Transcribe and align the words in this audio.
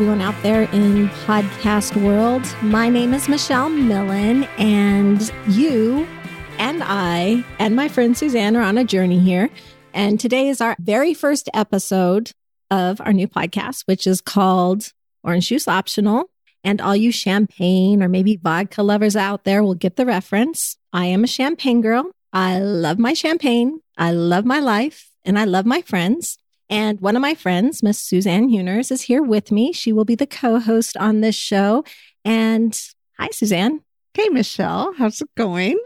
everyone 0.00 0.22
out 0.22 0.42
there 0.42 0.62
in 0.62 1.08
podcast 1.26 1.94
world. 2.02 2.42
My 2.62 2.88
name 2.88 3.12
is 3.12 3.28
Michelle 3.28 3.68
Millen, 3.68 4.44
and 4.56 5.30
you 5.46 6.08
and 6.56 6.82
I 6.82 7.44
and 7.58 7.76
my 7.76 7.86
friend 7.86 8.16
Suzanne 8.16 8.56
are 8.56 8.62
on 8.62 8.78
a 8.78 8.84
journey 8.84 9.18
here. 9.18 9.50
And 9.92 10.18
today 10.18 10.48
is 10.48 10.62
our 10.62 10.74
very 10.80 11.12
first 11.12 11.50
episode 11.52 12.32
of 12.70 13.02
our 13.02 13.12
new 13.12 13.28
podcast, 13.28 13.82
which 13.84 14.06
is 14.06 14.22
called 14.22 14.90
Orange 15.22 15.48
Juice 15.48 15.68
Optional. 15.68 16.30
And 16.64 16.80
all 16.80 16.96
you 16.96 17.12
champagne 17.12 18.02
or 18.02 18.08
maybe 18.08 18.40
vodka 18.42 18.82
lovers 18.82 19.16
out 19.16 19.44
there 19.44 19.62
will 19.62 19.74
get 19.74 19.96
the 19.96 20.06
reference. 20.06 20.78
I 20.94 21.04
am 21.06 21.24
a 21.24 21.26
champagne 21.26 21.82
girl. 21.82 22.10
I 22.32 22.58
love 22.58 22.98
my 22.98 23.12
champagne. 23.12 23.80
I 23.98 24.12
love 24.12 24.46
my 24.46 24.60
life 24.60 25.10
and 25.26 25.38
I 25.38 25.44
love 25.44 25.66
my 25.66 25.82
friends. 25.82 26.38
And 26.70 27.00
one 27.00 27.16
of 27.16 27.22
my 27.22 27.34
friends, 27.34 27.82
Miss 27.82 27.98
Suzanne 27.98 28.48
Huners, 28.48 28.92
is 28.92 29.02
here 29.02 29.24
with 29.24 29.50
me. 29.50 29.72
She 29.72 29.92
will 29.92 30.04
be 30.04 30.14
the 30.14 30.26
co 30.26 30.60
host 30.60 30.96
on 30.96 31.20
this 31.20 31.34
show. 31.34 31.84
And 32.24 32.80
hi, 33.18 33.28
Suzanne. 33.32 33.80
Hey, 34.14 34.28
Michelle. 34.28 34.94
How's 34.96 35.20
it 35.20 35.28
going? 35.36 35.78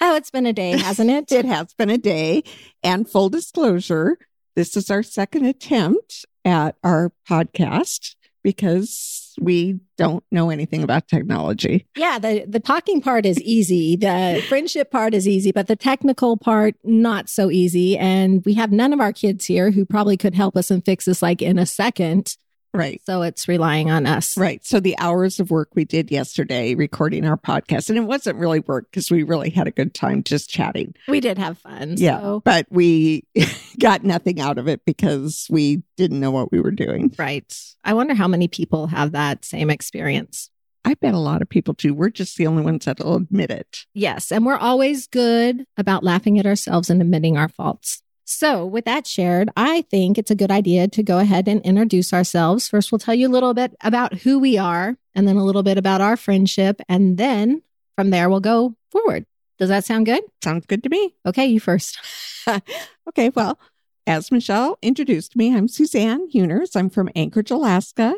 Oh, 0.00 0.16
it's 0.16 0.32
been 0.32 0.46
a 0.46 0.52
day, 0.52 0.72
hasn't 0.72 1.10
it? 1.10 1.30
it 1.32 1.44
has 1.44 1.72
been 1.74 1.90
a 1.90 1.98
day. 1.98 2.42
And 2.82 3.08
full 3.08 3.28
disclosure, 3.28 4.18
this 4.56 4.76
is 4.76 4.90
our 4.90 5.04
second 5.04 5.44
attempt 5.44 6.26
at 6.44 6.74
our 6.82 7.12
podcast 7.28 8.16
because 8.42 9.11
we 9.40 9.80
don't 9.96 10.24
know 10.30 10.50
anything 10.50 10.82
about 10.82 11.08
technology. 11.08 11.86
Yeah, 11.96 12.18
the 12.18 12.44
the 12.46 12.60
talking 12.60 13.00
part 13.00 13.26
is 13.26 13.40
easy. 13.40 13.96
The 13.96 14.42
friendship 14.48 14.90
part 14.90 15.14
is 15.14 15.28
easy, 15.28 15.52
but 15.52 15.66
the 15.66 15.76
technical 15.76 16.36
part 16.36 16.74
not 16.84 17.28
so 17.28 17.50
easy. 17.50 17.96
And 17.96 18.44
we 18.44 18.54
have 18.54 18.72
none 18.72 18.92
of 18.92 19.00
our 19.00 19.12
kids 19.12 19.44
here 19.44 19.70
who 19.70 19.84
probably 19.84 20.16
could 20.16 20.34
help 20.34 20.56
us 20.56 20.70
and 20.70 20.84
fix 20.84 21.04
this 21.04 21.22
like 21.22 21.42
in 21.42 21.58
a 21.58 21.66
second. 21.66 22.36
Right. 22.74 23.00
So 23.04 23.22
it's 23.22 23.48
relying 23.48 23.90
on 23.90 24.06
us. 24.06 24.36
Right. 24.36 24.64
So 24.64 24.80
the 24.80 24.98
hours 24.98 25.38
of 25.38 25.50
work 25.50 25.70
we 25.74 25.84
did 25.84 26.10
yesterday 26.10 26.74
recording 26.74 27.26
our 27.26 27.36
podcast, 27.36 27.90
and 27.90 27.98
it 27.98 28.02
wasn't 28.02 28.38
really 28.38 28.60
work 28.60 28.90
because 28.90 29.10
we 29.10 29.22
really 29.22 29.50
had 29.50 29.66
a 29.66 29.70
good 29.70 29.94
time 29.94 30.22
just 30.22 30.48
chatting. 30.48 30.94
We 31.06 31.20
did 31.20 31.38
have 31.38 31.58
fun. 31.58 31.94
Yeah. 31.98 32.20
So. 32.20 32.42
But 32.44 32.66
we 32.70 33.26
got 33.80 34.04
nothing 34.04 34.40
out 34.40 34.58
of 34.58 34.68
it 34.68 34.84
because 34.86 35.46
we 35.50 35.82
didn't 35.96 36.20
know 36.20 36.30
what 36.30 36.50
we 36.50 36.60
were 36.60 36.70
doing. 36.70 37.14
Right. 37.18 37.52
I 37.84 37.92
wonder 37.92 38.14
how 38.14 38.28
many 38.28 38.48
people 38.48 38.86
have 38.86 39.12
that 39.12 39.44
same 39.44 39.68
experience. 39.68 40.50
I 40.84 40.94
bet 40.94 41.14
a 41.14 41.18
lot 41.18 41.42
of 41.42 41.48
people 41.48 41.74
do. 41.74 41.94
We're 41.94 42.10
just 42.10 42.36
the 42.36 42.46
only 42.46 42.62
ones 42.62 42.86
that'll 42.86 43.14
admit 43.16 43.50
it. 43.50 43.84
Yes. 43.94 44.32
And 44.32 44.44
we're 44.44 44.56
always 44.56 45.06
good 45.06 45.64
about 45.76 46.02
laughing 46.02 46.38
at 46.38 46.46
ourselves 46.46 46.90
and 46.90 47.00
admitting 47.00 47.36
our 47.36 47.48
faults. 47.48 48.02
So, 48.24 48.64
with 48.64 48.84
that 48.84 49.06
shared, 49.06 49.50
I 49.56 49.82
think 49.82 50.16
it's 50.16 50.30
a 50.30 50.36
good 50.36 50.50
idea 50.50 50.88
to 50.88 51.02
go 51.02 51.18
ahead 51.18 51.48
and 51.48 51.60
introduce 51.62 52.12
ourselves. 52.12 52.68
First, 52.68 52.92
we'll 52.92 52.98
tell 52.98 53.14
you 53.14 53.28
a 53.28 53.30
little 53.30 53.52
bit 53.52 53.74
about 53.82 54.20
who 54.20 54.38
we 54.38 54.58
are, 54.58 54.96
and 55.14 55.26
then 55.26 55.36
a 55.36 55.44
little 55.44 55.62
bit 55.62 55.78
about 55.78 56.00
our 56.00 56.16
friendship. 56.16 56.80
And 56.88 57.18
then 57.18 57.62
from 57.96 58.10
there, 58.10 58.30
we'll 58.30 58.40
go 58.40 58.76
forward. 58.90 59.26
Does 59.58 59.68
that 59.68 59.84
sound 59.84 60.06
good? 60.06 60.22
Sounds 60.42 60.66
good 60.66 60.82
to 60.84 60.88
me. 60.88 61.14
Okay, 61.26 61.46
you 61.46 61.60
first. 61.60 61.98
okay, 63.08 63.30
well, 63.30 63.58
as 64.06 64.32
Michelle 64.32 64.78
introduced 64.82 65.36
me, 65.36 65.54
I'm 65.54 65.68
Suzanne 65.68 66.28
Huners. 66.30 66.74
I'm 66.74 66.90
from 66.90 67.10
Anchorage, 67.14 67.50
Alaska. 67.50 68.14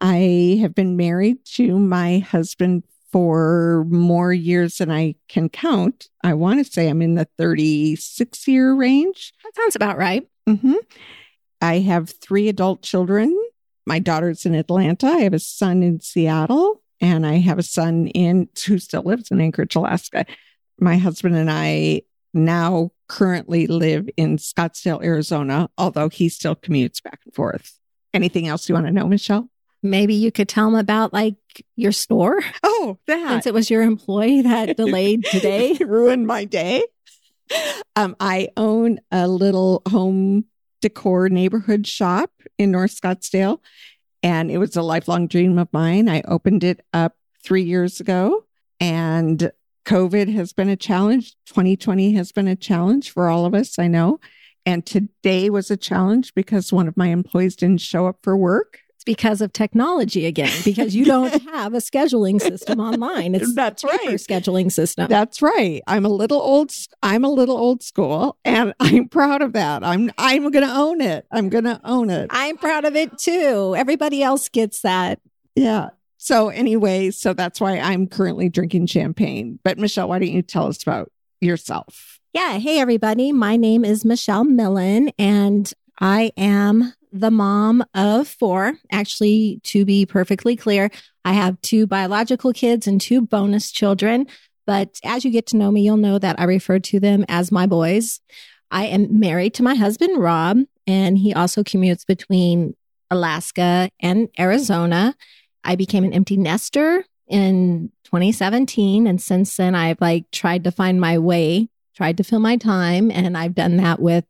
I 0.00 0.58
have 0.60 0.74
been 0.74 0.96
married 0.96 1.44
to 1.54 1.78
my 1.78 2.18
husband 2.18 2.84
for 3.14 3.86
more 3.88 4.32
years 4.32 4.78
than 4.78 4.90
I 4.90 5.14
can 5.28 5.48
count. 5.48 6.08
I 6.24 6.34
want 6.34 6.58
to 6.58 6.72
say 6.72 6.88
I'm 6.88 7.00
in 7.00 7.14
the 7.14 7.28
36 7.38 8.48
year 8.48 8.74
range. 8.74 9.32
That 9.44 9.54
sounds 9.54 9.76
about 9.76 9.98
right. 9.98 10.26
Mm-hmm. 10.48 10.74
I 11.60 11.78
have 11.78 12.10
three 12.10 12.48
adult 12.48 12.82
children. 12.82 13.32
My 13.86 14.00
daughter's 14.00 14.44
in 14.44 14.56
Atlanta. 14.56 15.06
I 15.06 15.18
have 15.18 15.32
a 15.32 15.38
son 15.38 15.84
in 15.84 16.00
Seattle, 16.00 16.82
and 17.00 17.24
I 17.24 17.34
have 17.34 17.60
a 17.60 17.62
son 17.62 18.08
in 18.08 18.48
who 18.66 18.80
still 18.80 19.04
lives 19.04 19.30
in 19.30 19.40
Anchorage, 19.40 19.76
Alaska. 19.76 20.26
My 20.80 20.96
husband 20.96 21.36
and 21.36 21.52
I 21.52 22.02
now 22.32 22.90
currently 23.08 23.68
live 23.68 24.08
in 24.16 24.38
Scottsdale, 24.38 25.04
Arizona, 25.04 25.70
although 25.78 26.08
he 26.08 26.28
still 26.28 26.56
commutes 26.56 27.00
back 27.00 27.20
and 27.24 27.32
forth. 27.32 27.78
Anything 28.12 28.48
else 28.48 28.68
you 28.68 28.74
want 28.74 28.86
to 28.86 28.92
know, 28.92 29.06
Michelle? 29.06 29.48
Maybe 29.84 30.14
you 30.14 30.32
could 30.32 30.48
tell 30.48 30.70
them 30.70 30.80
about 30.80 31.12
like 31.12 31.36
your 31.76 31.92
store. 31.92 32.40
Oh, 32.62 32.98
that. 33.06 33.28
Since 33.28 33.46
it 33.46 33.54
was 33.54 33.68
your 33.68 33.82
employee 33.82 34.40
that 34.40 34.76
delayed 34.78 35.26
today. 35.26 35.76
ruined 35.80 36.26
my 36.26 36.46
day. 36.46 36.84
Um, 37.94 38.16
I 38.18 38.48
own 38.56 39.00
a 39.12 39.28
little 39.28 39.82
home 39.86 40.46
decor 40.80 41.28
neighborhood 41.28 41.86
shop 41.86 42.30
in 42.56 42.70
North 42.70 42.98
Scottsdale, 42.98 43.58
and 44.22 44.50
it 44.50 44.56
was 44.56 44.74
a 44.74 44.82
lifelong 44.82 45.26
dream 45.26 45.58
of 45.58 45.68
mine. 45.70 46.08
I 46.08 46.22
opened 46.22 46.64
it 46.64 46.80
up 46.94 47.16
three 47.44 47.62
years 47.62 48.00
ago, 48.00 48.46
and 48.80 49.52
COVID 49.84 50.32
has 50.32 50.54
been 50.54 50.70
a 50.70 50.76
challenge. 50.76 51.34
2020 51.44 52.14
has 52.14 52.32
been 52.32 52.48
a 52.48 52.56
challenge 52.56 53.10
for 53.10 53.28
all 53.28 53.44
of 53.44 53.54
us, 53.54 53.78
I 53.78 53.88
know. 53.88 54.18
And 54.64 54.86
today 54.86 55.50
was 55.50 55.70
a 55.70 55.76
challenge 55.76 56.32
because 56.34 56.72
one 56.72 56.88
of 56.88 56.96
my 56.96 57.08
employees 57.08 57.54
didn't 57.54 57.82
show 57.82 58.06
up 58.06 58.20
for 58.22 58.34
work 58.34 58.80
because 59.04 59.40
of 59.40 59.52
technology 59.52 60.26
again, 60.26 60.52
because 60.64 60.94
you 60.94 61.04
don't 61.04 61.42
have 61.52 61.74
a 61.74 61.78
scheduling 61.78 62.40
system 62.40 62.80
online. 62.80 63.34
It's 63.34 63.54
that's 63.56 63.84
right. 63.84 64.08
Scheduling 64.10 64.70
system. 64.72 65.08
That's 65.08 65.42
right. 65.42 65.82
I'm 65.86 66.04
a 66.04 66.08
little 66.08 66.40
old. 66.40 66.72
I'm 67.02 67.24
a 67.24 67.30
little 67.30 67.56
old 67.56 67.82
school, 67.82 68.38
and 68.44 68.74
I'm 68.80 69.08
proud 69.08 69.42
of 69.42 69.52
that. 69.52 69.84
I'm 69.84 70.10
I'm 70.18 70.50
going 70.50 70.66
to 70.66 70.74
own 70.74 71.00
it. 71.00 71.26
I'm 71.30 71.48
going 71.48 71.64
to 71.64 71.80
own 71.84 72.10
it. 72.10 72.28
I'm 72.30 72.56
proud 72.56 72.84
of 72.84 72.96
it 72.96 73.18
too. 73.18 73.74
Everybody 73.76 74.22
else 74.22 74.48
gets 74.48 74.80
that. 74.80 75.20
Yeah. 75.54 75.90
So 76.16 76.48
anyway, 76.48 77.10
so 77.10 77.34
that's 77.34 77.60
why 77.60 77.78
I'm 77.78 78.06
currently 78.06 78.48
drinking 78.48 78.86
champagne. 78.86 79.58
But 79.62 79.78
Michelle, 79.78 80.08
why 80.08 80.18
don't 80.18 80.28
you 80.28 80.42
tell 80.42 80.66
us 80.68 80.82
about 80.82 81.12
yourself? 81.40 82.18
Yeah. 82.32 82.58
Hey, 82.58 82.80
everybody. 82.80 83.30
My 83.30 83.56
name 83.56 83.84
is 83.84 84.04
Michelle 84.04 84.44
Millen, 84.44 85.12
and 85.18 85.70
I 86.00 86.32
am 86.36 86.94
the 87.14 87.30
mom 87.30 87.84
of 87.94 88.26
four. 88.26 88.74
Actually, 88.90 89.60
to 89.62 89.84
be 89.84 90.04
perfectly 90.04 90.56
clear, 90.56 90.90
I 91.24 91.32
have 91.32 91.60
two 91.62 91.86
biological 91.86 92.52
kids 92.52 92.88
and 92.88 93.00
two 93.00 93.22
bonus 93.22 93.70
children. 93.70 94.26
But 94.66 94.98
as 95.04 95.24
you 95.24 95.30
get 95.30 95.46
to 95.48 95.56
know 95.56 95.70
me, 95.70 95.82
you'll 95.82 95.96
know 95.96 96.18
that 96.18 96.40
I 96.40 96.44
refer 96.44 96.80
to 96.80 96.98
them 96.98 97.24
as 97.28 97.52
my 97.52 97.66
boys. 97.66 98.20
I 98.70 98.86
am 98.86 99.20
married 99.20 99.54
to 99.54 99.62
my 99.62 99.76
husband, 99.76 100.20
Rob, 100.20 100.58
and 100.88 101.16
he 101.16 101.32
also 101.32 101.62
commutes 101.62 102.04
between 102.04 102.74
Alaska 103.10 103.90
and 104.00 104.28
Arizona. 104.38 105.14
I 105.62 105.76
became 105.76 106.02
an 106.02 106.12
empty 106.12 106.36
nester 106.36 107.04
in 107.28 107.92
2017. 108.04 109.06
And 109.06 109.22
since 109.22 109.56
then, 109.56 109.76
I've 109.76 110.00
like 110.00 110.30
tried 110.32 110.64
to 110.64 110.72
find 110.72 111.00
my 111.00 111.18
way, 111.18 111.68
tried 111.94 112.16
to 112.16 112.24
fill 112.24 112.40
my 112.40 112.56
time. 112.56 113.12
And 113.12 113.38
I've 113.38 113.54
done 113.54 113.76
that 113.76 114.00
with 114.00 114.24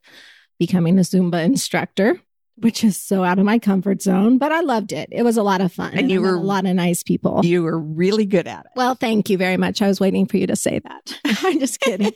becoming 0.58 0.98
a 0.98 1.02
Zumba 1.02 1.42
instructor 1.44 2.20
which 2.56 2.84
is 2.84 3.00
so 3.00 3.24
out 3.24 3.38
of 3.38 3.44
my 3.44 3.58
comfort 3.58 4.02
zone, 4.02 4.38
but 4.38 4.52
I 4.52 4.60
loved 4.60 4.92
it. 4.92 5.08
It 5.10 5.22
was 5.22 5.36
a 5.36 5.42
lot 5.42 5.60
of 5.60 5.72
fun. 5.72 5.94
And 5.94 6.10
you 6.10 6.20
were 6.20 6.34
a 6.34 6.40
lot 6.40 6.66
of 6.66 6.74
nice 6.74 7.02
people. 7.02 7.44
You 7.44 7.62
were 7.62 7.78
really 7.78 8.26
good 8.26 8.46
at 8.46 8.66
it. 8.66 8.72
Well, 8.76 8.94
thank 8.94 9.28
you 9.28 9.36
very 9.36 9.56
much. 9.56 9.82
I 9.82 9.88
was 9.88 10.00
waiting 10.00 10.26
for 10.26 10.36
you 10.36 10.46
to 10.46 10.56
say 10.56 10.78
that. 10.78 11.18
I'm 11.42 11.58
just 11.58 11.80
kidding. 11.80 12.12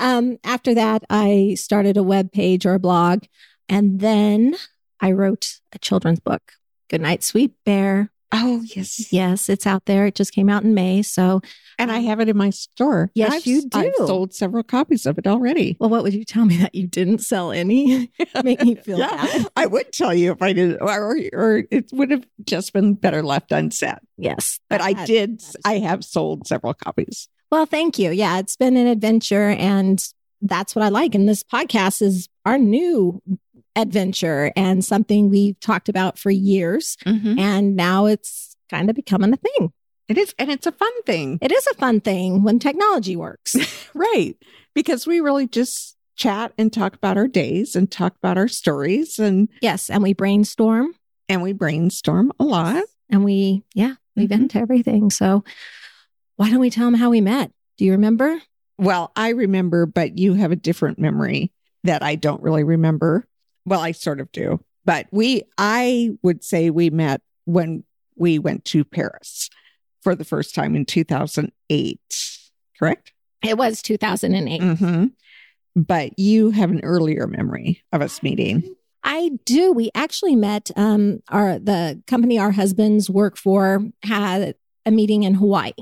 um, 0.00 0.38
after 0.44 0.74
that, 0.74 1.04
I 1.10 1.56
started 1.58 1.96
a 1.96 2.02
web 2.02 2.32
page 2.32 2.64
or 2.66 2.74
a 2.74 2.78
blog, 2.80 3.24
and 3.68 4.00
then 4.00 4.56
I 5.00 5.12
wrote 5.12 5.60
a 5.72 5.78
children's 5.78 6.20
book. 6.20 6.52
Good 6.88 7.00
night, 7.00 7.22
sweet 7.22 7.54
bear. 7.64 8.10
Oh, 8.32 8.62
yes. 8.64 9.12
Yes, 9.12 9.48
it's 9.48 9.66
out 9.66 9.84
there. 9.84 10.06
It 10.06 10.14
just 10.14 10.32
came 10.32 10.48
out 10.48 10.64
in 10.64 10.74
May. 10.74 11.02
So, 11.02 11.40
and 11.78 11.92
I 11.92 11.98
um, 11.98 12.04
have 12.04 12.20
it 12.20 12.28
in 12.28 12.36
my 12.36 12.50
store. 12.50 13.10
Yes, 13.14 13.32
I've, 13.32 13.46
you 13.46 13.62
do. 13.62 13.78
I've 13.78 13.94
sold 14.06 14.34
several 14.34 14.62
copies 14.62 15.06
of 15.06 15.18
it 15.18 15.26
already. 15.26 15.76
Well, 15.78 15.90
what 15.90 16.02
would 16.02 16.14
you 16.14 16.24
tell 16.24 16.44
me 16.44 16.56
that 16.62 16.74
you 16.74 16.86
didn't 16.86 17.18
sell 17.18 17.52
any? 17.52 18.10
Make 18.44 18.62
me 18.62 18.74
feel 18.74 18.98
yeah, 18.98 19.08
bad. 19.10 19.46
I 19.56 19.66
would 19.66 19.92
tell 19.92 20.12
you 20.12 20.32
if 20.32 20.42
I 20.42 20.52
did, 20.52 20.80
or, 20.80 21.18
or 21.32 21.64
it 21.70 21.90
would 21.92 22.10
have 22.10 22.26
just 22.44 22.72
been 22.72 22.94
better 22.94 23.22
left 23.22 23.52
unsaid. 23.52 23.98
Yes. 24.16 24.60
But 24.68 24.80
I 24.80 25.04
did, 25.04 25.42
I 25.64 25.78
have 25.78 26.04
sold 26.04 26.46
several 26.46 26.74
copies. 26.74 27.28
Well, 27.50 27.66
thank 27.66 27.98
you. 27.98 28.10
Yeah, 28.10 28.38
it's 28.38 28.56
been 28.56 28.76
an 28.76 28.88
adventure 28.88 29.50
and 29.50 30.04
that's 30.42 30.74
what 30.74 30.84
I 30.84 30.88
like. 30.88 31.14
And 31.14 31.28
this 31.28 31.42
podcast 31.42 32.02
is 32.02 32.28
our 32.44 32.58
new 32.58 33.22
adventure 33.76 34.52
and 34.56 34.84
something 34.84 35.30
we've 35.30 35.58
talked 35.60 35.88
about 35.88 36.18
for 36.18 36.30
years. 36.30 36.96
Mm-hmm. 37.06 37.38
And 37.38 37.76
now 37.76 38.06
it's 38.06 38.56
kind 38.70 38.88
of 38.90 38.96
becoming 38.96 39.32
a 39.32 39.36
thing. 39.36 39.72
It 40.08 40.18
is, 40.18 40.34
and 40.38 40.50
it's 40.50 40.66
a 40.66 40.72
fun 40.72 41.02
thing. 41.04 41.38
It 41.40 41.50
is 41.50 41.66
a 41.66 41.74
fun 41.74 42.00
thing 42.00 42.42
when 42.42 42.58
technology 42.58 43.16
works. 43.16 43.56
Right. 43.94 44.36
Because 44.74 45.06
we 45.06 45.20
really 45.20 45.46
just 45.46 45.96
chat 46.16 46.52
and 46.58 46.72
talk 46.72 46.94
about 46.96 47.16
our 47.16 47.28
days 47.28 47.76
and 47.76 47.88
talk 47.90 48.16
about 48.16 48.36
our 48.36 48.48
stories 48.48 49.20
and 49.20 49.48
yes. 49.60 49.88
And 49.88 50.02
we 50.02 50.14
brainstorm 50.14 50.94
and 51.28 51.42
we 51.42 51.52
brainstorm 51.52 52.32
a 52.40 52.44
lot. 52.44 52.82
and 53.08 53.24
we, 53.24 53.62
yeah, 53.74 53.94
we 54.16 54.24
Mhm. 54.26 54.28
vent 54.30 54.56
everything. 54.56 55.10
So 55.10 55.44
why 56.36 56.50
don't 56.50 56.58
we 56.60 56.70
tell 56.70 56.86
them 56.86 56.94
how 56.94 57.10
we 57.10 57.20
met? 57.20 57.52
Do 57.78 57.84
you 57.84 57.92
remember? 57.92 58.40
Well, 58.78 59.12
I 59.14 59.28
remember, 59.30 59.86
but 59.86 60.18
you 60.18 60.34
have 60.34 60.50
a 60.50 60.56
different 60.56 60.98
memory 60.98 61.52
that 61.84 62.02
I 62.02 62.16
don't 62.16 62.42
really 62.42 62.64
remember. 62.64 63.26
Well, 63.66 63.80
I 63.80 63.92
sort 63.92 64.20
of 64.20 64.30
do. 64.32 64.60
But 64.84 65.06
we 65.10 65.42
I 65.58 66.10
would 66.22 66.44
say 66.44 66.70
we 66.70 66.90
met 66.90 67.22
when 67.44 67.84
we 68.16 68.38
went 68.38 68.64
to 68.66 68.84
Paris 68.84 69.50
for 70.02 70.14
the 70.14 70.24
first 70.24 70.54
time 70.54 70.76
in 70.76 70.84
2008, 70.84 71.98
correct? 72.78 73.12
It 73.42 73.56
was 73.56 73.82
2008. 73.82 74.60
Mm-hmm. 74.60 75.06
But 75.76 76.18
you 76.18 76.50
have 76.50 76.70
an 76.70 76.80
earlier 76.82 77.26
memory 77.26 77.82
of 77.92 78.02
us 78.02 78.22
meeting. 78.22 78.74
I 79.02 79.30
do. 79.44 79.72
We 79.72 79.90
actually 79.94 80.36
met 80.36 80.70
um 80.76 81.22
our 81.28 81.58
the 81.58 82.02
company 82.06 82.38
our 82.38 82.52
husbands 82.52 83.10
work 83.10 83.36
for 83.36 83.82
had 84.02 84.54
a 84.86 84.90
meeting 84.90 85.22
in 85.24 85.34
Hawaii. 85.34 85.72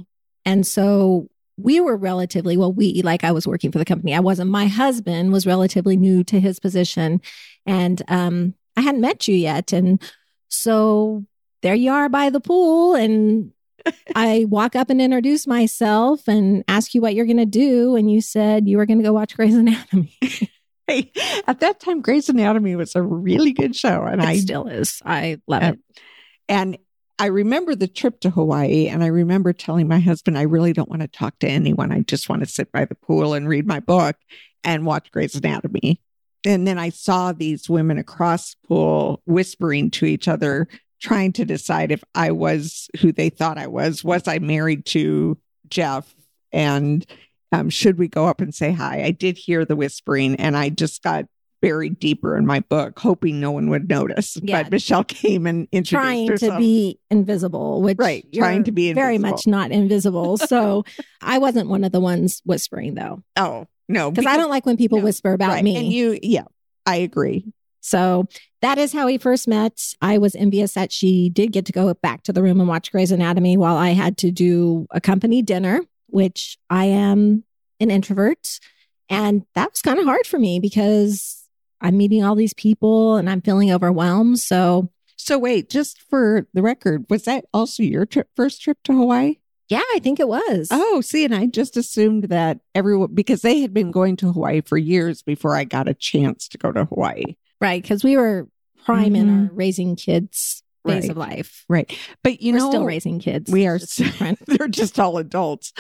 And 0.44 0.67
so 0.67 1.29
we 1.62 1.80
were 1.80 1.96
relatively 1.96 2.56
well 2.56 2.72
we 2.72 3.02
like 3.02 3.24
I 3.24 3.32
was 3.32 3.46
working 3.46 3.72
for 3.72 3.78
the 3.78 3.84
company. 3.84 4.14
I 4.14 4.20
wasn't 4.20 4.50
my 4.50 4.66
husband 4.66 5.32
was 5.32 5.46
relatively 5.46 5.96
new 5.96 6.24
to 6.24 6.40
his 6.40 6.58
position 6.60 7.20
and 7.66 8.02
um 8.08 8.54
I 8.76 8.80
hadn't 8.82 9.00
met 9.00 9.28
you 9.28 9.34
yet 9.34 9.72
and 9.72 10.02
so 10.48 11.24
there 11.62 11.74
you 11.74 11.90
are 11.92 12.08
by 12.08 12.30
the 12.30 12.40
pool 12.40 12.94
and 12.94 13.52
I 14.14 14.46
walk 14.48 14.76
up 14.76 14.90
and 14.90 15.00
introduce 15.00 15.46
myself 15.46 16.28
and 16.28 16.64
ask 16.68 16.94
you 16.94 17.00
what 17.00 17.14
you're 17.14 17.26
going 17.26 17.36
to 17.38 17.46
do 17.46 17.96
and 17.96 18.10
you 18.10 18.20
said 18.20 18.68
you 18.68 18.76
were 18.76 18.86
going 18.86 18.98
to 18.98 19.04
go 19.04 19.12
watch 19.12 19.34
Grey's 19.36 19.54
Anatomy. 19.56 20.16
Hey, 20.88 21.12
at 21.46 21.60
that 21.60 21.78
time, 21.78 22.00
Grey's 22.02 22.28
Anatomy 22.28 22.74
was 22.74 22.96
a 22.96 23.02
really 23.02 23.52
good 23.52 23.74
show, 23.76 24.02
and 24.02 24.20
it 24.20 24.26
I 24.26 24.36
still 24.38 24.66
is. 24.66 25.00
I 25.06 25.38
love 25.46 25.62
Um, 25.62 25.68
it. 25.74 26.00
and 26.48 26.78
I 27.22 27.26
remember 27.26 27.76
the 27.76 27.86
trip 27.86 28.19
to 28.22 28.30
Hawaii, 28.30 28.88
and 28.88 29.04
I 29.04 29.06
remember 29.06 29.52
telling 29.52 29.86
my 29.86 30.00
husband, 30.00 30.36
I 30.36 30.42
really 30.42 30.72
don't 30.72 30.88
want 30.88 31.02
to 31.02 31.06
talk 31.06 31.38
to 31.38 31.48
anyone. 31.48 31.92
I 31.92 32.00
just 32.00 32.28
want 32.28 32.42
to 32.42 32.50
sit 32.50 32.72
by 32.72 32.84
the 32.84 32.96
pool 32.96 33.32
and 33.32 33.48
read 33.48 33.64
my 33.64 33.78
book 33.78 34.16
and 34.64 34.84
watch 34.84 35.12
Grey's 35.12 35.36
Anatomy. 35.36 36.00
And 36.44 36.66
then 36.66 36.80
I 36.80 36.88
saw 36.88 37.30
these 37.30 37.70
women 37.70 37.96
across 37.96 38.56
the 38.56 38.66
pool 38.66 39.22
whispering 39.24 39.92
to 39.92 40.04
each 40.04 40.26
other, 40.26 40.66
trying 41.00 41.32
to 41.34 41.44
decide 41.44 41.92
if 41.92 42.02
I 42.12 42.32
was 42.32 42.90
who 43.00 43.12
they 43.12 43.30
thought 43.30 43.56
I 43.56 43.69
was. 43.69 44.02
Was 44.02 44.26
I 44.26 44.40
married 44.40 44.84
to 44.86 45.38
Jeff? 45.69 46.12
And 46.50 47.06
um, 47.52 47.70
should 47.70 47.98
we 47.98 48.08
go 48.08 48.26
up 48.26 48.40
and 48.40 48.52
say 48.52 48.72
hi? 48.72 49.04
I 49.04 49.12
did 49.12 49.38
hear 49.38 49.64
the 49.64 49.76
whispering, 49.76 50.34
and 50.40 50.56
I 50.56 50.70
just 50.70 51.04
got 51.04 51.26
buried 51.62 51.98
deeper 51.98 52.36
in 52.36 52.44
my 52.44 52.60
book, 52.60 52.98
hoping 52.98 53.40
no 53.40 53.52
one 53.52 53.70
would 53.70 53.88
notice. 53.88 54.36
Yeah. 54.42 54.64
But 54.64 54.72
Michelle 54.72 55.04
came 55.08 55.46
and 55.46 55.66
introduced 55.72 55.90
Trying 55.90 56.36
to 56.38 56.58
be 56.58 56.98
invisible, 57.10 57.80
which 57.80 57.96
Right, 57.96 58.26
trying 58.34 58.64
to 58.64 58.72
be 58.72 58.92
very 58.92 59.16
much 59.16 59.46
not 59.46 59.70
invisible. 59.70 60.36
So 60.52 60.84
I 61.22 61.38
wasn't 61.38 61.68
one 61.68 61.84
of 61.84 61.92
the 61.92 62.00
ones 62.00 62.42
whispering 62.44 62.94
though, 62.94 63.22
Oh 63.36 63.66
no, 63.88 64.10
because 64.10 64.26
I 64.26 64.36
don't 64.36 64.50
like 64.50 64.66
when 64.66 64.76
people 64.76 64.98
no, 64.98 65.04
whisper 65.04 65.32
about 65.32 65.50
right. 65.50 65.64
me. 65.64 65.76
And 65.76 65.86
you, 65.86 66.18
yeah, 66.22 66.44
I 66.84 66.96
agree. 66.96 67.46
So 67.80 68.26
that 68.60 68.76
is 68.78 68.92
how 68.92 69.06
we 69.06 69.18
first 69.18 69.48
met. 69.48 69.94
I 70.02 70.18
was 70.18 70.34
envious 70.34 70.74
that 70.74 70.92
she 70.92 71.30
did 71.30 71.52
get 71.52 71.64
to 71.66 71.72
go 71.72 71.92
back 71.94 72.22
to 72.24 72.32
the 72.32 72.42
room 72.42 72.60
and 72.60 72.68
watch 72.68 72.92
Grey's 72.92 73.12
Anatomy 73.12 73.56
while 73.56 73.76
I 73.76 73.90
had 73.90 74.18
to 74.18 74.30
do 74.30 74.86
a 74.90 75.00
company 75.00 75.42
dinner, 75.42 75.80
which 76.08 76.58
I 76.68 76.86
am 76.86 77.44
an 77.80 77.90
introvert. 77.90 78.60
And 79.08 79.44
that 79.54 79.70
was 79.70 79.82
kind 79.82 79.98
of 79.98 80.04
hard 80.04 80.26
for 80.26 80.38
me 80.38 80.60
because 80.60 81.41
I'm 81.82 81.96
meeting 81.99 82.25
all 82.25 82.34
these 82.34 82.55
people 82.55 83.17
and 83.17 83.29
I'm 83.29 83.43
feeling 83.43 83.70
overwhelmed. 83.73 84.38
So 84.38 84.90
So 85.17 85.38
wait, 85.38 85.69
just 85.69 86.00
for 86.08 86.46
the 86.55 86.62
record, 86.62 87.05
was 87.11 87.25
that 87.25 87.44
also 87.52 87.82
your 87.82 88.06
trip, 88.06 88.29
first 88.34 88.62
trip 88.62 88.79
to 88.84 88.93
Hawaii? 88.96 89.37
yeah, 89.69 89.82
I 89.94 90.00
think 90.00 90.20
it 90.20 90.29
was. 90.29 90.69
Oh, 90.70 91.00
see, 91.00 91.25
and 91.25 91.34
I 91.34 91.46
just 91.46 91.76
assumed 91.76 92.25
that 92.25 92.61
everyone 92.75 93.14
because 93.14 93.40
they 93.43 93.61
had 93.61 93.73
been 93.73 93.90
going 93.90 94.17
to 94.17 94.31
Hawaii 94.32 94.61
for 94.61 94.76
years 94.76 95.23
before 95.23 95.56
I 95.56 95.64
got 95.64 95.88
a 95.88 95.94
chance 95.94 96.46
to 96.49 96.58
go 96.58 96.73
to 96.73 96.84
Hawaii. 96.87 97.37
Right. 97.61 97.81
Because 97.82 98.05
we 98.05 98.17
were 98.17 98.49
prime 98.84 99.14
in 99.17 99.29
Mhm. 99.29 99.49
our 99.49 99.55
raising 99.55 99.96
kids 99.96 100.62
phase 100.87 101.02
Right. 101.02 101.11
of 101.11 101.17
life. 101.17 101.64
Right, 101.69 101.99
but 102.23 102.40
you 102.43 102.52
we're 102.52 102.58
know, 102.61 102.70
still 102.70 102.84
raising 102.84 103.19
kids. 103.20 103.50
we 103.50 103.67
are 103.67 103.79
different. 103.79 104.38
they're 104.46 104.69
just 104.69 104.99
all 104.99 105.19
adults. 105.19 105.73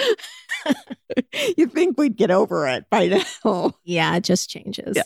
you 1.56 1.66
think 1.66 1.98
we'd 1.98 2.16
get 2.16 2.30
over 2.30 2.66
it 2.68 2.84
by 2.90 3.06
now? 3.44 3.72
yeah, 3.84 4.16
it 4.16 4.24
just 4.24 4.48
changes. 4.48 4.96
Yeah. 4.96 5.02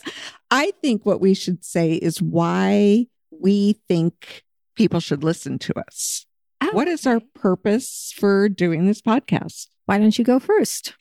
I 0.51 0.71
think 0.81 1.05
what 1.05 1.21
we 1.21 1.33
should 1.33 1.63
say 1.63 1.93
is 1.93 2.21
why 2.21 3.07
we 3.31 3.79
think 3.87 4.43
people 4.75 4.99
should 4.99 5.23
listen 5.23 5.59
to 5.59 5.73
us. 5.79 6.25
Oh, 6.61 6.69
What 6.71 6.87
is 6.87 7.05
our 7.05 7.19
purpose 7.35 8.13
for 8.17 8.49
doing 8.49 8.85
this 8.87 9.01
podcast? 9.01 9.67
Why 9.85 9.99
don't 9.99 10.17
you 10.17 10.25
go 10.25 10.39
first? 10.39 10.93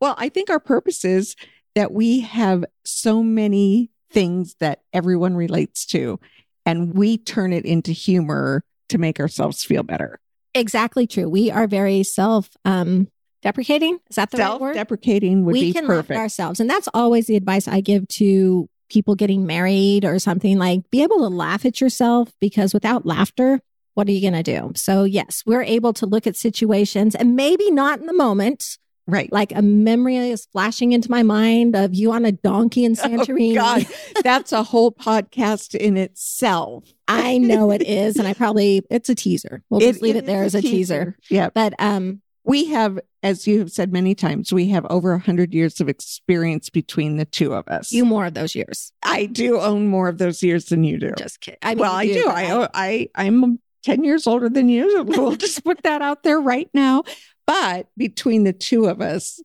Well, 0.00 0.14
I 0.18 0.28
think 0.28 0.50
our 0.50 0.60
purpose 0.60 1.04
is 1.04 1.34
that 1.74 1.92
we 1.92 2.20
have 2.20 2.64
so 2.84 3.22
many 3.22 3.90
things 4.10 4.54
that 4.60 4.82
everyone 4.92 5.34
relates 5.34 5.84
to, 5.86 6.18
and 6.68 6.94
we 6.94 7.16
turn 7.16 7.52
it 7.52 7.64
into 7.64 7.92
humor 7.92 8.62
to 8.90 8.98
make 8.98 9.18
ourselves 9.18 9.64
feel 9.64 9.82
better. 9.82 10.20
Exactly 10.54 11.06
true. 11.06 11.28
We 11.28 11.50
are 11.50 11.66
very 11.66 12.02
self 12.02 12.50
um 12.64 13.08
deprecating. 13.42 13.98
Is 14.10 14.16
that 14.16 14.30
the 14.30 14.38
right 14.38 14.46
Self 14.46 14.60
word? 14.60 14.74
deprecating 14.74 15.44
would 15.44 15.52
we 15.52 15.60
be 15.60 15.72
can 15.72 15.86
laugh 15.86 15.98
perfect. 15.98 16.10
at 16.18 16.20
ourselves. 16.20 16.60
And 16.60 16.68
that's 16.68 16.88
always 16.92 17.26
the 17.26 17.36
advice 17.36 17.68
I 17.68 17.80
give 17.80 18.06
to 18.08 18.68
people 18.90 19.14
getting 19.14 19.46
married 19.46 20.04
or 20.04 20.18
something 20.18 20.58
like 20.58 20.90
be 20.90 21.02
able 21.02 21.18
to 21.18 21.28
laugh 21.28 21.64
at 21.64 21.80
yourself 21.80 22.32
because 22.40 22.74
without 22.74 23.06
laughter, 23.06 23.60
what 23.94 24.08
are 24.08 24.12
you 24.12 24.20
going 24.20 24.42
to 24.42 24.42
do? 24.42 24.72
So, 24.74 25.04
yes, 25.04 25.42
we're 25.46 25.62
able 25.62 25.92
to 25.94 26.06
look 26.06 26.26
at 26.26 26.36
situations 26.36 27.14
and 27.14 27.36
maybe 27.36 27.70
not 27.70 28.00
in 28.00 28.06
the 28.06 28.12
moment. 28.12 28.78
Right. 29.08 29.32
Like 29.32 29.52
a 29.54 29.62
memory 29.62 30.16
is 30.16 30.46
flashing 30.52 30.92
into 30.92 31.10
my 31.10 31.22
mind 31.24 31.74
of 31.74 31.94
you 31.94 32.12
on 32.12 32.24
a 32.24 32.32
donkey 32.32 32.84
in 32.84 32.92
Santorini. 32.94 33.52
Oh, 33.52 33.54
God, 33.56 33.86
that's 34.22 34.52
a 34.52 34.62
whole 34.62 34.92
podcast 34.92 35.74
in 35.74 35.96
itself. 35.96 36.84
I 37.08 37.38
know 37.38 37.72
it 37.72 37.82
is. 37.82 38.16
And 38.16 38.28
I 38.28 38.34
probably, 38.34 38.82
it's 38.90 39.08
a 39.08 39.14
teaser. 39.14 39.62
We'll 39.70 39.80
just 39.80 40.02
leave 40.02 40.14
it, 40.16 40.26
there 40.26 40.44
as 40.44 40.54
a 40.54 40.62
teaser. 40.62 41.16
Yeah. 41.30 41.48
But 41.52 41.74
um, 41.78 42.20
We 42.44 42.66
have, 42.66 43.00
as 43.22 43.46
you 43.46 43.58
have 43.60 43.72
said 43.72 43.92
many 43.92 44.14
times, 44.14 44.52
we 44.52 44.68
have 44.68 44.84
over 44.90 45.12
a 45.14 45.18
hundred 45.18 45.52
years 45.54 45.80
of 45.80 45.88
experience 45.88 46.70
between 46.70 47.16
the 47.16 47.24
two 47.24 47.54
of 47.54 47.66
us. 47.66 47.90
you 47.90 48.04
more 48.04 48.26
of 48.26 48.34
those 48.34 48.54
years. 48.54 48.92
I 49.02 49.26
do 49.26 49.58
own 49.58 49.88
more 49.88 50.08
of 50.08 50.18
those 50.18 50.42
years 50.42 50.66
than 50.66 50.84
you 50.84 50.98
do. 50.98 51.12
Just 51.16 51.40
kidding. 51.40 51.58
I 51.62 51.70
mean, 51.70 51.78
well, 51.78 51.92
I 51.92 52.06
do. 52.06 52.28
I, 52.28 52.68
I, 52.74 53.08
I'm 53.14 53.58
10 53.84 54.04
years 54.04 54.26
older 54.26 54.48
than 54.48 54.68
you. 54.68 55.02
We'll 55.08 55.36
just 55.36 55.64
put 55.64 55.82
that 55.84 56.02
out 56.02 56.22
there 56.22 56.40
right 56.40 56.68
now. 56.74 57.04
But 57.48 57.86
between 57.96 58.44
the 58.44 58.52
two 58.52 58.84
of 58.84 59.00
us, 59.00 59.40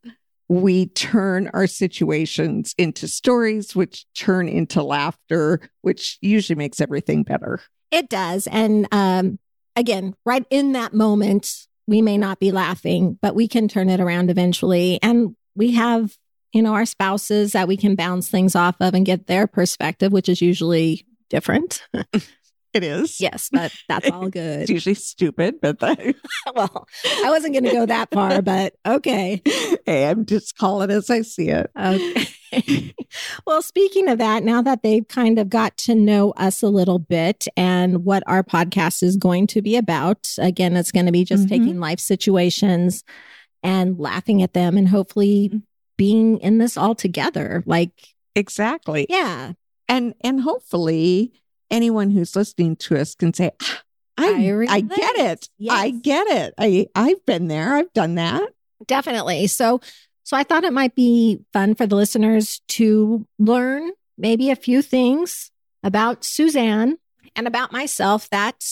we 0.50 0.88
turn 0.88 1.50
our 1.54 1.68
situations 1.68 2.76
into 2.78 3.08
stories, 3.08 3.78
which 3.78 4.06
turn 4.14 4.50
into 4.50 4.84
laughter, 4.84 5.62
which 5.84 6.18
usually 6.22 6.58
makes 6.58 6.82
everything 6.82 7.24
better. 7.24 7.62
It 7.92 8.10
does. 8.10 8.46
And 8.48 8.90
um, 8.92 9.40
again, 9.78 10.16
right 10.26 10.46
in 10.50 10.74
that 10.74 10.94
moment, 10.94 11.66
we 11.88 12.02
may 12.02 12.18
not 12.18 12.42
be 12.42 12.52
laughing, 12.52 13.18
but 13.22 13.36
we 13.36 13.48
can 13.48 13.70
turn 13.70 13.90
it 13.90 14.02
around 14.02 14.30
eventually. 14.30 15.00
And 15.02 15.38
we 15.56 15.72
have, 15.72 16.18
you 16.52 16.62
know, 16.62 16.74
our 16.74 16.86
spouses 16.86 17.54
that 17.54 17.70
we 17.70 17.78
can 17.78 17.96
bounce 17.96 18.28
things 18.28 18.54
off 18.54 18.76
of 18.82 18.94
and 18.94 19.06
get 19.06 19.28
their 19.28 19.48
perspective, 19.48 20.12
which 20.12 20.28
is 20.28 20.42
usually 20.42 21.06
different. 21.30 21.82
It 22.74 22.84
is. 22.84 23.22
yes, 23.22 23.50
but 23.52 23.72
that's 23.88 24.10
all 24.10 24.30
good. 24.30 24.62
It's 24.62 24.70
usually 24.72 24.96
stupid, 24.96 25.56
but 25.62 25.80
that, 25.80 26.00
well, 26.56 26.88
I 27.24 27.30
wasn't 27.30 27.54
going 27.54 27.66
to 27.66 27.72
go 27.72 27.86
that 27.86 28.10
far, 28.12 28.42
but 28.42 28.74
okay. 28.86 29.42
hey, 29.86 30.08
I'm 30.10 30.26
just 30.26 30.58
calling 30.58 30.90
as 30.90 31.10
I 31.10 31.22
see 31.22 31.50
it. 31.50 31.70
Okay. 31.80 32.94
well, 33.46 33.62
speaking 33.62 34.10
of 34.10 34.18
that, 34.20 34.44
now 34.44 34.62
that 34.62 34.84
they've 34.84 35.08
kind 35.08 35.40
of 35.40 35.50
got 35.50 35.78
to 35.78 35.96
know 35.96 36.32
us 36.32 36.62
a 36.64 36.68
little 36.70 37.00
bit 37.00 37.48
and 37.58 38.04
what 38.06 38.24
our 38.28 38.44
podcast 38.44 39.04
is 39.04 39.18
going 39.18 39.48
to 39.48 39.62
be 39.62 39.76
about, 39.76 40.32
again, 40.40 40.76
it's 40.76 40.92
going 40.92 41.06
to 41.06 41.12
be 41.12 41.24
just 41.26 41.46
Mhm. 41.46 41.50
taking 41.50 41.80
life 41.80 42.00
situations 42.00 43.04
and 43.62 44.00
laughing 44.00 44.42
at 44.44 44.54
them 44.54 44.78
and 44.78 44.88
hopefully 44.90 45.52
being 45.98 46.40
in 46.40 46.58
this 46.58 46.76
all 46.78 46.96
together. 46.96 47.64
Like, 47.66 47.92
Exactly. 48.36 49.06
yeah, 49.10 49.54
And 49.88 50.16
and 50.22 50.42
hopefully 50.42 51.34
anyone 51.74 52.12
who's 52.12 52.36
listening 52.36 52.76
to 52.78 52.98
us 53.00 53.16
can 53.16 53.34
say, 53.34 53.52
"Ah, 53.62 53.82
I, 54.18 54.28
I 54.28 54.30
I, 54.70 54.82
get 54.82 55.18
relate." 55.18 55.32
it. 55.32 55.50
I 55.70 55.90
get 55.90 56.28
it. 56.28 56.54
I 56.58 56.88
I've 56.96 57.26
been 57.26 57.48
there. 57.48 57.74
I've 57.76 57.92
done 57.94 58.16
that. 58.16 58.50
definitely. 58.88 59.48
So, 59.48 59.82
so 60.24 60.38
I 60.38 60.44
thought 60.44 60.64
it 60.64 60.74
might 60.74 60.96
be 60.96 61.40
fun 61.54 61.76
for 61.76 61.86
the 61.88 61.96
listeners 61.96 62.62
to 62.70 63.26
learn 63.40 63.92
maybe 64.18 64.50
a 64.52 64.56
few 64.56 64.82
things 64.82 65.52
about 65.84 66.24
Suzanne 66.24 66.98
and 67.36 67.48
about 67.48 67.72
myself 67.72 68.30
that 68.30 68.64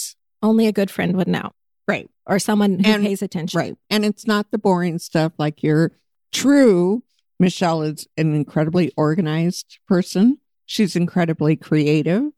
only 0.43 0.67
a 0.67 0.71
good 0.71 0.89
friend 0.91 1.17
would 1.17 1.27
know. 1.27 1.51
Right. 1.87 2.09
or 2.27 2.39
someone 2.39 2.79
who 2.79 2.89
And- 2.89 3.03
pays 3.03 3.21
attention. 3.21 3.57
Right. 3.57 3.75
And 3.89 4.05
it's 4.05 4.25
not 4.27 4.51
the 4.51 4.57
boring 4.57 4.97
stuff 4.99 5.33
like 5.37 5.61
you're 5.63 5.91
true. 6.31 7.03
Michelle 7.39 7.81
is 7.81 8.07
an 8.17 8.33
incredibly 8.33 8.93
organized 8.95 9.79
person. 9.87 10.37
She's 10.65 10.95
incredibly 10.95 11.55
creative, 11.57 12.31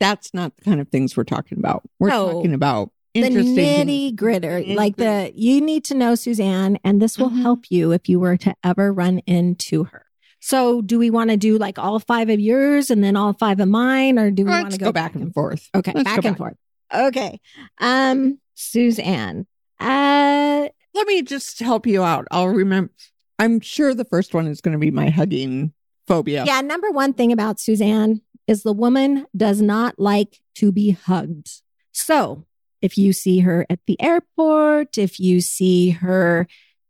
that's 0.00 0.32
not 0.34 0.56
the 0.56 0.64
kind 0.64 0.80
of 0.80 0.88
things 0.88 1.16
we're 1.16 1.24
talking 1.24 1.58
about. 1.58 1.82
We're 2.00 2.08
No. 2.08 2.32
talking 2.32 2.54
about 2.54 2.90
The 3.14 3.20
interesting 3.22 3.56
nitty 3.86 4.14
gritter, 4.16 4.74
like 4.74 4.96
the 4.96 5.30
you 5.34 5.60
need 5.60 5.84
to 5.84 5.94
know 5.94 6.14
Suzanne, 6.14 6.78
and 6.84 7.00
this 7.02 7.18
will 7.18 7.30
Mhm. 7.30 7.42
help 7.42 7.64
you 7.70 7.92
if 7.92 8.08
you 8.08 8.18
were 8.18 8.36
to 8.38 8.54
ever 8.64 8.92
run 8.92 9.18
into 9.26 9.84
her. 9.84 10.06
So, 10.42 10.80
do 10.80 10.98
we 10.98 11.10
want 11.10 11.28
to 11.30 11.36
do 11.36 11.58
like 11.58 11.78
all 11.78 11.98
five 11.98 12.30
of 12.30 12.40
yours 12.40 12.90
and 12.90 13.04
then 13.04 13.14
all 13.14 13.34
five 13.34 13.60
of 13.60 13.68
mine, 13.68 14.18
or 14.18 14.30
do 14.30 14.44
we 14.44 14.50
want 14.50 14.72
to 14.72 14.78
go 14.78 14.90
back 14.92 15.14
and 15.14 15.34
forth. 15.34 15.68
Okay, 15.74 15.92
Let's 15.94 16.04
back 16.04 16.22
go 16.22 16.28
and 16.28 16.38
forth. 16.38 16.56
Okay. 16.94 17.38
Um. 17.78 18.38
Suzanne. 18.54 19.46
Uh, 19.78 20.68
Let 20.94 21.06
me 21.06 21.22
just 21.22 21.58
help 21.60 21.86
you 21.86 22.02
out. 22.02 22.26
I'll 22.30 22.48
remember. 22.48 22.92
I'm 23.38 23.60
sure 23.60 23.94
the 23.94 24.04
first 24.04 24.34
one 24.34 24.46
is 24.46 24.60
going 24.60 24.72
to 24.72 24.78
be 24.78 24.90
my 24.90 25.08
hugging 25.08 25.72
phobia. 26.06 26.44
yeah, 26.46 26.60
number 26.60 26.90
one 26.90 27.12
thing 27.12 27.32
about 27.32 27.58
Suzanne 27.60 28.20
is 28.50 28.62
the 28.62 28.72
woman 28.72 29.26
does 29.36 29.62
not 29.62 29.98
like 29.98 30.40
to 30.56 30.72
be 30.72 30.90
hugged. 30.90 31.62
So 31.92 32.44
if 32.82 32.98
you 32.98 33.12
see 33.12 33.40
her 33.40 33.64
at 33.70 33.78
the 33.86 34.00
airport, 34.02 34.98
if 34.98 35.20
you 35.20 35.40
see 35.40 35.90
her 35.90 36.46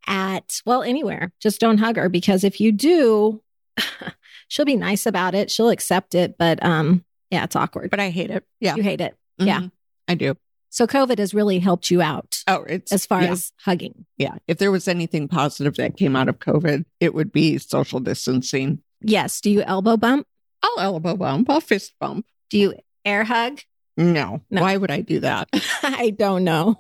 at, 0.07 0.61
well, 0.64 0.83
anywhere, 0.83 1.33
just 1.40 1.61
don't 1.61 1.79
hug 1.79 1.97
her 1.97 2.09
because 2.09 2.45
if 2.45 2.61
you 2.61 2.73
do, 2.73 3.43
she'll 4.49 4.64
be 4.64 4.76
nice 4.76 5.07
about 5.07 5.35
it. 5.35 5.50
She'll 5.50 5.69
accept 5.71 6.14
it. 6.14 6.37
But 6.38 6.64
um, 6.64 7.05
yeah, 7.31 7.45
it's 7.45 7.57
awkward. 7.57 7.90
But 7.90 8.00
I 8.00 8.11
hate 8.11 8.31
it. 8.31 8.45
Yeah. 8.61 8.76
you 8.76 8.83
hate 8.83 9.00
it. 9.00 9.17
yeah. 9.38 9.61
Mhm. 9.61 9.73
I 10.09 10.14
do. 10.14 10.35
So 10.73 10.87
COVID 10.87 11.19
has 11.19 11.35
really 11.35 11.59
helped 11.59 11.90
you 11.90 12.00
out 12.00 12.45
Oh, 12.47 12.62
it's 12.69 12.93
as 12.93 13.05
far 13.05 13.23
yeah, 13.23 13.33
as 13.33 13.52
hugging. 13.64 14.07
yeah. 14.17 14.37
If 14.47 14.59
there 14.59 14.71
was 14.71 14.87
anything 14.87 15.26
positive 15.29 15.75
that 15.76 15.97
came 15.97 16.14
out 16.14 16.29
of 16.29 16.38
COVID, 16.38 16.85
it 17.00 17.12
would 17.12 17.33
be 17.33 17.59
social 17.59 17.99
distancing. 18.00 18.79
Yes. 19.02 19.40
Do 19.40 19.50
you 19.50 19.62
elbow 19.62 19.97
bump? 19.97 20.26
I'll 20.62 20.81
elbow 20.81 21.17
bump. 21.17 21.50
I'll 21.50 21.61
fist 21.61 21.95
bump. 22.00 22.26
Do 22.50 22.59
you 22.59 22.75
air 23.05 23.25
hug? 23.25 23.61
No. 23.97 24.43
No. 24.50 24.62
Why 24.62 24.76
would 24.76 24.90
I 24.90 25.00
do 25.00 25.21
that? 25.21 25.49
I 25.83 26.11
don't 26.11 26.45
know. 26.45 26.76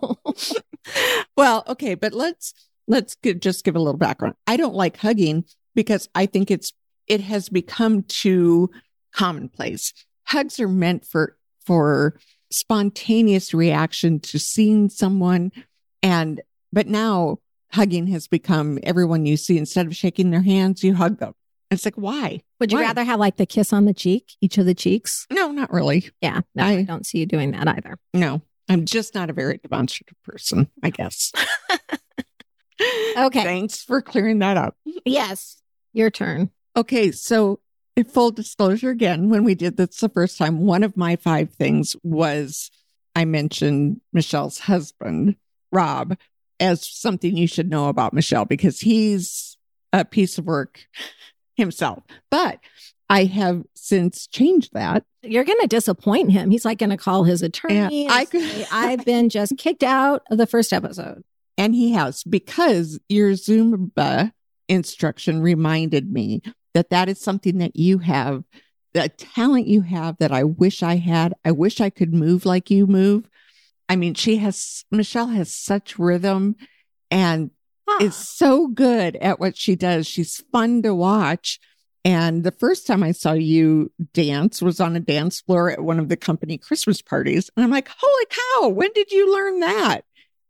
well, 1.36 1.64
okay, 1.68 1.94
but 1.94 2.12
let's 2.12 2.54
let's 2.88 3.16
just 3.38 3.64
give 3.64 3.76
a 3.76 3.78
little 3.78 3.98
background. 3.98 4.34
I 4.46 4.56
don't 4.56 4.74
like 4.74 4.96
hugging 4.98 5.44
because 5.74 6.08
I 6.14 6.26
think 6.26 6.50
it's 6.50 6.72
it 7.06 7.20
has 7.20 7.48
become 7.48 8.02
too 8.04 8.70
commonplace. 9.12 9.92
Hugs 10.24 10.60
are 10.60 10.68
meant 10.68 11.04
for 11.04 11.36
for 11.64 12.18
spontaneous 12.50 13.54
reaction 13.54 14.18
to 14.18 14.38
seeing 14.38 14.88
someone 14.88 15.52
and 16.02 16.40
but 16.72 16.86
now 16.86 17.38
hugging 17.72 18.08
has 18.08 18.26
become 18.26 18.78
everyone 18.82 19.24
you 19.26 19.36
see 19.36 19.56
instead 19.56 19.86
of 19.86 19.94
shaking 19.94 20.30
their 20.30 20.42
hands 20.42 20.82
you 20.82 20.94
hug 20.94 21.18
them. 21.18 21.34
It's 21.70 21.84
like 21.84 21.94
why? 21.94 22.42
Would 22.58 22.72
you 22.72 22.78
Why? 22.78 22.84
rather 22.86 23.04
have 23.04 23.20
like 23.20 23.36
the 23.36 23.46
kiss 23.46 23.72
on 23.72 23.84
the 23.84 23.94
cheek, 23.94 24.32
each 24.40 24.58
of 24.58 24.66
the 24.66 24.74
cheeks? 24.74 25.26
No, 25.30 25.52
not 25.52 25.72
really. 25.72 26.10
Yeah. 26.20 26.40
No, 26.54 26.64
I, 26.64 26.70
I- 26.78 26.82
don't 26.82 27.06
see 27.06 27.18
you 27.18 27.26
doing 27.26 27.52
that 27.52 27.68
either. 27.68 27.96
No. 28.12 28.42
I'm 28.68 28.84
just 28.84 29.14
not 29.14 29.30
a 29.30 29.32
very 29.32 29.58
demonstrative 29.58 30.16
person, 30.24 30.68
I 30.82 30.90
guess. 30.90 31.32
Okay. 33.16 33.42
Thanks 33.44 33.82
for 33.82 34.00
clearing 34.00 34.38
that 34.38 34.56
up. 34.56 34.76
Yes. 35.04 35.60
Your 35.92 36.08
turn. 36.10 36.50
Okay, 36.76 37.10
so 37.10 37.60
in 37.96 38.04
full 38.04 38.30
disclosure 38.30 38.90
again, 38.90 39.28
when 39.28 39.44
we 39.44 39.54
did 39.54 39.76
this 39.76 39.98
the 39.98 40.08
first 40.08 40.38
time, 40.38 40.60
one 40.64 40.82
of 40.82 40.96
my 40.96 41.16
five 41.16 41.50
things 41.52 41.94
was 42.02 42.70
I 43.14 43.24
mentioned 43.26 44.00
Michelle's 44.12 44.60
husband, 44.60 45.36
Rob, 45.72 46.16
as 46.58 46.86
something 46.88 47.36
you 47.36 47.46
should 47.48 47.68
know 47.68 47.88
about 47.88 48.14
Michelle 48.14 48.44
because 48.46 48.80
he's 48.80 49.58
a 49.92 50.04
piece 50.04 50.38
of 50.38 50.46
work 50.46 50.86
himself. 51.60 52.02
But 52.30 52.58
I 53.08 53.24
have 53.24 53.62
since 53.74 54.26
changed 54.26 54.72
that. 54.72 55.04
You're 55.22 55.44
going 55.44 55.60
to 55.60 55.66
disappoint 55.66 56.32
him. 56.32 56.50
He's 56.50 56.64
like 56.64 56.78
going 56.78 56.90
to 56.90 56.96
call 56.96 57.24
his 57.24 57.42
attorney. 57.42 58.04
Yeah, 58.04 58.12
I 58.12 58.24
could, 58.24 58.42
say, 58.42 58.66
I've 58.72 59.04
been 59.04 59.28
just 59.28 59.56
kicked 59.58 59.82
out 59.82 60.22
of 60.30 60.38
the 60.38 60.46
first 60.46 60.72
episode. 60.72 61.22
And 61.58 61.74
he 61.74 61.92
has 61.92 62.24
because 62.24 62.98
your 63.08 63.32
Zumba 63.32 64.32
instruction 64.68 65.42
reminded 65.42 66.10
me 66.10 66.40
that 66.72 66.90
that 66.90 67.08
is 67.08 67.20
something 67.20 67.58
that 67.58 67.76
you 67.76 67.98
have, 67.98 68.44
the 68.94 69.08
talent 69.10 69.66
you 69.66 69.82
have 69.82 70.16
that 70.18 70.32
I 70.32 70.44
wish 70.44 70.82
I 70.82 70.96
had. 70.96 71.34
I 71.44 71.50
wish 71.50 71.80
I 71.80 71.90
could 71.90 72.14
move 72.14 72.46
like 72.46 72.70
you 72.70 72.86
move. 72.86 73.28
I 73.88 73.96
mean, 73.96 74.14
she 74.14 74.36
has, 74.36 74.84
Michelle 74.90 75.26
has 75.26 75.52
such 75.52 75.98
rhythm 75.98 76.54
and 77.10 77.50
is 78.00 78.14
so 78.14 78.68
good 78.68 79.16
at 79.16 79.38
what 79.40 79.56
she 79.56 79.76
does. 79.76 80.06
She's 80.06 80.42
fun 80.52 80.82
to 80.82 80.94
watch. 80.94 81.58
And 82.04 82.44
the 82.44 82.50
first 82.52 82.86
time 82.86 83.02
I 83.02 83.12
saw 83.12 83.32
you 83.32 83.92
dance 84.14 84.62
was 84.62 84.80
on 84.80 84.96
a 84.96 85.00
dance 85.00 85.40
floor 85.42 85.70
at 85.70 85.82
one 85.82 85.98
of 85.98 86.08
the 86.08 86.16
company 86.16 86.56
Christmas 86.56 87.02
parties. 87.02 87.50
And 87.56 87.64
I'm 87.64 87.70
like, 87.70 87.88
holy 87.94 88.24
cow, 88.30 88.68
when 88.68 88.90
did 88.94 89.12
you 89.12 89.30
learn 89.32 89.60
that? 89.60 90.00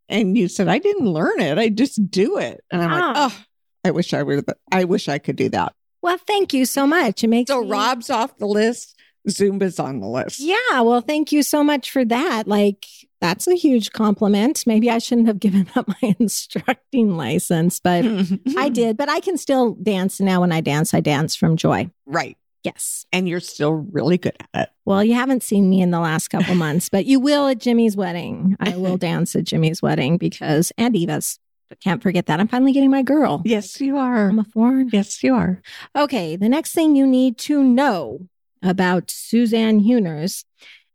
And 0.08 0.38
you 0.38 0.46
said, 0.48 0.68
I 0.68 0.78
didn't 0.78 1.06
learn 1.08 1.40
it. 1.40 1.58
I 1.58 1.68
just 1.68 2.10
do 2.10 2.38
it. 2.38 2.62
And 2.70 2.82
I'm 2.82 2.90
like, 2.92 3.16
oh, 3.16 3.44
I 3.84 3.90
wish 3.90 4.14
I 4.14 4.22
were, 4.22 4.42
I 4.70 4.84
wish 4.84 5.08
I 5.08 5.18
could 5.18 5.36
do 5.36 5.48
that. 5.50 5.72
Well, 6.02 6.18
thank 6.18 6.54
you 6.54 6.66
so 6.66 6.86
much. 6.86 7.24
It 7.24 7.28
makes 7.28 7.48
So 7.50 7.62
me- 7.62 7.70
Rob's 7.70 8.10
off 8.10 8.36
the 8.38 8.46
list. 8.46 8.96
Zumba's 9.28 9.78
on 9.78 10.00
the 10.00 10.08
list. 10.08 10.40
Yeah. 10.40 10.80
Well, 10.80 11.00
thank 11.00 11.32
you 11.32 11.42
so 11.42 11.62
much 11.62 11.90
for 11.90 12.04
that. 12.04 12.46
Like, 12.46 12.86
that's 13.20 13.46
a 13.46 13.54
huge 13.54 13.92
compliment. 13.92 14.64
Maybe 14.66 14.90
I 14.90 14.98
shouldn't 14.98 15.26
have 15.26 15.40
given 15.40 15.68
up 15.74 15.88
my 15.88 16.14
instructing 16.18 17.16
license, 17.16 17.80
but 17.80 18.04
I 18.56 18.68
did. 18.68 18.96
But 18.96 19.08
I 19.08 19.20
can 19.20 19.36
still 19.36 19.74
dance 19.74 20.20
now. 20.20 20.40
When 20.40 20.52
I 20.52 20.60
dance, 20.60 20.94
I 20.94 21.00
dance 21.00 21.36
from 21.36 21.56
joy. 21.56 21.90
Right. 22.06 22.36
Yes. 22.62 23.06
And 23.10 23.26
you're 23.26 23.40
still 23.40 23.72
really 23.72 24.18
good 24.18 24.36
at 24.52 24.62
it. 24.62 24.68
Well, 24.84 25.02
you 25.02 25.14
haven't 25.14 25.42
seen 25.42 25.70
me 25.70 25.80
in 25.80 25.90
the 25.92 26.00
last 26.00 26.28
couple 26.28 26.54
months, 26.54 26.90
but 26.90 27.06
you 27.06 27.18
will 27.18 27.48
at 27.48 27.58
Jimmy's 27.58 27.96
wedding. 27.96 28.56
I 28.60 28.76
will 28.76 28.98
dance 28.98 29.34
at 29.34 29.44
Jimmy's 29.44 29.80
wedding 29.80 30.18
because, 30.18 30.72
and 30.76 30.94
Eva's. 30.94 31.38
Can't 31.80 32.02
forget 32.02 32.26
that. 32.26 32.40
I'm 32.40 32.48
finally 32.48 32.72
getting 32.72 32.90
my 32.90 33.02
girl. 33.02 33.42
Yes, 33.44 33.80
you 33.80 33.96
are. 33.96 34.28
I'm 34.28 34.40
a 34.40 34.44
foreign. 34.44 34.90
Yes, 34.92 35.22
you 35.22 35.36
are. 35.36 35.62
Okay. 35.94 36.34
The 36.34 36.48
next 36.48 36.72
thing 36.72 36.96
you 36.96 37.06
need 37.06 37.38
to 37.38 37.62
know 37.62 38.28
about 38.62 39.10
Suzanne 39.10 39.80
Huners 39.80 40.44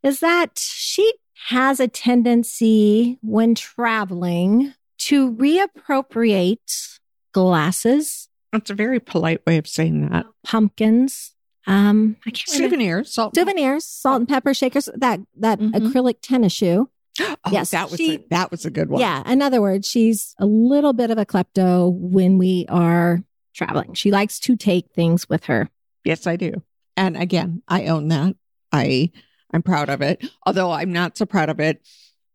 is 0.04 0.20
that 0.20 0.58
she 0.60 1.12
has 1.50 1.80
a 1.80 1.88
tendency 1.88 3.18
when 3.22 3.56
traveling 3.56 4.74
to 5.00 5.32
reappropriate 5.34 7.00
glasses, 7.34 8.30
That's 8.52 8.70
a 8.70 8.74
very 8.76 9.00
polite 9.00 9.46
way 9.46 9.58
of 9.58 9.68
saying 9.68 10.10
that. 10.10 10.26
pumpkins, 10.44 11.34
um, 11.68 12.16
I 12.26 12.32
can't. 12.32 12.48
Souvenirs. 12.50 13.14
Salt. 13.14 13.36
Souvenirs, 13.36 13.86
salt 13.86 14.20
and 14.22 14.28
pepper 14.30 14.54
shakers, 14.54 14.88
that 14.96 15.20
that 15.38 15.60
Mhm. 15.60 15.72
acrylic 15.74 16.16
tennis 16.22 16.54
shoe. 16.54 16.90
Oh, 17.20 17.36
Yes, 17.52 17.72
that 17.72 17.90
was 17.92 17.98
she- 18.00 18.16
a, 18.16 18.26
that 18.30 18.52
was 18.52 18.66
a 18.66 18.70
good 18.72 18.90
one. 18.90 19.00
Yeah. 19.02 19.24
In 19.32 19.42
other 19.42 19.62
words, 19.62 19.88
she's 19.88 20.34
a 20.40 20.46
little 20.46 20.94
bit 20.94 21.12
of 21.12 21.18
a 21.18 21.26
klepto 21.26 21.92
when 21.94 22.38
we 22.38 22.66
are 22.70 23.24
traveling. 23.54 23.94
She 23.94 24.12
likes 24.12 24.40
to 24.42 24.56
take 24.58 24.92
things 24.94 25.30
with 25.30 25.46
her. 25.46 25.70
Yes, 26.04 26.28
I 26.28 26.36
do. 26.36 26.62
And 26.98 27.18
again, 27.18 27.62
I 27.68 27.86
own 27.88 28.08
that. 28.10 28.36
I 28.72 29.12
I'm 29.52 29.62
proud 29.64 29.90
of 29.90 30.02
it. 30.02 30.26
Although 30.46 30.72
I'm 30.72 30.92
not 30.92 31.18
so 31.18 31.26
proud 31.26 31.50
of 31.50 31.60
it. 31.60 31.86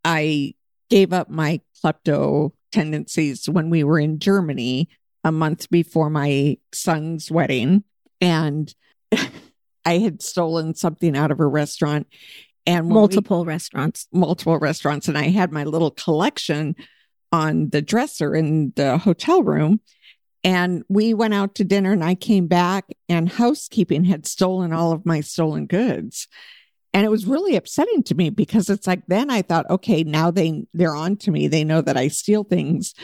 I 0.05 0.55
gave 0.89 1.13
up 1.13 1.29
my 1.29 1.61
klepto 1.85 2.53
tendencies 2.73 3.49
when 3.49 3.69
we 3.71 3.85
were 3.85 3.99
in 3.99 4.19
Germany 4.19 4.89
a 5.25 5.33
month 5.33 5.69
before 5.71 6.09
my 6.09 6.57
son's 6.73 7.31
wedding 7.31 7.85
and 8.21 8.75
I 9.85 9.99
had 9.99 10.23
stolen 10.23 10.75
something 10.75 11.17
out 11.17 11.31
of 11.31 11.41
a 11.41 11.47
restaurant 11.47 12.07
and 12.67 12.87
when 12.87 12.89
we- 12.89 12.95
Multiple 13.01 13.45
restaurants. 13.45 14.07
multiple 14.13 14.59
restaurants 14.59 15.09
and 15.09 15.19
I 15.19 15.29
had 15.29 15.53
my 15.53 15.65
little 15.65 15.91
collection 15.91 16.75
on 17.33 17.69
the 17.71 17.83
dresser 17.83 18.35
in 18.35 18.73
the 18.77 18.99
hotel 18.99 19.43
room. 19.43 19.81
And 20.43 20.85
we 20.89 21.13
went 21.13 21.35
out 21.35 21.55
to 21.57 21.65
dinner 21.65 21.93
and 21.93 22.05
I 22.05 22.15
came 22.15 22.47
back 22.47 22.87
and 23.09 23.29
housekeeping 23.29 24.05
had 24.05 24.27
stolen 24.27 24.73
all 24.73 24.93
of 24.93 25.05
my 25.05 25.21
stolen 25.21 25.67
goods. 25.67 26.29
And 26.93 27.05
it 27.05 27.11
was 27.11 27.27
really 27.27 27.57
upsetting 27.57 28.03
to 28.05 28.15
me 28.15 28.31
because 28.31 28.69
it's 28.69 28.87
like 28.87 29.03
then 29.07 29.31
I 29.31 29.43
thought, 29.43 29.69
okay, 29.71 30.03
now 30.03 30.31
they 30.31 30.65
they're 30.73 30.97
on 30.97 31.17
to 31.19 31.31
me. 31.31 31.47
They 31.47 31.63
know 31.63 31.83
that 31.83 31.97
I 31.97 32.09
steal 32.09 32.43
things. 32.43 32.95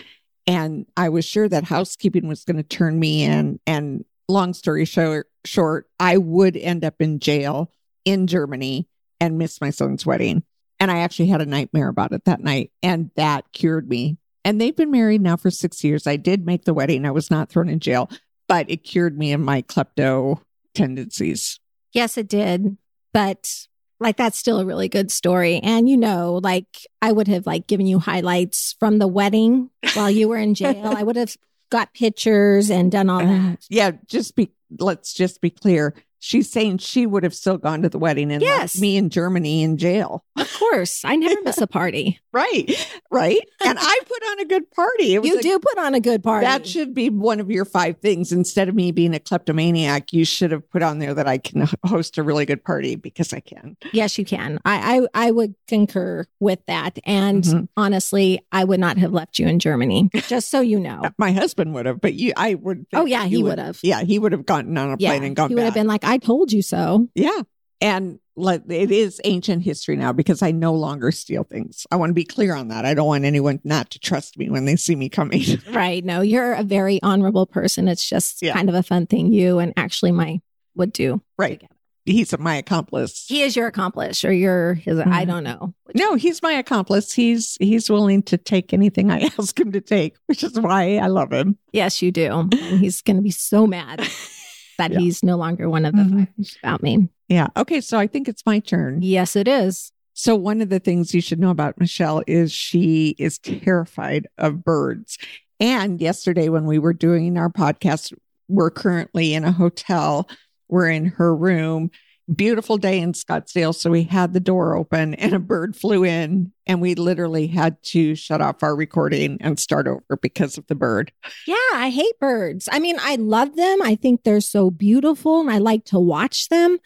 And 0.46 0.86
I 0.96 1.08
was 1.08 1.24
sure 1.24 1.48
that 1.48 1.64
housekeeping 1.64 2.26
was 2.26 2.44
going 2.44 2.56
to 2.56 2.62
turn 2.62 2.98
me 2.98 3.22
in. 3.24 3.60
And 3.66 4.04
long 4.28 4.54
story 4.54 4.84
short, 4.84 5.88
I 6.00 6.16
would 6.16 6.56
end 6.56 6.84
up 6.84 7.00
in 7.00 7.18
jail 7.18 7.70
in 8.04 8.26
Germany 8.26 8.88
and 9.20 9.38
miss 9.38 9.60
my 9.60 9.70
son's 9.70 10.06
wedding. 10.06 10.42
And 10.78 10.90
I 10.90 10.98
actually 10.98 11.28
had 11.28 11.40
a 11.40 11.46
nightmare 11.46 11.88
about 11.88 12.12
it 12.12 12.24
that 12.26 12.40
night, 12.40 12.70
and 12.82 13.10
that 13.16 13.50
cured 13.52 13.88
me. 13.88 14.18
And 14.46 14.60
they've 14.60 14.76
been 14.76 14.92
married 14.92 15.22
now 15.22 15.36
for 15.36 15.50
six 15.50 15.82
years. 15.82 16.06
I 16.06 16.14
did 16.14 16.46
make 16.46 16.64
the 16.66 16.72
wedding. 16.72 17.04
I 17.04 17.10
was 17.10 17.32
not 17.32 17.48
thrown 17.48 17.68
in 17.68 17.80
jail, 17.80 18.08
but 18.46 18.70
it 18.70 18.84
cured 18.84 19.18
me 19.18 19.32
of 19.32 19.40
my 19.40 19.62
klepto 19.62 20.40
tendencies. 20.72 21.58
Yes, 21.92 22.16
it 22.16 22.28
did. 22.28 22.76
But 23.12 23.66
like 23.98 24.16
that's 24.16 24.38
still 24.38 24.60
a 24.60 24.64
really 24.64 24.88
good 24.88 25.10
story. 25.10 25.58
And 25.62 25.88
you 25.88 25.96
know, 25.96 26.38
like 26.42 26.66
I 27.02 27.10
would 27.10 27.26
have 27.28 27.44
like 27.46 27.66
given 27.66 27.86
you 27.86 27.98
highlights 27.98 28.76
from 28.78 28.98
the 28.98 29.08
wedding 29.08 29.70
while 29.94 30.10
you 30.10 30.28
were 30.28 30.36
in 30.36 30.54
jail. 30.54 30.92
I 30.96 31.02
would 31.02 31.16
have 31.16 31.36
got 31.70 31.92
pictures 31.94 32.70
and 32.70 32.92
done 32.92 33.10
all 33.10 33.20
Uh, 33.20 33.24
that. 33.50 33.66
yeah, 33.68 33.90
just 34.06 34.36
be 34.36 34.50
let's 34.78 35.12
just 35.12 35.40
be 35.40 35.50
clear. 35.50 35.92
She's 36.18 36.50
saying 36.50 36.78
she 36.78 37.06
would 37.06 37.22
have 37.22 37.34
still 37.34 37.58
gone 37.58 37.82
to 37.82 37.88
the 37.88 37.98
wedding 37.98 38.30
and 38.32 38.42
left 38.42 38.74
Yes. 38.74 38.80
me 38.80 38.96
in 38.96 39.10
Germany 39.10 39.62
in 39.62 39.76
jail. 39.76 40.24
Of 40.36 40.52
course, 40.58 41.02
I 41.04 41.16
never 41.16 41.40
miss 41.42 41.60
a 41.60 41.66
party. 41.66 42.20
Right. 42.36 42.70
Right. 43.10 43.40
and 43.64 43.78
I 43.80 44.00
put 44.06 44.22
on 44.30 44.40
a 44.40 44.44
good 44.44 44.70
party. 44.70 45.14
It 45.14 45.22
was 45.22 45.30
You 45.30 45.40
do 45.40 45.58
put 45.58 45.78
on 45.78 45.94
a 45.94 46.00
good 46.00 46.22
party. 46.22 46.44
That 46.44 46.66
should 46.66 46.92
be 46.92 47.08
one 47.08 47.40
of 47.40 47.50
your 47.50 47.64
five 47.64 47.96
things. 48.02 48.30
Instead 48.30 48.68
of 48.68 48.74
me 48.74 48.92
being 48.92 49.14
a 49.14 49.18
kleptomaniac, 49.18 50.12
you 50.12 50.26
should 50.26 50.50
have 50.50 50.68
put 50.70 50.82
on 50.82 50.98
there 50.98 51.14
that 51.14 51.26
I 51.26 51.38
can 51.38 51.66
host 51.86 52.18
a 52.18 52.22
really 52.22 52.44
good 52.44 52.62
party 52.62 52.94
because 52.94 53.32
I 53.32 53.40
can. 53.40 53.78
yes, 53.94 54.18
you 54.18 54.26
can. 54.26 54.58
I, 54.66 54.98
I 55.14 55.28
I 55.28 55.30
would 55.30 55.54
concur 55.66 56.26
with 56.40 56.58
that. 56.66 56.98
And 57.06 57.42
Mhm. 57.42 57.68
honestly, 57.74 58.40
I 58.52 58.64
would 58.64 58.80
not 58.80 58.98
have 58.98 59.14
left 59.14 59.38
you 59.38 59.46
in 59.46 59.58
Germany. 59.58 60.10
Just 60.28 60.50
so 60.50 60.60
you 60.60 60.78
know. 60.78 61.04
My 61.16 61.32
husband 61.32 61.72
would 61.72 61.86
have, 61.86 62.02
but 62.02 62.12
you, 62.12 62.34
I 62.36 62.52
would. 62.52 62.84
Oh, 62.92 63.06
yeah, 63.06 63.24
he 63.24 63.42
would 63.42 63.58
have. 63.58 63.78
Yeah, 63.82 64.02
he 64.02 64.18
would 64.18 64.32
have 64.32 64.44
gotten 64.44 64.76
on 64.76 64.90
a 64.90 64.96
Yeah, 64.98 65.12
plane 65.12 65.24
and 65.24 65.34
gone 65.34 65.48
he 65.48 65.54
would 65.54 65.64
have 65.64 65.72
been 65.72 65.86
like, 65.86 66.04
"I 66.06 66.18
told 66.18 66.52
you 66.52 66.62
so." 66.62 67.08
Yeah. 67.14 67.42
And 67.82 68.18
like 68.38 68.62
it 68.68 68.90
is 68.90 69.20
ancient 69.24 69.62
history 69.62 69.96
now 69.96 70.12
because 70.12 70.40
I 70.42 70.50
no 70.50 70.72
longer 70.74 71.10
steal 71.12 71.44
things. 71.44 71.86
I 71.90 71.96
want 71.96 72.10
to 72.10 72.14
be 72.14 72.24
clear 72.24 72.54
on 72.54 72.68
that. 72.68 72.84
I 72.86 72.94
don't 72.94 73.06
want 73.06 73.24
anyone 73.24 73.60
not 73.64 73.90
to 73.90 73.98
trust 73.98 74.38
me 74.38 74.48
when 74.48 74.64
they 74.66 74.76
see 74.76 74.94
me 74.96 75.08
coming. 75.10 75.42
Right? 75.72 76.02
No, 76.04 76.20
you're 76.22 76.52
a 76.54 76.62
very 76.62 77.02
honorable 77.02 77.46
person. 77.46 77.86
It's 77.88 78.06
just 78.08 78.40
Yeah. 78.42 78.54
kind 78.54 78.68
of 78.70 78.74
a 78.74 78.82
fun 78.82 79.06
thing 79.06 79.32
you 79.32 79.58
and 79.58 79.72
actually 79.76 80.12
my 80.12 80.40
would 80.74 80.92
do. 80.92 81.20
right. 81.38 81.60
together. 81.60 81.72
He's 82.08 82.38
my 82.38 82.54
accomplice. 82.54 83.24
He 83.26 83.42
is 83.42 83.56
your 83.56 83.66
accomplice, 83.66 84.24
or 84.24 84.30
you're 84.32 84.74
his. 84.74 84.98
I 85.00 85.24
Mhm. 85.24 85.26
don't 85.26 85.42
know. 85.44 85.74
no, 85.96 86.14
he's 86.14 86.40
my 86.40 86.52
accomplice. 86.52 87.12
He's 87.12 87.56
he's 87.58 87.90
willing 87.90 88.22
to 88.24 88.36
take 88.38 88.72
anything 88.72 89.10
I 89.10 89.20
ask 89.38 89.58
him 89.58 89.72
to 89.72 89.80
take, 89.80 90.14
which 90.26 90.44
is 90.44 90.58
why 90.60 90.98
I 90.98 91.08
love 91.08 91.32
him. 91.32 91.58
Yes, 91.72 92.00
you 92.02 92.12
do. 92.12 92.32
And 92.52 92.54
he's 92.54 93.02
going 93.02 93.16
to 93.16 93.22
be 93.22 93.32
so 93.32 93.66
mad 93.66 94.06
that 94.78 94.92
Yeah. 94.92 94.98
he's 94.98 95.22
no 95.22 95.36
longer 95.36 95.68
one 95.70 95.84
of 95.84 95.94
the 95.94 96.02
Mhm. 96.02 96.28
five 96.36 96.56
about 96.62 96.82
me. 96.82 97.08
Yeah. 97.28 97.48
Okay. 97.56 97.80
So 97.80 97.98
I 97.98 98.06
think 98.06 98.28
it's 98.28 98.44
my 98.46 98.58
turn. 98.60 99.00
Yes, 99.02 99.36
it 99.36 99.48
is. 99.48 99.92
So 100.14 100.34
one 100.34 100.62
of 100.62 100.70
the 100.70 100.78
things 100.78 101.12
you 101.14 101.20
should 101.20 101.38
know 101.40 101.50
about 101.50 101.78
Michelle 101.78 102.22
is 102.26 102.50
she 102.52 103.14
is 103.18 103.38
terrified 103.38 104.26
of 104.38 104.64
birds. 104.64 105.18
And 105.60 106.00
yesterday 106.00 106.48
when 106.48 106.64
we 106.66 106.78
were 106.78 106.92
doing 106.94 107.36
our 107.36 107.50
podcast, 107.50 108.12
we're 108.48 108.70
currently 108.70 109.34
in 109.34 109.44
a 109.44 109.52
hotel. 109.52 110.28
We're 110.68 110.88
in 110.90 111.06
her 111.06 111.34
room. 111.34 111.90
Beautiful 112.34 112.76
day 112.76 112.98
in 112.98 113.12
Scottsdale. 113.12 113.72
So 113.72 113.88
we 113.90 114.02
had 114.02 114.32
the 114.32 114.40
door 114.40 114.76
open 114.76 115.14
and 115.14 115.32
a 115.32 115.38
bird 115.38 115.76
flew 115.76 116.04
in 116.04 116.52
and 116.66 116.80
we 116.80 116.96
literally 116.96 117.46
had 117.46 117.80
to 117.84 118.16
shut 118.16 118.40
off 118.40 118.64
our 118.64 118.74
recording 118.74 119.38
and 119.40 119.60
start 119.60 119.86
over 119.86 120.16
because 120.20 120.58
of 120.58 120.66
the 120.66 120.74
bird. 120.74 121.12
Yeah, 121.46 121.54
I 121.74 121.90
hate 121.90 122.18
birds. 122.18 122.68
I 122.72 122.80
mean, 122.80 122.96
I 123.00 123.14
love 123.14 123.54
them. 123.54 123.80
I 123.80 123.94
think 123.94 124.24
they're 124.24 124.40
so 124.40 124.72
beautiful 124.72 125.40
and 125.40 125.50
I 125.50 125.58
like 125.58 125.84
to 125.86 126.00
watch 126.00 126.48
them, 126.48 126.78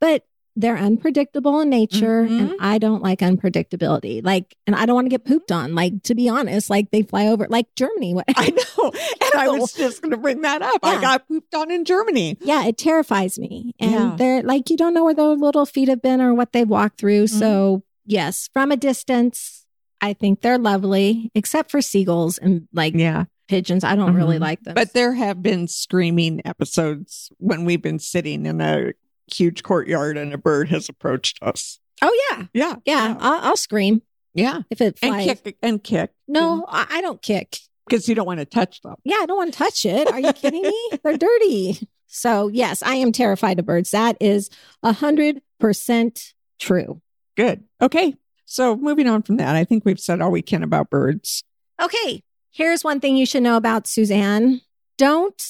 but 0.00 0.24
they're 0.58 0.76
unpredictable 0.78 1.60
in 1.60 1.68
nature 1.68 2.20
and 2.22 2.50
Mhm. 2.50 2.54
I 2.60 2.78
don't 2.78 3.02
like 3.02 3.18
unpredictability. 3.20 4.24
Like, 4.24 4.56
and 4.66 4.74
I 4.74 4.86
don't 4.86 4.94
want 4.94 5.04
to 5.04 5.10
get 5.10 5.24
pooped 5.26 5.52
on. 5.52 5.74
Like, 5.74 6.02
to 6.04 6.14
be 6.14 6.28
honest, 6.30 6.70
like 6.70 6.90
they 6.90 7.02
fly 7.02 7.26
over, 7.26 7.46
like 7.50 7.66
Germany. 7.76 8.14
What- 8.14 8.24
I 8.34 8.48
know. 8.48 8.92
And 9.32 9.40
I 9.40 9.48
was 9.48 9.72
just 9.74 10.00
going 10.02 10.12
to 10.12 10.16
bring 10.16 10.40
that 10.42 10.62
up. 10.62 10.78
I 10.82 11.00
got 11.00 11.28
pooped 11.28 11.54
on 11.54 11.70
in 11.70 11.84
Germany. 11.84 12.38
yeah, 12.40 12.64
it 12.66 12.78
terrifies 12.78 13.38
me. 13.38 13.74
And 13.78 13.90
Yeah. 13.90 14.14
they're 14.16 14.42
like, 14.42 14.70
you 14.70 14.76
don't 14.78 14.94
know 14.94 15.04
where 15.04 15.14
their 15.14 15.34
little 15.36 15.66
feet 15.66 15.88
have 15.88 16.00
been 16.00 16.20
or 16.22 16.32
what 16.32 16.52
they've 16.52 16.68
walked 16.68 16.98
through. 16.98 17.24
Mm-hmm. 17.24 17.38
So, 17.38 17.82
yes, 18.06 18.48
from 18.52 18.72
a 18.72 18.76
distance, 18.76 19.66
I 20.00 20.12
think 20.14 20.40
they're 20.40 20.58
lovely, 20.58 21.30
except 21.34 21.70
for 21.70 21.82
seagulls 21.82 22.38
and 22.38 22.66
like 22.72 22.94
Yeah. 22.94 23.24
pigeons. 23.48 23.84
I 23.84 23.94
don't 23.96 24.14
really 24.14 24.38
Mhm. 24.38 24.40
like 24.40 24.62
them. 24.62 24.74
But 24.74 24.92
there 24.94 25.12
have 25.14 25.42
been 25.42 25.68
screaming 25.68 26.40
episodes 26.44 27.30
when 27.38 27.64
we've 27.64 27.82
been 27.82 27.98
sitting 27.98 28.46
in 28.46 28.60
a 28.60 28.92
huge 29.34 29.62
courtyard 29.62 30.16
and 30.16 30.32
a 30.32 30.38
bird 30.38 30.68
has 30.68 30.88
approached 30.88 31.38
us. 31.42 31.78
oh, 32.02 32.28
yeah. 32.30 32.46
Yeah. 32.54 32.76
Yeah, 32.84 33.16
I'll, 33.20 33.40
I'll 33.50 33.56
scream 33.56 34.02
Yeah. 34.34 34.60
if 34.70 34.80
it 34.80 34.98
And 35.02 35.14
kick 35.16 35.56
and 35.62 35.82
kick. 35.82 36.10
No, 36.28 36.62
mm-hmm. 36.62 36.74
I, 36.74 36.98
I 36.98 37.00
don't 37.00 37.20
kick. 37.22 37.58
Because 37.88 38.08
you 38.08 38.14
don't 38.16 38.26
want 38.26 38.40
to 38.40 38.44
touch 38.46 38.82
them. 38.82 38.96
Yeah, 39.04 39.18
I 39.20 39.26
don't 39.26 39.36
want 39.36 39.52
to 39.52 39.58
touch 39.58 39.84
it. 39.86 40.10
Are 40.10 40.18
you 40.18 40.32
kidding 40.32 40.62
me? 40.62 40.90
They're 41.04 41.16
dirty. 41.16 41.88
So, 42.08 42.48
yes, 42.48 42.82
I 42.82 42.96
am 42.96 43.12
terrified 43.12 43.58
of 43.60 43.66
birds. 43.66 43.92
That 43.92 44.16
is 44.20 44.50
a 44.82 44.92
hundred 44.92 45.40
percent 45.60 46.34
true. 46.58 47.00
Good. 47.36 47.62
Okay. 47.80 48.14
So 48.44 48.76
moving 48.76 49.06
on 49.08 49.22
from 49.22 49.36
that, 49.38 49.54
I 49.56 49.64
think 49.64 49.84
we've 49.84 50.00
said 50.00 50.20
all 50.20 50.30
we 50.30 50.42
can 50.42 50.62
about 50.62 50.90
birds. 50.90 51.44
Okay, 51.82 52.22
here's 52.52 52.82
one 52.84 53.00
thing 53.00 53.16
you 53.16 53.26
should 53.26 53.42
know 53.42 53.56
about 53.56 53.86
Suzanne. 53.86 54.60
Don't 54.98 55.42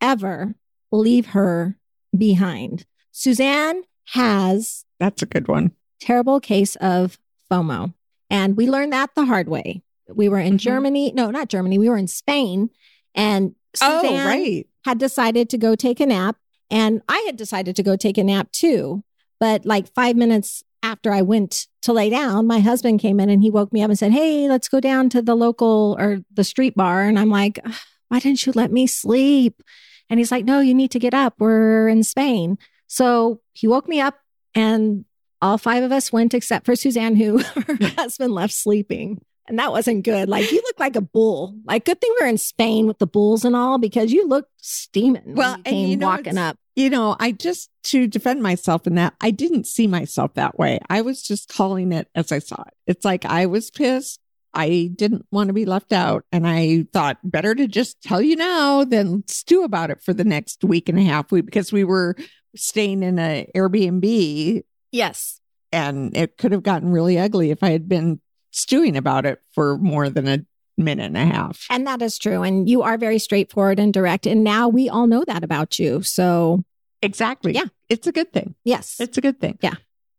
ever 0.00 0.54
leave 0.90 1.26
her 1.28 1.76
behind. 2.16 2.84
Suzanne 3.18 3.82
has 4.14 4.84
That's 5.00 5.22
a 5.22 5.26
good 5.26 5.48
one. 5.48 5.72
terrible 6.00 6.38
case 6.38 6.76
of 6.76 7.18
FOMO. 7.50 7.92
And 8.30 8.56
we 8.56 8.70
learned 8.70 8.92
that 8.92 9.10
the 9.16 9.24
hard 9.24 9.48
way. 9.48 9.82
We 10.08 10.28
were 10.28 10.38
in 10.38 10.54
Mhm. 10.54 10.58
Germany. 10.58 11.12
No, 11.16 11.28
not 11.32 11.48
Germany. 11.48 11.78
We 11.78 11.88
were 11.88 11.96
in 11.96 12.06
Spain. 12.06 12.70
And 13.16 13.56
Suzanne 13.74 14.04
oh, 14.04 14.24
right. 14.26 14.66
had 14.84 14.98
decided 14.98 15.50
to 15.50 15.58
go 15.58 15.74
take 15.74 15.98
a 15.98 16.06
nap. 16.06 16.36
And 16.70 17.02
I 17.08 17.18
had 17.26 17.36
decided 17.36 17.74
to 17.74 17.82
go 17.82 17.96
take 17.96 18.18
a 18.18 18.22
nap 18.24 18.52
too. 18.52 19.02
But 19.40 19.66
like 19.66 19.92
five 19.94 20.14
minutes 20.14 20.62
after 20.84 21.10
I 21.12 21.22
went 21.22 21.66
to 21.82 21.92
lay 21.92 22.10
down, 22.10 22.46
my 22.46 22.60
husband 22.60 23.00
came 23.00 23.18
in 23.18 23.30
and 23.30 23.42
he 23.42 23.50
woke 23.50 23.72
me 23.72 23.82
up 23.82 23.90
and 23.90 23.98
said, 23.98 24.12
Hey, 24.12 24.48
let's 24.48 24.68
go 24.68 24.78
down 24.78 25.08
to 25.08 25.22
the 25.22 25.34
local 25.34 25.96
or 25.98 26.20
the 26.32 26.44
street 26.44 26.76
bar. 26.76 27.02
And 27.02 27.18
I'm 27.18 27.30
like, 27.30 27.58
Why 28.10 28.20
didn't 28.20 28.46
you 28.46 28.52
let 28.54 28.70
me 28.70 28.86
sleep? 28.86 29.60
And 30.08 30.20
he's 30.20 30.30
like, 30.30 30.44
No, 30.44 30.60
you 30.60 30.72
need 30.72 30.92
to 30.92 31.00
get 31.00 31.14
up. 31.14 31.34
We're 31.40 31.88
in 31.88 32.04
Spain. 32.04 32.58
So 32.88 33.40
he 33.52 33.68
woke 33.68 33.88
me 33.88 34.00
up 34.00 34.18
and 34.54 35.04
all 35.40 35.58
five 35.58 35.84
of 35.84 35.92
us 35.92 36.12
went 36.12 36.34
except 36.34 36.66
for 36.66 36.74
Suzanne, 36.74 37.14
who 37.14 37.38
her 37.42 37.76
husband 37.96 38.32
left 38.32 38.52
sleeping. 38.52 39.20
And 39.46 39.58
that 39.58 39.72
wasn't 39.72 40.04
good. 40.04 40.28
Like 40.28 40.50
you 40.52 40.60
look 40.62 40.78
like 40.78 40.96
a 40.96 41.00
bull. 41.00 41.58
Like 41.64 41.86
good 41.86 42.00
thing 42.00 42.12
we 42.18 42.24
we're 42.24 42.30
in 42.30 42.38
Spain 42.38 42.86
with 42.86 42.98
the 42.98 43.06
bulls 43.06 43.46
and 43.46 43.56
all 43.56 43.78
because 43.78 44.12
you 44.12 44.26
looked 44.28 44.52
steaming. 44.58 45.34
Well, 45.34 45.56
you 45.56 45.62
and 45.64 45.90
you 45.90 45.96
know, 45.96 46.06
walking 46.06 46.36
up. 46.36 46.58
You 46.76 46.90
know, 46.90 47.16
I 47.18 47.32
just 47.32 47.70
to 47.84 48.06
defend 48.06 48.42
myself 48.42 48.86
in 48.86 48.96
that, 48.96 49.14
I 49.20 49.30
didn't 49.30 49.66
see 49.66 49.86
myself 49.86 50.34
that 50.34 50.58
way. 50.58 50.80
I 50.90 51.00
was 51.00 51.22
just 51.22 51.48
calling 51.48 51.92
it 51.92 52.08
as 52.14 52.30
I 52.30 52.40
saw 52.40 52.62
it. 52.66 52.74
It's 52.86 53.04
like 53.04 53.24
I 53.24 53.46
was 53.46 53.70
pissed. 53.70 54.20
I 54.54 54.90
didn't 54.94 55.26
want 55.30 55.48
to 55.48 55.54
be 55.54 55.64
left 55.64 55.92
out. 55.92 56.24
And 56.30 56.46
I 56.46 56.86
thought 56.92 57.18
better 57.24 57.54
to 57.54 57.66
just 57.66 58.02
tell 58.02 58.20
you 58.20 58.36
now 58.36 58.84
than 58.84 59.24
stew 59.28 59.62
about 59.62 59.90
it 59.90 60.02
for 60.02 60.12
the 60.12 60.24
next 60.24 60.62
week 60.64 60.88
and 60.88 60.98
a 60.98 61.02
half 61.02 61.28
because 61.28 61.72
we 61.72 61.84
were 61.84 62.16
staying 62.56 63.02
in 63.02 63.18
a 63.18 63.46
Airbnb 63.54 64.62
Yes. 64.92 65.40
and 65.72 66.16
it 66.16 66.36
could 66.38 66.52
have 66.52 66.62
gotten 66.62 66.90
really 66.90 67.18
ugly 67.18 67.50
if 67.50 67.62
I 67.62 67.70
had 67.70 67.88
been 67.88 68.20
stewing 68.50 68.96
about 68.96 69.26
it 69.26 69.40
for 69.54 69.76
more 69.78 70.08
than 70.08 70.26
a 70.26 70.44
minute 70.76 71.04
and 71.06 71.16
a 71.16 71.26
half. 71.26 71.66
And 71.70 71.86
that 71.86 72.00
is 72.02 72.18
true. 72.18 72.42
And 72.42 72.68
you 72.68 72.82
are 72.82 72.96
very 72.96 73.18
straightforward 73.18 73.78
and 73.78 73.92
direct. 73.92 74.26
And 74.26 74.42
now 74.44 74.68
we 74.68 74.88
all 74.88 75.06
know 75.06 75.24
that 75.26 75.44
about 75.44 75.78
you. 75.78 76.02
So 76.02 76.64
Exactly. 77.02 77.52
Yeah. 77.52 77.64
It's 77.88 78.06
a 78.06 78.12
good 78.12 78.32
thing. 78.32 78.54
yes. 78.64 78.96
It's 79.00 79.18
a 79.18 79.20
good 79.20 79.40
thing. 79.40 79.58
Yeah. 79.62 79.74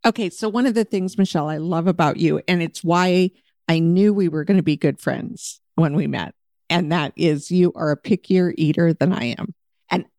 Okay. 0.05 0.29
So, 0.29 0.47
one 0.47 0.65
of 0.65 0.75
the 0.75 0.85
things, 0.85 1.17
Michelle, 1.17 1.49
I 1.49 1.57
love 1.57 1.87
about 1.87 2.15
you, 2.17 2.41
and 2.47 2.61
it's 2.63 2.83
why 2.85 3.31
I 3.67 3.79
knew 3.79 4.13
we 4.13 4.29
were 4.29 4.45
going 4.45 4.55
to 4.57 4.63
be 4.63 4.77
good 4.77 4.97
friends 4.99 5.59
when 5.75 5.93
we 5.93 6.07
met, 6.07 6.33
and 6.69 6.89
that 6.93 7.11
is 7.17 7.51
you 7.51 7.73
are 7.75 7.91
a 7.91 7.97
pickier 7.97 8.53
eater 8.57 8.93
than 8.93 9.11
I 9.11 9.35
am. 9.37 9.53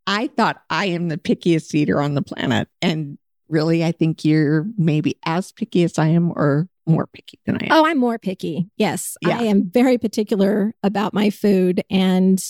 I 0.06 0.28
thought 0.28 0.62
I 0.70 0.86
am 0.86 1.08
the 1.08 1.18
pickiest 1.18 1.74
eater 1.74 2.00
on 2.00 2.14
the 2.14 2.22
planet. 2.22 2.68
And 2.82 3.18
really, 3.48 3.84
I 3.84 3.92
think 3.92 4.24
you're 4.24 4.66
maybe 4.76 5.16
as 5.24 5.52
picky 5.52 5.82
as 5.84 5.98
I 5.98 6.08
am 6.08 6.30
or 6.30 6.68
more 6.86 7.06
picky 7.06 7.38
than 7.46 7.56
I 7.56 7.66
am. 7.66 7.72
Oh, 7.72 7.86
I'm 7.86 7.98
more 7.98 8.18
picky. 8.18 8.68
Yes. 8.76 9.16
Yeah. 9.22 9.38
I 9.38 9.42
am 9.44 9.70
very 9.70 9.98
particular 9.98 10.74
about 10.82 11.14
my 11.14 11.30
food. 11.30 11.82
And 11.90 12.42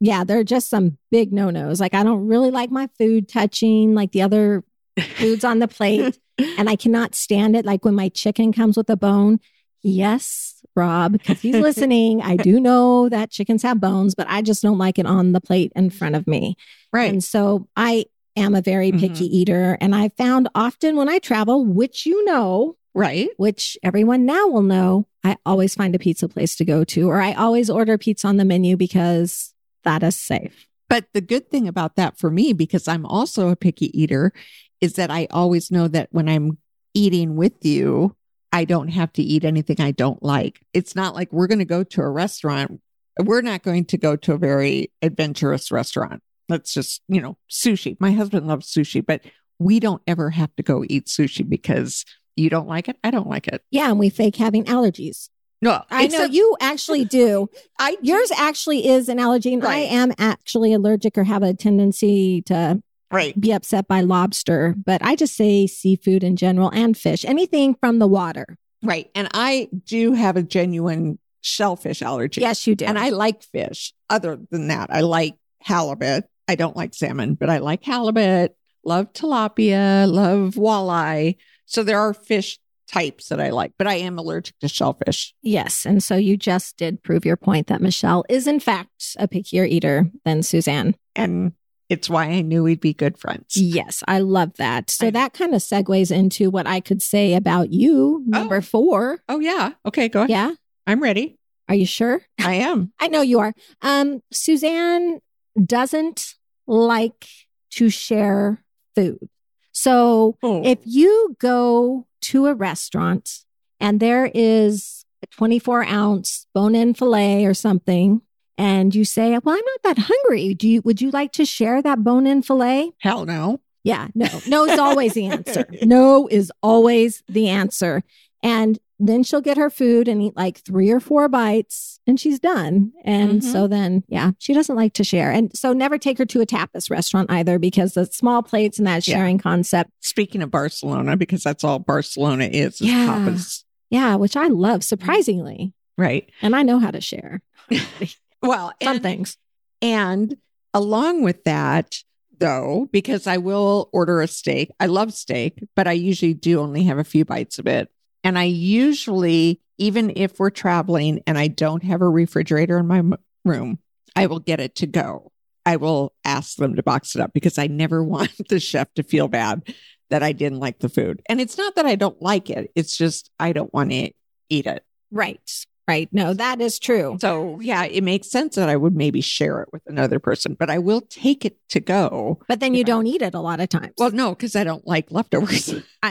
yeah, 0.00 0.24
there 0.24 0.38
are 0.38 0.44
just 0.44 0.68
some 0.68 0.98
big 1.10 1.32
no 1.32 1.50
nos. 1.50 1.80
Like, 1.80 1.94
I 1.94 2.02
don't 2.02 2.26
really 2.26 2.50
like 2.50 2.70
my 2.70 2.88
food 2.98 3.28
touching 3.28 3.94
like 3.94 4.12
the 4.12 4.22
other 4.22 4.64
foods 5.16 5.44
on 5.44 5.58
the 5.58 5.68
plate. 5.68 6.18
and 6.58 6.68
I 6.68 6.76
cannot 6.76 7.14
stand 7.14 7.54
it. 7.56 7.64
Like 7.64 7.84
when 7.84 7.94
my 7.94 8.08
chicken 8.08 8.52
comes 8.52 8.76
with 8.76 8.90
a 8.90 8.96
bone. 8.96 9.38
Yes, 9.82 10.63
Rob, 10.76 11.12
because 11.12 11.40
he's 11.40 11.54
listening. 11.68 12.20
I 12.22 12.36
do 12.36 12.58
know 12.60 13.08
that 13.08 13.30
chickens 13.30 13.62
have 13.62 13.80
bones, 13.80 14.14
but 14.14 14.26
I 14.28 14.42
just 14.42 14.62
don't 14.62 14.78
like 14.78 14.98
it 14.98 15.06
on 15.06 15.32
the 15.32 15.40
plate 15.40 15.72
in 15.76 15.90
front 15.90 16.16
of 16.16 16.26
me. 16.26 16.56
right. 16.92 17.10
And 17.12 17.22
so 17.22 17.68
I 17.76 18.06
am 18.36 18.54
a 18.54 18.60
very 18.62 18.90
Mhm. 18.92 18.98
picky 19.00 19.26
eater. 19.36 19.78
And 19.80 19.94
I 19.94 20.08
found 20.10 20.48
often 20.54 20.96
when 20.96 21.08
I 21.08 21.18
travel, 21.20 21.64
which 21.64 22.04
you 22.06 22.24
know, 22.24 22.76
right. 22.94 23.28
which 23.36 23.78
everyone 23.82 24.26
now 24.26 24.48
will 24.48 24.62
know, 24.62 25.06
I 25.22 25.36
always 25.46 25.74
find 25.74 25.94
a 25.94 25.98
pizza 25.98 26.28
place 26.28 26.56
to 26.56 26.64
go 26.64 26.82
to, 26.84 27.08
or 27.08 27.20
I 27.20 27.32
always 27.34 27.70
order 27.70 27.96
pizza 27.96 28.26
on 28.26 28.36
the 28.36 28.44
menu 28.44 28.76
because 28.76 29.54
that 29.84 30.02
is 30.02 30.16
safe. 30.16 30.66
But 30.88 31.06
the 31.14 31.20
good 31.20 31.50
thing 31.50 31.66
about 31.68 31.96
that 31.96 32.18
for 32.18 32.30
me, 32.30 32.52
because 32.52 32.88
I'm 32.88 33.06
also 33.06 33.48
a 33.50 33.56
picky 33.56 33.88
eater, 33.98 34.32
is 34.80 34.94
that 34.94 35.10
I 35.10 35.26
always 35.30 35.70
know 35.70 35.88
that 35.88 36.08
when 36.10 36.28
I'm 36.28 36.58
eating 36.92 37.36
with 37.36 37.64
you, 37.64 38.14
I 38.54 38.64
don't 38.64 38.86
have 38.86 39.12
to 39.14 39.22
eat 39.22 39.44
anything 39.44 39.80
I 39.80 39.90
don't 39.90 40.22
like. 40.22 40.60
It's 40.72 40.94
not 40.94 41.16
like 41.16 41.32
we're 41.32 41.48
going 41.48 41.58
to 41.58 41.64
go 41.64 41.82
to 41.82 42.02
a 42.02 42.08
restaurant. 42.08 42.80
We're 43.18 43.40
not 43.40 43.64
going 43.64 43.84
to 43.86 43.98
go 43.98 44.14
to 44.14 44.34
a 44.34 44.38
very 44.38 44.92
adventurous 45.02 45.72
restaurant. 45.72 46.22
Let's 46.48 46.72
just, 46.72 47.02
you 47.08 47.20
know, 47.20 47.36
sushi. 47.50 47.96
My 47.98 48.12
husband 48.12 48.46
loves 48.46 48.72
sushi, 48.72 49.04
but 49.04 49.22
we 49.58 49.80
don't 49.80 50.02
ever 50.06 50.30
have 50.30 50.54
to 50.54 50.62
go 50.62 50.84
eat 50.88 51.06
sushi 51.06 51.48
because 51.48 52.04
you 52.36 52.48
don't 52.48 52.68
like 52.68 52.88
it. 52.88 52.96
I 53.02 53.10
don't 53.10 53.28
like 53.28 53.48
it. 53.48 53.60
Yeah, 53.72 53.90
and 53.90 53.98
we 53.98 54.08
fake 54.08 54.36
having 54.36 54.66
allergies. 54.66 55.30
No, 55.60 55.82
I 55.90 56.06
know 56.06 56.24
you 56.24 56.56
actually 56.60 57.04
do. 57.06 57.48
I 57.80 57.96
Yours 58.02 58.30
actually 58.30 58.86
is 58.86 59.08
an 59.08 59.18
allergy, 59.18 59.52
and 59.52 59.64
I 59.64 59.78
am 59.78 60.12
actually 60.16 60.72
allergic 60.74 61.18
or 61.18 61.24
have 61.24 61.42
a 61.42 61.54
tendency 61.54 62.42
to 62.42 62.82
right. 63.10 63.38
be 63.38 63.52
upset 63.52 63.88
by 63.88 64.00
lobster. 64.00 64.74
But 64.76 65.04
I 65.04 65.16
just 65.16 65.36
say 65.36 65.66
seafood 65.66 66.24
in 66.24 66.36
general 66.36 66.70
and 66.72 66.96
fish, 66.96 67.24
anything 67.24 67.74
from 67.74 67.98
the 67.98 68.06
water. 68.06 68.58
Right. 68.82 69.10
And 69.14 69.28
I 69.32 69.68
do 69.84 70.12
have 70.12 70.36
a 70.36 70.42
genuine 70.42 71.18
shellfish 71.40 72.02
allergy. 72.02 72.40
Yes, 72.40 72.66
you 72.66 72.74
do. 72.74 72.84
And 72.84 72.98
I 72.98 73.10
like 73.10 73.42
fish. 73.42 73.92
Other 74.10 74.38
than 74.50 74.68
that, 74.68 74.90
I 74.92 75.00
like 75.00 75.34
halibut. 75.60 76.24
I 76.48 76.54
don't 76.54 76.76
like 76.76 76.94
salmon, 76.94 77.34
but 77.34 77.48
I 77.48 77.58
like 77.58 77.82
halibut, 77.84 78.54
love 78.84 79.12
tilapia, 79.12 80.10
love 80.10 80.54
walleye. 80.54 81.36
So 81.66 81.82
there 81.82 81.98
are 81.98 82.12
fish 82.12 82.58
types 82.86 83.28
that 83.28 83.40
I 83.40 83.50
like, 83.50 83.72
but 83.78 83.86
I 83.86 83.94
am 83.94 84.18
allergic 84.18 84.58
to 84.58 84.68
shellfish. 84.68 85.34
yes, 85.42 85.86
and 85.86 86.02
so 86.02 86.16
you 86.16 86.36
just 86.36 86.76
did 86.76 87.02
prove 87.02 87.24
your 87.24 87.36
point 87.36 87.68
that 87.68 87.80
Michelle 87.80 88.24
is 88.28 88.46
in 88.46 88.60
fact 88.60 89.16
a 89.18 89.26
pickier 89.26 89.66
eater 89.66 90.10
than 90.24 90.42
Suzanne. 90.42 90.94
And 91.16 91.52
it's 91.88 92.08
why 92.08 92.24
I 92.26 92.40
knew 92.40 92.62
we'd 92.62 92.80
be 92.80 92.94
good 92.94 93.18
friends. 93.18 93.56
Yes, 93.56 94.02
I 94.08 94.18
love 94.20 94.54
that. 94.56 94.90
So 94.90 95.08
I- 95.08 95.10
that 95.10 95.32
kind 95.34 95.54
of 95.54 95.60
segues 95.60 96.10
into 96.10 96.50
what 96.50 96.66
I 96.66 96.80
could 96.80 97.02
say 97.02 97.34
about 97.34 97.72
you, 97.72 98.22
number 98.26 98.56
Oh. 98.56 98.60
four. 98.62 99.20
Oh, 99.28 99.38
yeah. 99.40 99.72
Okay, 99.86 100.08
go 100.08 100.20
ahead. 100.20 100.30
Yeah. 100.30 100.52
I'm 100.86 101.02
ready. 101.02 101.38
Are 101.68 101.74
you 101.74 101.86
sure? 101.86 102.22
I 102.38 102.54
am. 102.54 102.92
I 103.00 103.08
know 103.08 103.22
you 103.22 103.38
are. 103.40 103.54
Um, 103.82 104.22
Suzanne 104.32 105.20
doesn't 105.62 106.34
like 106.66 107.26
to 107.72 107.88
share 107.90 108.64
food. 108.94 109.28
So 109.72 110.36
Oh, 110.42 110.62
if 110.64 110.78
you 110.84 111.36
go 111.40 112.06
to 112.22 112.46
a 112.46 112.54
restaurant 112.54 113.44
and 113.80 113.98
there 114.00 114.30
is 114.34 115.04
a 115.22 115.26
24 115.26 115.84
ounce 115.84 116.46
bone 116.54 116.74
in 116.74 116.94
filet 116.94 117.44
or 117.44 117.54
something, 117.54 118.22
and 118.58 118.94
you 118.94 119.04
say, 119.04 119.30
Well, 119.38 119.54
I'm 119.54 119.62
not 119.64 119.82
that 119.96 119.98
hungry. 120.10 120.54
Do 120.54 120.68
you 120.68 120.82
would 120.82 121.00
you 121.00 121.10
like 121.10 121.32
to 121.32 121.44
share 121.44 121.82
that 121.82 122.02
bone 122.04 122.26
in 122.26 122.42
filet? 122.42 122.92
hell 122.98 123.24
no. 123.26 123.60
Yeah, 123.82 124.08
no. 124.14 124.28
No 124.48 124.64
is 124.64 124.78
always 124.78 125.12
the 125.12 125.26
answer. 125.26 125.66
No 125.82 126.26
is 126.30 126.50
always 126.62 127.22
the 127.28 127.48
answer. 127.48 128.02
And 128.42 128.78
then 128.98 129.22
she'll 129.24 129.40
get 129.42 129.56
her 129.58 129.68
food 129.70 130.06
and 130.08 130.22
eat 130.22 130.36
like 130.36 130.58
three 130.58 130.90
or 130.90 131.00
four 131.00 131.28
bites 131.28 131.98
and 132.06 132.18
she's 132.18 132.38
done. 132.38 132.92
And 133.04 133.42
Mhm. 133.42 133.52
so 133.52 133.66
then, 133.66 134.04
yeah, 134.08 134.30
she 134.38 134.54
doesn't 134.54 134.76
like 134.76 134.92
to 134.94 135.04
share. 135.04 135.30
And 135.32 135.54
so 135.54 135.72
never 135.72 135.98
take 135.98 136.16
her 136.18 136.24
to 136.26 136.40
a 136.40 136.46
tapas 136.46 136.90
restaurant 136.90 137.30
either 137.30 137.58
because 137.58 137.94
the 137.94 138.06
small 138.06 138.42
plates 138.42 138.78
and 138.78 138.86
that 138.86 139.06
Yeah. 139.06 139.16
sharing 139.16 139.38
concept. 139.38 139.90
Speaking 140.00 140.40
of 140.42 140.50
Barcelona, 140.50 141.16
because 141.16 141.42
that's 141.42 141.64
all 141.64 141.78
Barcelona 141.80 142.44
is, 142.44 142.74
is 142.80 142.82
Yeah. 142.82 143.06
tapas. 143.08 143.64
Yeah, 143.90 144.14
which 144.16 144.36
I 144.36 144.46
love 144.46 144.82
surprisingly. 144.84 145.72
Right. 145.98 146.30
And 146.40 146.54
I 146.56 146.62
know 146.62 146.78
how 146.78 146.90
to 146.90 147.00
share 147.02 147.42
Well, 148.44 148.72
some 148.82 148.96
and- 148.96 149.02
things. 149.02 149.36
And 149.82 150.36
along 150.72 151.22
with 151.22 151.44
that, 151.44 151.96
though, 152.38 152.88
because 152.92 153.26
I 153.26 153.36
will 153.38 153.88
order 153.92 154.20
a 154.20 154.26
steak, 154.28 154.70
I 154.80 154.86
love 154.86 155.12
steak, 155.12 155.62
but 155.76 155.86
I 155.86 155.92
usually 155.92 156.34
do 156.34 156.60
only 156.60 156.84
have 156.84 156.98
a 156.98 157.04
few 157.04 157.24
bites 157.24 157.58
of 157.58 157.66
it. 157.66 157.90
And 158.22 158.38
I 158.38 158.44
usually, 158.44 159.60
even 159.78 160.12
if 160.16 160.38
we're 160.38 160.50
traveling 160.50 161.22
and 161.26 161.36
I 161.38 161.48
don't 161.48 161.82
have 161.84 162.00
a 162.00 162.08
refrigerator 162.08 162.78
in 162.78 162.86
my 162.86 162.98
m- 162.98 163.14
room, 163.44 163.78
I 164.16 164.26
will 164.26 164.38
get 164.40 164.60
it 164.60 164.74
to 164.76 164.86
go. 164.86 165.30
I 165.66 165.76
will 165.76 166.14
ask 166.24 166.56
them 166.56 166.76
to 166.76 166.82
box 166.82 167.14
it 167.14 167.20
up 167.20 167.32
because 167.32 167.58
I 167.58 167.66
never 167.66 168.02
want 168.14 168.32
the 168.48 168.60
chef 168.60 168.92
to 168.94 169.02
feel 169.02 169.28
bad 169.28 169.74
that 170.10 170.22
I 170.22 170.32
didn't 170.32 170.60
like 170.60 170.78
the 170.78 170.88
food. 170.88 171.22
And 171.28 171.40
it's 171.40 171.58
not 171.58 171.76
that 171.76 171.86
I 171.86 171.96
don't 171.96 172.20
like 172.22 172.50
it, 172.50 172.70
it's 172.74 172.96
just 172.96 173.30
I 173.38 173.52
don't 173.52 173.72
want 173.72 173.90
to 173.90 174.10
eat 174.48 174.66
it. 174.66 174.84
Right. 175.10 175.40
Right. 175.86 176.08
No, 176.12 176.32
that 176.32 176.60
is 176.62 176.78
true. 176.78 177.18
So 177.20 177.58
yeah, 177.60 177.84
it 177.84 178.02
makes 178.02 178.30
sense 178.30 178.54
that 178.56 178.68
I 178.70 178.76
would 178.76 178.96
maybe 178.96 179.20
share 179.20 179.60
it 179.60 179.68
with 179.72 179.82
another 179.86 180.18
person, 180.18 180.56
but 180.58 180.70
I 180.70 180.78
will 180.78 181.02
take 181.02 181.44
it 181.44 181.58
to 181.70 181.80
go. 181.80 182.40
But 182.48 182.60
then 182.60 182.72
you 182.72 182.78
Yeah. 182.80 182.84
don't 182.86 183.06
eat 183.06 183.20
it 183.20 183.34
a 183.34 183.40
lot 183.40 183.60
of 183.60 183.68
times. 183.68 183.92
Well, 183.98 184.10
no, 184.10 184.30
because 184.30 184.56
I 184.56 184.64
don't 184.64 184.86
like 184.86 185.10
leftovers. 185.10 185.74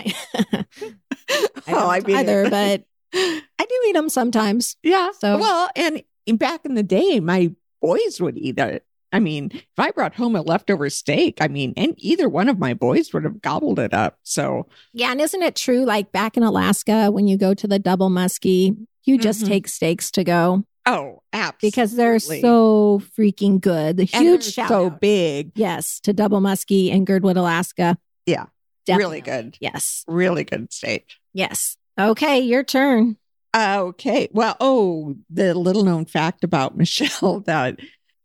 Oh, 1.68 1.72
I, 1.72 1.72
I 1.72 1.72
Well, 1.72 1.92
don't 2.02 2.08
mean- 2.08 2.16
either, 2.18 2.50
but 2.50 2.84
I 3.14 3.42
do 3.60 3.76
eat 3.88 3.94
them 3.94 4.10
sometimes. 4.10 4.76
yeah. 4.84 5.10
So- 5.20 5.38
well, 5.40 5.70
and 5.76 6.04
back 6.38 6.66
in 6.66 6.76
the 6.76 6.84
day, 6.84 7.20
my 7.20 7.52
boys 7.82 8.20
would 8.22 8.38
eat 8.38 8.60
it. 8.60 8.86
I 9.14 9.20
mean, 9.20 9.52
if 9.54 9.64
I 9.78 9.92
brought 9.92 10.16
home 10.16 10.36
a 10.36 10.42
leftover 10.42 10.90
steak, 10.90 11.38
I 11.40 11.48
mean, 11.48 11.74
and 11.78 11.94
either 11.98 12.28
one 12.28 12.50
of 12.50 12.60
my 12.60 12.74
boys 12.74 13.14
would 13.14 13.24
have 13.24 13.42
gobbled 13.42 13.80
it 13.80 13.94
up. 13.94 14.18
So 14.24 14.68
Yeah, 14.92 15.12
and 15.12 15.22
isn't 15.22 15.42
it 15.42 15.56
true? 15.56 15.86
Like 15.86 16.12
back 16.12 16.36
in 16.36 16.44
Alaska, 16.44 17.12
when 17.12 17.28
you 17.28 17.38
go 17.38 17.54
to 17.54 17.68
the 17.68 17.80
Double 17.80 18.10
Musky, 18.10 18.76
you 19.06 19.18
just 19.18 19.44
Mhm. 19.44 19.48
take 19.48 19.68
steaks 19.68 20.10
to 20.12 20.24
go 20.24 20.66
oh, 20.86 21.22
absolutely. 21.32 21.68
because 21.70 21.96
they're 21.96 22.20
so 22.20 23.02
freaking 23.18 23.62
good. 23.62 23.98
The 23.98 24.06
huge 24.06 24.44
shout 24.52 24.68
so 24.70 24.88
out. 24.88 25.00
big. 25.00 25.52
Yes, 25.56 26.00
to 26.02 26.12
Double 26.14 26.42
Musky 26.42 26.90
in 26.92 27.06
Girdwood, 27.06 27.38
Alaska. 27.38 27.98
Yeah, 28.26 28.46
Definitely. 28.86 29.06
really 29.16 29.22
good. 29.22 29.58
Yes, 29.60 30.04
Really 30.08 30.44
good 30.44 30.74
steak. 30.74 31.08
yes. 31.34 31.78
Okay, 32.00 32.40
your 32.40 32.64
turn. 32.64 33.18
Okay. 33.56 34.30
Well, 34.32 34.58
oh, 34.60 35.16
the 35.30 35.54
little 35.54 35.84
known 35.84 36.06
fact 36.06 36.44
about 36.44 36.76
Michelle 36.78 37.42
that 37.42 37.80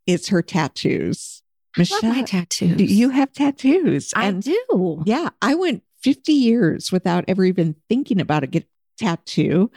is 0.09 0.29
her 0.29 0.43
tattoos. 0.43 1.43
Love 1.77 1.89
my 2.03 2.09
Michelle, 2.09 2.25
tattoos. 2.25 2.77
do 2.77 2.85
you 2.85 3.11
have 3.11 3.31
tattoos? 3.33 4.13
I 4.17 4.27
and 4.27 4.43
do. 4.43 5.03
yeah, 5.05 5.29
I 5.41 5.55
went 5.55 5.85
50 6.03 6.33
years 6.33 6.91
without 6.91 7.25
ever 7.29 7.45
even 7.45 7.77
thinking 7.89 8.21
about 8.21 8.43
a 8.43 8.47
get 8.49 8.67
tattoo. 8.99 9.71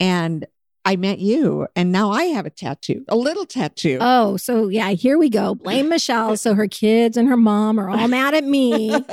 And 0.00 0.46
I 0.86 0.96
met 0.96 1.18
you, 1.18 1.66
and 1.74 1.90
now 1.92 2.10
I 2.10 2.24
have 2.24 2.44
a 2.44 2.50
tattoo, 2.50 3.04
a 3.08 3.16
little 3.16 3.46
tattoo. 3.46 3.98
Oh, 4.00 4.36
so 4.36 4.68
yeah, 4.68 4.90
here 4.90 5.16
we 5.16 5.30
go. 5.30 5.54
Blame 5.54 5.88
Michelle. 5.88 6.36
So 6.36 6.54
her 6.54 6.68
kids 6.68 7.16
and 7.16 7.26
her 7.28 7.36
mom 7.38 7.78
are 7.80 7.88
all 7.88 8.06
mad 8.08 8.34
at 8.34 8.44
me. 8.44 8.94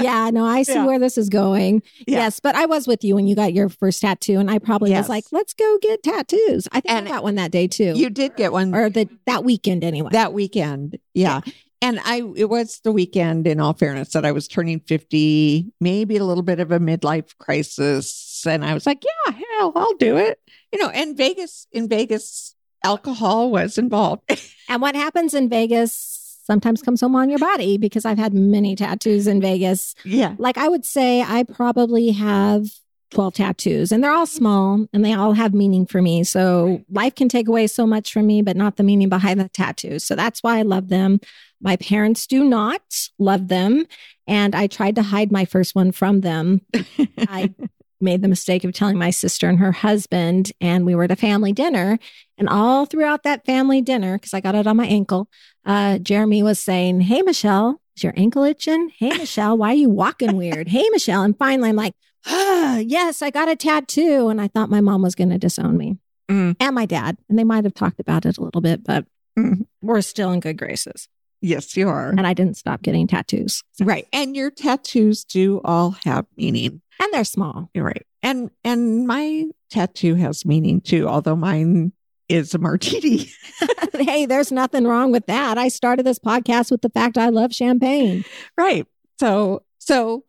Yeah, 0.00 0.30
no, 0.30 0.46
I 0.46 0.62
see 0.62 0.72
Yeah. 0.72 0.86
where 0.86 0.98
this 0.98 1.18
is 1.18 1.28
going. 1.28 1.82
Yeah. 2.06 2.20
Yes, 2.20 2.40
but 2.40 2.54
I 2.54 2.64
was 2.64 2.86
with 2.86 3.04
you 3.04 3.14
when 3.16 3.26
you 3.26 3.36
got 3.36 3.52
your 3.52 3.68
first 3.68 4.00
tattoo, 4.00 4.38
and 4.38 4.50
I 4.50 4.58
probably 4.58 4.90
Yes. 4.92 5.02
was 5.04 5.08
like, 5.10 5.24
"Let's 5.30 5.52
go 5.52 5.76
get 5.82 6.02
tattoos." 6.02 6.66
I 6.72 6.80
think 6.80 6.90
And 6.94 7.06
I 7.06 7.10
got 7.10 7.22
one 7.22 7.34
that 7.34 7.50
day 7.50 7.66
too, 7.66 7.92
you 7.94 8.08
did 8.08 8.34
get 8.34 8.50
one 8.50 8.74
or 8.74 8.88
the 8.88 9.10
that 9.26 9.44
weekend 9.44 9.84
anyway. 9.84 10.08
that 10.12 10.32
weekend. 10.32 10.98
Yeah. 11.12 11.42
And 11.82 11.98
I, 12.04 12.22
it 12.36 12.50
was 12.50 12.80
the 12.84 12.92
weekend, 12.92 13.46
in 13.46 13.58
all 13.58 13.72
fairness, 13.72 14.10
that 14.10 14.26
I 14.26 14.32
was 14.32 14.46
turning 14.46 14.80
50, 14.80 15.72
maybe 15.80 16.16
a 16.18 16.24
little 16.24 16.42
bit 16.42 16.60
of 16.60 16.70
a 16.70 16.78
midlife 16.78 17.36
crisis. 17.38 18.44
And 18.46 18.64
I 18.64 18.74
was 18.74 18.84
like, 18.84 19.02
yeah, 19.02 19.32
hell, 19.32 19.72
I'll 19.74 19.94
do 19.94 20.18
it. 20.18 20.38
You 20.72 20.78
know, 20.78 20.90
and 20.90 21.16
Vegas, 21.16 21.66
in 21.72 21.88
Vegas, 21.88 22.54
alcohol 22.84 23.50
was 23.50 23.78
involved. 23.78 24.30
and 24.68 24.82
what 24.82 24.94
happens 24.94 25.32
in 25.32 25.48
Vegas 25.48 26.38
sometimes 26.44 26.82
comes 26.82 27.00
home 27.00 27.16
on 27.16 27.30
your 27.30 27.38
body 27.38 27.78
because 27.78 28.04
I've 28.04 28.18
had 28.18 28.34
many 28.34 28.76
tattoos 28.76 29.26
in 29.26 29.40
Vegas. 29.40 29.94
yeah. 30.04 30.34
Like 30.38 30.58
I 30.58 30.68
would 30.68 30.84
say, 30.84 31.22
I 31.22 31.44
probably 31.44 32.10
have. 32.10 32.66
12 33.12 33.34
tattoos 33.34 33.90
and 33.90 34.04
they're 34.04 34.12
all 34.12 34.24
small 34.24 34.86
and 34.92 35.04
they 35.04 35.12
all 35.12 35.32
have 35.32 35.52
meaning 35.52 35.84
for 35.84 36.00
me. 36.00 36.22
So 36.22 36.84
life 36.92 37.16
can 37.16 37.28
take 37.28 37.48
away 37.48 37.66
so 37.66 37.84
much 37.84 38.12
from 38.12 38.24
me, 38.24 38.40
but 38.40 38.56
not 38.56 38.76
the 38.76 38.84
meaning 38.84 39.08
behind 39.08 39.40
the 39.40 39.48
tattoos. 39.48 40.04
So 40.04 40.14
that's 40.14 40.44
why 40.44 40.58
I 40.58 40.62
love 40.62 40.90
them. 40.90 41.18
My 41.60 41.76
parents 41.76 42.26
do 42.26 42.44
not 42.44 42.82
love 43.18 43.48
them. 43.48 43.86
And 44.26 44.54
I 44.54 44.66
tried 44.66 44.94
to 44.96 45.02
hide 45.02 45.30
my 45.32 45.44
first 45.44 45.74
one 45.74 45.92
from 45.92 46.20
them. 46.22 46.62
I 47.28 47.52
made 48.00 48.22
the 48.22 48.28
mistake 48.28 48.64
of 48.64 48.72
telling 48.72 48.96
my 48.96 49.10
sister 49.10 49.48
and 49.48 49.58
her 49.58 49.72
husband, 49.72 50.52
and 50.60 50.86
we 50.86 50.94
were 50.94 51.04
at 51.04 51.10
a 51.10 51.16
family 51.16 51.52
dinner. 51.52 51.98
And 52.38 52.48
all 52.48 52.86
throughout 52.86 53.24
that 53.24 53.44
family 53.44 53.82
dinner, 53.82 54.16
because 54.16 54.32
I 54.32 54.40
got 54.40 54.54
it 54.54 54.66
on 54.66 54.76
my 54.78 54.86
ankle, 54.86 55.28
uh, 55.66 55.98
Jeremy 55.98 56.42
was 56.42 56.58
saying, 56.58 57.02
Hey, 57.02 57.20
Michelle, 57.20 57.80
is 57.96 58.02
your 58.04 58.14
ankle 58.16 58.42
itching? 58.44 58.90
Hey, 58.98 59.12
Michelle, 59.12 59.58
why 59.58 59.72
are 59.72 59.74
you 59.74 59.90
walking 59.90 60.36
weird? 60.36 60.68
Hey, 60.68 60.88
Michelle. 60.92 61.22
And 61.22 61.36
finally, 61.36 61.68
I'm 61.68 61.76
like, 61.76 61.94
ah, 62.26 62.78
Yes, 62.78 63.20
I 63.20 63.28
got 63.30 63.50
a 63.50 63.56
tattoo. 63.56 64.28
And 64.28 64.40
I 64.40 64.48
thought 64.48 64.70
my 64.70 64.80
mom 64.80 65.02
was 65.02 65.14
going 65.14 65.30
to 65.30 65.38
disown 65.38 65.76
me 65.76 65.98
Mm. 66.30 66.56
and 66.60 66.74
my 66.74 66.86
dad. 66.86 67.18
And 67.28 67.38
they 67.38 67.44
might 67.44 67.64
have 67.64 67.74
talked 67.74 68.00
about 68.00 68.24
it 68.24 68.38
a 68.38 68.42
little 68.42 68.60
bit, 68.62 68.82
but 68.84 69.04
Mm. 69.38 69.66
we're 69.82 70.00
still 70.00 70.32
in 70.32 70.40
good 70.40 70.56
graces. 70.56 71.08
Yes, 71.42 71.76
you 71.76 71.88
are. 71.88 72.10
And 72.10 72.26
I 72.26 72.34
didn't 72.34 72.56
stop 72.56 72.82
getting 72.82 73.06
tattoos. 73.06 73.62
Right. 73.80 74.06
And 74.12 74.36
your 74.36 74.50
tattoos 74.50 75.24
do 75.24 75.60
all 75.64 75.92
have 76.04 76.26
meaning. 76.36 76.82
And 77.00 77.12
they're 77.12 77.24
small. 77.24 77.70
You're 77.74 77.84
right. 77.84 78.06
And 78.22 78.50
and 78.62 79.06
my 79.06 79.46
tattoo 79.70 80.16
has 80.16 80.44
meaning 80.44 80.80
too, 80.80 81.08
although 81.08 81.36
mine 81.36 81.92
is 82.28 82.54
a 82.54 82.58
martini. 82.58 83.30
hey, 83.94 84.26
there's 84.26 84.52
nothing 84.52 84.84
wrong 84.84 85.10
with 85.10 85.26
that. 85.26 85.56
I 85.58 85.68
started 85.68 86.04
this 86.04 86.18
podcast 86.18 86.70
with 86.70 86.82
the 86.82 86.90
fact 86.90 87.16
I 87.16 87.30
love 87.30 87.52
champagne. 87.52 88.24
right. 88.56 88.86
So 89.18 89.62
so 89.78 90.24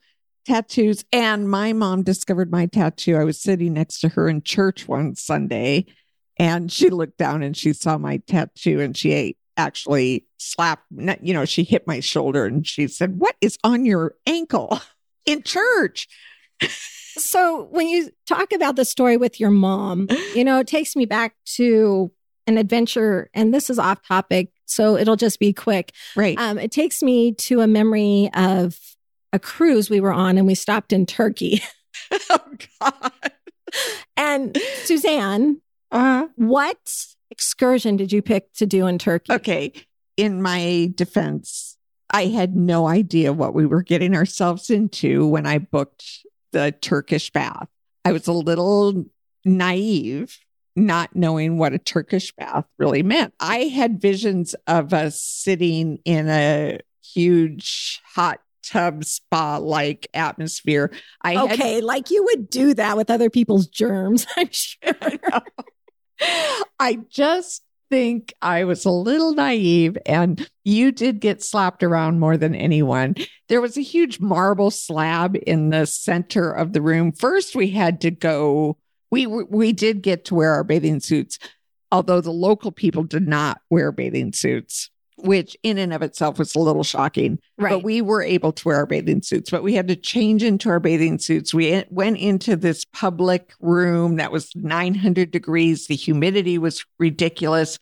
tattoos 0.46 1.04
and 1.12 1.50
my 1.50 1.74
mom 1.74 2.04
discovered 2.04 2.52
my 2.52 2.66
tattoo. 2.66 3.18
I 3.18 3.24
was 3.26 3.40
sitting 3.40 3.74
next 3.74 4.00
to 4.00 4.10
her 4.10 4.30
in 4.30 4.42
church 4.42 4.88
one 4.88 5.16
Sunday 5.16 5.86
and 6.38 6.72
she 6.72 6.90
looked 6.90 7.18
down 7.18 7.44
and 7.44 7.56
she 7.56 7.74
saw 7.74 7.98
my 7.98 8.18
tattoo 8.18 8.80
and 8.80 8.96
she 8.98 9.36
actually 9.58 10.26
slapped 10.38 10.84
you 11.22 11.34
know, 11.34 11.46
she 11.46 11.64
hit 11.64 11.88
my 11.88 12.00
shoulder 12.00 12.46
and 12.46 12.66
she 12.66 12.88
said, 12.88 13.20
"What 13.20 13.36
is 13.42 13.58
on 13.64 13.86
your 13.86 14.16
ankle?" 14.26 14.80
in 15.26 15.44
church. 15.44 16.08
So 17.18 17.68
when 17.72 17.88
you 17.88 18.10
talk 18.28 18.54
about 18.54 18.76
the 18.76 18.86
story 18.86 19.18
with 19.18 19.40
your 19.40 19.52
mom, 19.52 20.08
you 20.34 20.44
know, 20.44 20.60
it 20.60 20.68
takes 20.68 20.96
me 20.96 21.06
back 21.06 21.36
to 21.58 22.12
an 22.48 22.58
adventure, 22.58 23.30
and 23.34 23.54
this 23.54 23.70
is 23.70 23.78
off 23.78 24.02
topic, 24.08 24.50
so 24.66 24.98
it'll 24.98 25.16
just 25.16 25.40
be 25.40 25.54
quick. 25.54 25.94
Right. 26.16 26.38
Um, 26.40 26.58
it 26.58 26.72
takes 26.72 27.04
me 27.04 27.34
to 27.34 27.62
a 27.62 27.68
memory 27.68 28.30
of 28.34 28.80
a 29.34 29.40
cruise 29.40 29.90
we 29.90 30.00
were 30.00 30.14
on, 30.14 30.38
and 30.38 30.48
we 30.48 30.56
stopped 30.56 30.94
in 30.94 31.06
Turkey. 31.06 31.62
oh 32.30 32.40
God. 32.80 33.12
And 34.18 34.58
Suzanne, 34.84 35.62
Uh, 35.92 36.28
what 36.36 37.06
excursion 37.32 37.98
did 37.98 38.12
you 38.12 38.22
pick 38.22 38.54
to 38.54 38.66
do 38.66 38.86
in 38.86 38.98
Turkey? 38.98 39.34
okay. 39.34 39.74
In 40.18 40.42
my 40.42 40.92
defense, 40.94 41.78
I 42.12 42.26
had 42.26 42.56
no 42.56 42.88
idea 42.88 43.34
what 43.34 43.56
we 43.56 43.66
were 43.66 43.82
getting 43.82 44.14
ourselves 44.14 44.70
into 44.70 45.26
when 45.26 45.46
I 45.48 45.58
booked 45.58 46.06
the 46.52 46.74
Turkish 46.74 47.32
bath. 47.32 47.70
I 48.04 48.12
was 48.12 48.28
a 48.28 48.34
little 48.34 49.06
naive, 49.46 50.38
not 50.76 51.16
knowing 51.16 51.58
what 51.58 51.74
a 51.74 51.80
Turkish 51.80 52.34
bath 52.34 52.66
really 52.78 53.04
meant. 53.04 53.34
I 53.40 53.60
had 53.64 54.02
visions 54.02 54.54
of 54.68 54.94
us 54.94 55.20
sitting 55.22 56.00
in 56.04 56.28
a 56.30 56.80
huge 57.02 58.02
hot 58.14 58.42
tub 58.64 59.04
spa 59.06 59.58
like 59.58 60.08
atmosphere. 60.14 60.92
I 61.22 61.34
had 61.34 61.52
Okay, 61.54 61.82
like 61.82 62.12
you 62.12 62.24
would 62.26 62.50
do 62.50 62.74
that 62.74 62.98
with 62.98 63.10
other 63.10 63.30
people's 63.30 63.68
germs, 63.68 64.28
I'm 64.38 64.50
sure. 64.52 64.94
I 66.80 67.00
just 67.10 67.64
think 67.90 68.34
I 68.42 68.64
was 68.64 68.86
a 68.86 68.92
little 68.92 69.34
naive 69.34 69.98
and 70.06 70.48
you 70.64 70.92
did 70.92 71.20
get 71.20 71.44
slapped 71.44 71.84
around 71.84 72.20
more 72.20 72.38
than 72.38 72.56
anyone. 72.56 73.16
There 73.50 73.60
was 73.60 73.78
a 73.78 73.82
huge 73.82 74.20
marble 74.22 74.72
slab 74.72 75.36
in 75.46 75.70
the 75.70 75.86
center 75.86 76.52
of 76.52 76.72
the 76.72 76.82
room. 76.82 77.12
First 77.12 77.56
we 77.56 77.70
had 77.72 78.00
to 78.02 78.12
go 78.12 78.78
we 79.12 79.28
we 79.28 79.74
did 79.74 80.02
get 80.02 80.26
to 80.26 80.36
wear 80.36 80.54
our 80.54 80.64
bathing 80.64 81.02
suits, 81.02 81.38
although 81.92 82.22
the 82.22 82.32
local 82.32 82.72
people 82.72 83.04
did 83.04 83.28
not 83.28 83.62
wear 83.70 83.92
bathing 83.92 84.32
suits, 84.32 84.90
which 85.24 85.56
in 85.64 85.78
and 85.78 85.94
of 85.94 86.02
itself 86.02 86.40
was 86.40 86.56
a 86.56 86.60
little 86.60 86.84
shocking. 86.84 87.40
Right. 87.58 87.72
But 87.72 87.84
we 87.84 88.02
were 88.02 88.22
able 88.22 88.52
to 88.54 88.68
wear 88.68 88.78
our 88.78 88.86
bathing 88.86 89.22
suits, 89.22 89.50
but 89.50 89.64
we 89.64 89.74
had 89.74 89.88
to 89.88 89.96
change 89.96 90.44
into 90.44 90.70
our 90.70 90.80
bathing 90.80 91.20
suits. 91.20 91.54
We 91.54 91.84
went 91.90 92.18
into 92.18 92.56
this 92.56 92.86
public 92.86 93.54
room 93.60 94.18
that 94.18 94.32
was 94.32 94.56
900 94.56 95.32
degrees. 95.32 95.88
The 95.88 95.96
humidity 95.96 96.58
was 96.58 96.86
ridiculous. 97.00 97.80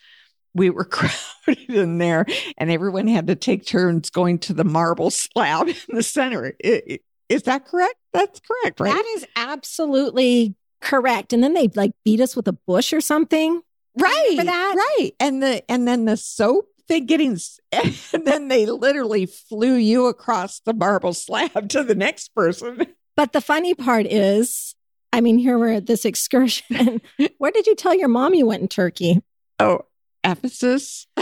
We 0.53 0.69
were 0.69 0.85
crowded 0.85 1.69
in 1.69 1.97
there, 1.99 2.25
and 2.57 2.71
everyone 2.71 3.07
had 3.07 3.27
to 3.27 3.35
take 3.35 3.65
turns 3.65 4.09
going 4.09 4.39
to 4.39 4.53
the 4.53 4.63
marble 4.63 5.11
slab 5.11 5.67
in 5.69 5.75
the 5.89 6.03
center. 6.03 6.53
Is 6.59 7.43
that 7.43 7.65
correct? 7.65 7.95
That's 8.13 8.39
correct, 8.39 8.79
right? 8.79 8.93
That 8.93 9.05
is 9.15 9.27
absolutely 9.35 10.55
correct. 10.81 11.33
And 11.33 11.43
then 11.43 11.53
they 11.53 11.67
like 11.75 11.91
beat 12.03 12.21
us 12.21 12.35
with 12.35 12.47
a 12.47 12.53
bush 12.53 12.93
or 12.93 13.01
something. 13.01 13.61
right 13.97 14.35
for 14.37 14.45
that? 14.45 14.75
right 14.77 15.11
and 15.19 15.43
the 15.43 15.69
and 15.69 15.87
then 15.87 16.05
the 16.05 16.15
soap 16.15 16.69
thing 16.89 17.05
getting 17.05 17.37
and 17.71 18.25
then 18.25 18.49
they 18.49 18.65
literally 18.65 19.25
flew 19.25 19.75
you 19.75 20.07
across 20.07 20.59
the 20.61 20.73
marble 20.73 21.13
slab 21.13 21.69
to 21.69 21.83
the 21.83 21.95
next 21.95 22.35
person 22.35 22.85
But 23.15 23.31
the 23.33 23.41
funny 23.41 23.73
part 23.73 24.05
is, 24.05 24.75
I 25.13 25.21
mean, 25.21 25.37
here 25.37 25.57
we're 25.59 25.73
at 25.73 25.85
this 25.87 26.03
excursion. 26.05 27.01
Where 27.37 27.51
did 27.51 27.67
you 27.67 27.75
tell 27.75 27.93
your 27.95 28.07
mom 28.07 28.33
you 28.33 28.45
went 28.45 28.61
in 28.61 28.67
Turkey? 28.67 29.21
oh 29.59 29.81
ephesus 30.23 31.07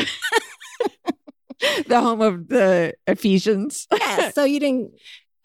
the 1.87 2.01
home 2.01 2.21
of 2.21 2.47
the 2.47 2.93
ephesians 3.07 3.87
Yes. 3.91 4.33
So 4.35 4.43
you 4.43 4.59
didn't, 4.59 4.91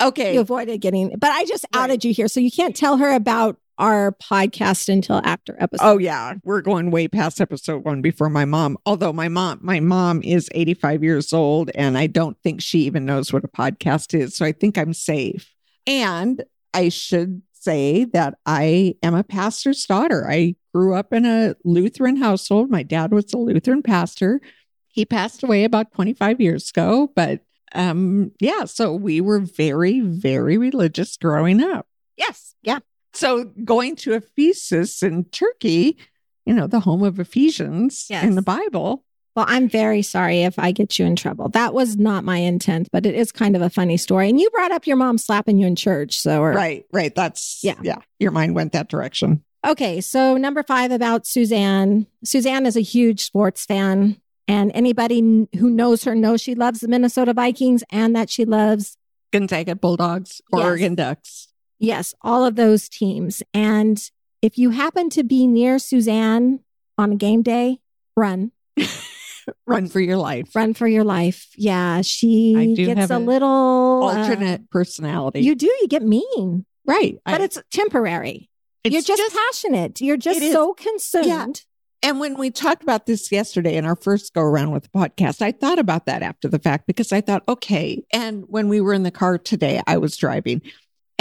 okay 0.03 0.35
you 0.35 0.41
avoided 0.41 0.81
getting, 0.81 1.17
but 1.19 1.31
I 1.31 1.45
just 1.45 1.65
Right. 1.75 1.83
outed 1.85 2.05
you 2.05 2.13
here. 2.13 2.29
So 2.29 2.41
you 2.41 2.51
can't 2.51 2.77
tell 2.77 2.97
her 2.99 3.11
about 3.13 3.57
our 3.79 4.13
podcast 4.13 4.89
until 4.89 5.21
after 5.25 5.57
episode. 5.59 5.85
Oh 5.85 5.99
yeah, 5.99 6.35
we're 6.45 6.61
going 6.61 6.91
way 6.91 7.09
past 7.09 7.41
episode 7.41 7.85
one 7.85 8.03
before 8.03 8.29
my 8.29 8.45
mom. 8.45 8.77
Although 8.87 9.13
my 9.13 9.29
mom, 9.29 9.61
my 9.63 9.81
mom 9.81 10.23
is 10.23 10.49
85 10.53 11.03
years 11.03 11.33
old, 11.33 11.71
and 11.75 11.97
I 11.99 12.07
don't 12.07 12.37
think 12.43 12.61
she 12.61 12.81
even 12.81 13.05
knows 13.05 13.33
what 13.33 13.45
a 13.45 13.49
podcast 13.49 14.19
is. 14.19 14.37
So 14.37 14.45
I 14.45 14.53
think 14.53 14.79
I'm 14.79 14.93
safe. 14.95 15.53
And 15.87 16.43
I 16.75 16.89
should 16.91 17.43
say 17.53 18.05
that 18.07 18.39
I 18.47 18.97
am 19.03 19.15
a 19.15 19.25
pastor's 19.25 19.85
daughter. 19.87 20.29
I 20.29 20.57
grew 20.75 20.95
up 20.95 21.13
in 21.13 21.25
a 21.27 21.55
Lutheran 21.65 22.17
household. 22.17 22.71
My 22.71 22.83
dad 22.83 23.13
was 23.13 23.33
a 23.33 23.39
Lutheran 23.39 23.83
pastor. 23.83 24.41
He 24.89 25.05
passed 25.05 25.43
away 25.43 25.65
about 25.65 25.93
25 25.93 26.41
years 26.41 26.71
ago, 26.71 27.11
but 27.15 27.41
um 27.75 28.33
yeah, 28.41 28.65
so 28.67 28.93
we 28.95 29.21
were 29.21 29.41
very 29.41 30.01
very 30.01 30.59
religious 30.59 31.17
growing 31.17 31.63
up. 31.63 31.87
yes. 32.17 32.55
Yeah. 32.63 32.81
So 33.15 33.45
going 33.65 33.97
to 33.97 34.15
Ephesus 34.15 35.03
in 35.03 35.25
Turkey, 35.27 35.99
you 36.47 36.55
know, 36.55 36.67
the 36.67 36.81
home 36.81 37.03
of 37.03 37.19
Ephesians 37.21 38.07
Yes. 38.09 38.25
in 38.25 38.35
the 38.35 38.43
Bible. 38.43 39.05
Well, 39.35 39.47
I'm 39.49 39.67
very 39.69 40.03
sorry 40.03 40.43
if 40.43 40.59
I 40.59 40.73
get 40.73 40.99
you 40.99 41.07
in 41.07 41.17
trouble. 41.17 41.49
That 41.51 41.73
was 41.73 41.97
not 41.97 42.23
my 42.25 42.37
intent, 42.37 42.89
but 42.93 43.07
it 43.07 43.15
is 43.15 43.33
kind 43.33 43.57
of 43.57 43.63
a 43.63 43.71
funny 43.71 43.97
story. 43.97 44.29
And 44.29 44.39
you 44.39 44.51
brought 44.51 44.73
up 44.73 44.87
your 44.87 44.97
mom 44.97 45.17
slapping 45.17 45.57
you 45.59 45.67
in 45.67 45.75
church. 45.77 46.19
So, 46.21 46.43
or, 46.43 46.53
Right, 46.53 46.85
right. 46.93 47.15
That's 47.15 47.61
Yeah. 47.65 47.77
yeah. 47.83 47.97
Your 48.19 48.31
mind 48.31 48.55
went 48.55 48.73
that 48.73 48.89
direction. 48.89 49.43
Okay, 49.67 50.01
so 50.01 50.37
number 50.37 50.63
five 50.63 50.91
about 50.91 51.27
Suzanne. 51.27 52.07
Suzanne 52.25 52.67
is 52.67 52.77
a 52.77 52.81
huge 52.81 53.23
sports 53.23 53.65
fan, 53.65 54.21
and 54.49 54.73
anybody 54.75 55.21
who 55.57 55.71
knows 55.71 56.03
her 56.05 56.15
knows 56.17 56.41
she 56.41 56.55
loves 56.57 56.81
the 56.81 56.89
Minnesota 56.89 57.33
Vikings 57.33 57.85
and 57.91 58.15
that 58.17 58.29
she 58.29 58.45
loves, 58.45 58.97
Gonzaga 59.33 59.77
Bulldogs, 59.77 60.43
Yes. 60.53 60.63
Oregon 60.63 60.95
Ducks. 60.97 61.49
Yes, 61.83 62.15
all 62.23 62.45
of 62.47 62.57
those 62.57 62.89
teams. 62.89 63.43
And 63.53 64.03
if 64.41 64.57
you 64.57 64.71
happen 64.71 65.11
to 65.11 65.23
be 65.23 65.47
near 65.47 65.79
Suzanne 65.79 66.61
on 66.97 67.13
a 67.13 67.17
game 67.17 67.43
day, 67.43 67.81
run, 68.17 68.53
Run 69.67 69.89
for 69.89 70.01
your 70.01 70.17
life. 70.19 70.55
run 70.55 70.73
for 70.73 70.87
your 70.87 71.03
life. 71.05 71.49
Yeah, 71.57 72.03
she 72.03 72.75
gets 72.77 73.11
a 73.11 73.19
little 73.19 74.05
uh, 74.05 74.17
Alternate 74.19 74.71
personality. 74.71 75.41
you 75.41 75.55
do, 75.57 75.67
you 75.67 75.89
get 75.89 76.03
mean, 76.03 76.65
right. 76.87 77.19
but 77.25 77.41
I- 77.41 77.45
it's 77.45 77.59
temporary. 77.73 78.49
it's 78.85 78.93
You're 78.95 79.03
just, 79.17 79.35
passionate. 79.35 80.01
You're 80.01 80.17
just 80.17 80.41
is. 80.41 80.53
so 80.53 80.75
consumed. 80.75 81.63
And 82.05 82.19
when 82.19 82.37
we 82.37 82.51
talked 82.51 82.83
about 82.83 83.07
this 83.07 83.31
yesterday 83.31 83.77
in 83.77 83.85
our 83.85 83.95
first 83.95 84.35
go 84.35 84.43
around 84.43 84.73
with 84.73 84.83
the 84.85 84.89
podcast, 84.89 85.41
I 85.41 85.53
thought 85.53 85.79
about 85.79 86.07
that 86.07 86.23
after 86.23 86.49
the 86.49 86.59
fact 86.59 86.87
because 86.89 87.13
I 87.13 87.21
thought, 87.21 87.45
okay. 87.49 88.03
And 88.13 88.45
when 88.49 88.69
we 88.69 88.81
were 88.81 88.93
in 88.93 89.05
the 89.05 89.13
car 89.13 89.39
today, 89.39 89.81
I 89.87 89.99
was 89.99 90.17
driving 90.17 90.63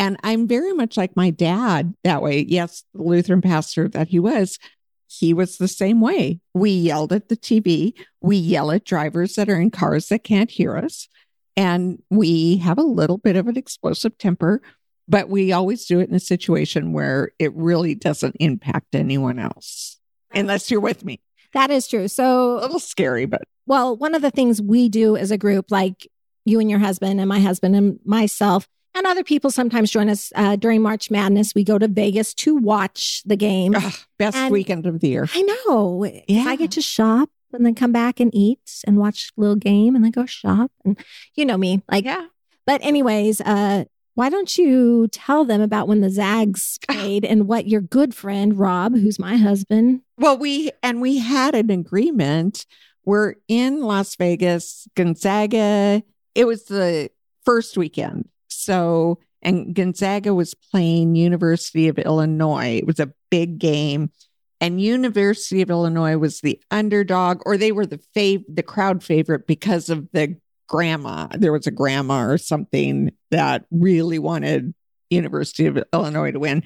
and 0.02 0.18
I'm 0.24 0.48
very 0.48 0.74
much 0.74 0.98
like 0.98 1.16
my 1.16 1.30
dad 1.30 1.94
that 2.04 2.24
way. 2.24 2.44
Yes, 2.50 2.84
the 2.96 3.04
Lutheran 3.04 3.40
pastor 3.40 3.88
that 3.90 4.08
he 4.08 4.18
was, 4.18 4.58
he 5.06 5.32
was 5.32 5.58
the 5.58 5.68
same 5.68 6.02
way. 6.02 6.40
We 6.56 6.72
yelled 6.72 7.14
at 7.14 7.30
the 7.30 7.38
TV. 7.38 7.94
We 8.20 8.36
yell 8.36 8.72
at 8.72 8.84
drivers 8.84 9.36
that 9.36 9.48
are 9.48 9.62
in 9.62 9.70
cars 9.70 10.08
that 10.08 10.24
can't 10.24 10.50
hear 10.50 10.76
us. 10.76 11.08
And 11.56 12.02
we 12.10 12.58
have 12.58 12.80
a 12.80 12.84
little 12.84 13.20
bit 13.20 13.36
of 13.36 13.48
an 13.48 13.58
explosive 13.58 14.18
temper, 14.18 14.64
but 15.08 15.30
we 15.30 15.52
always 15.52 15.86
do 15.86 16.00
it 16.00 16.10
in 16.10 16.16
a 16.16 16.20
situation 16.20 16.94
where 16.94 17.30
it 17.38 17.54
really 17.54 17.94
doesn't 17.94 18.38
impact 18.40 18.96
anyone 18.96 19.38
else 19.38 20.00
unless 20.34 20.72
you're 20.72 20.82
with 20.82 21.06
me. 21.06 21.20
That 21.54 21.70
is 21.70 21.88
true. 21.88 22.08
So 22.08 22.58
a 22.58 22.62
little 22.62 22.80
scary, 22.80 23.28
but 23.28 23.44
Well, 23.68 23.96
one 23.96 24.16
of 24.16 24.24
the 24.24 24.32
things 24.32 24.64
we 24.64 24.90
do 24.90 25.16
as 25.16 25.30
a 25.30 25.38
group, 25.38 25.70
like 25.70 26.08
you 26.44 26.60
and 26.60 26.72
your 26.72 26.80
husband 26.80 27.20
and 27.20 27.30
my 27.30 27.40
husband 27.40 27.76
and 27.76 28.00
myself, 28.04 28.68
and 28.96 29.06
other 29.08 29.24
people 29.24 29.50
sometimes 29.52 29.92
join 29.92 30.10
us 30.10 30.32
uh, 30.36 30.56
during 30.56 30.82
March 30.82 31.10
Madness. 31.12 31.54
We 31.56 31.64
go 31.64 31.78
to 31.78 31.88
Vegas 31.88 32.34
to 32.36 32.56
watch 32.56 33.22
the 33.26 33.36
game. 33.36 33.76
ugh, 33.76 33.94
best 34.20 34.38
And- 34.38 34.52
weekend 34.52 34.86
of 34.86 35.00
the 35.00 35.10
year. 35.10 35.28
I 35.34 35.42
know. 35.42 36.06
Yeah. 36.28 36.44
I 36.48 36.56
get 36.56 36.72
to 36.72 36.82
shop 36.82 37.30
and 37.54 37.66
then 37.66 37.76
come 37.76 37.92
back 37.92 38.20
and 38.20 38.34
eat 38.34 38.82
and 38.88 38.98
watch 38.98 39.32
a 39.38 39.42
little 39.42 39.56
game 39.56 39.96
and 39.96 40.04
then 40.04 40.12
go 40.12 40.26
shop. 40.26 40.72
And 40.86 40.98
you 41.36 41.46
know 41.46 41.58
me. 41.58 41.82
Like, 41.92 42.06
yeah. 42.06 42.28
but 42.66 42.84
anyways, 42.84 43.42
uh, 43.42 43.86
why 44.16 44.30
don't 44.30 44.58
you 44.58 45.08
tell 45.10 45.46
them 45.46 45.62
about 45.62 45.88
when 45.88 46.02
the 46.02 46.10
Zags 46.10 46.78
played 46.90 47.24
and 47.26 47.48
what 47.48 47.68
your 47.68 47.82
good 47.82 48.14
friend 48.14 48.58
Rob, 48.60 48.94
who's 48.94 49.20
my 49.20 49.38
husband, 49.38 50.02
Well, 50.18 50.38
we 50.38 50.72
and 50.84 51.02
we 51.02 51.18
had 51.20 51.56
an 51.56 51.70
agreement. 51.70 52.66
We're 53.04 53.36
in 53.48 53.82
Las 53.82 54.16
Vegas, 54.16 54.88
Gonzaga. 54.96 56.04
It 56.36 56.46
was 56.46 56.66
the 56.66 57.10
first 57.46 57.76
weekend. 57.78 58.28
So, 58.62 59.20
and 59.42 59.74
Gonzaga 59.74 60.34
was 60.34 60.54
playing 60.54 61.16
University 61.16 61.88
of 61.88 61.98
Illinois. 61.98 62.78
It 62.78 62.88
was 62.88 63.00
a 63.00 63.14
big 63.30 63.58
game. 63.60 64.12
And 64.60 64.80
University 64.80 65.64
of 65.64 65.72
Illinois 65.72 66.18
was 66.18 66.42
the 66.42 66.62
underdog, 66.70 67.42
or 67.46 67.58
they 67.58 67.72
were 67.72 67.88
the 67.88 68.00
fav- 68.16 68.46
the 68.48 68.62
crowd 68.62 69.04
favorite 69.04 69.48
because 69.48 69.90
of 69.90 70.08
the 70.12 70.38
grandma. 70.68 71.28
There 71.36 71.52
was 71.52 71.66
a 71.66 71.72
grandma 71.72 72.26
or 72.26 72.38
something 72.38 73.12
that 73.32 73.66
really 73.72 74.20
wanted 74.20 74.76
University 75.10 75.66
of 75.66 75.84
Illinois 75.92 76.32
to 76.32 76.40
win. 76.40 76.64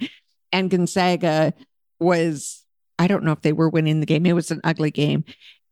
And 0.52 0.70
Gonzaga 0.70 1.54
was 1.98 2.64
I 2.98 3.08
don't 3.08 3.24
know 3.24 3.32
if 3.32 3.42
they 3.42 3.52
were 3.52 3.68
winning 3.68 4.00
the 4.00 4.06
game. 4.06 4.26
It 4.26 4.34
was 4.34 4.50
an 4.50 4.60
ugly 4.64 4.90
game. 4.90 5.24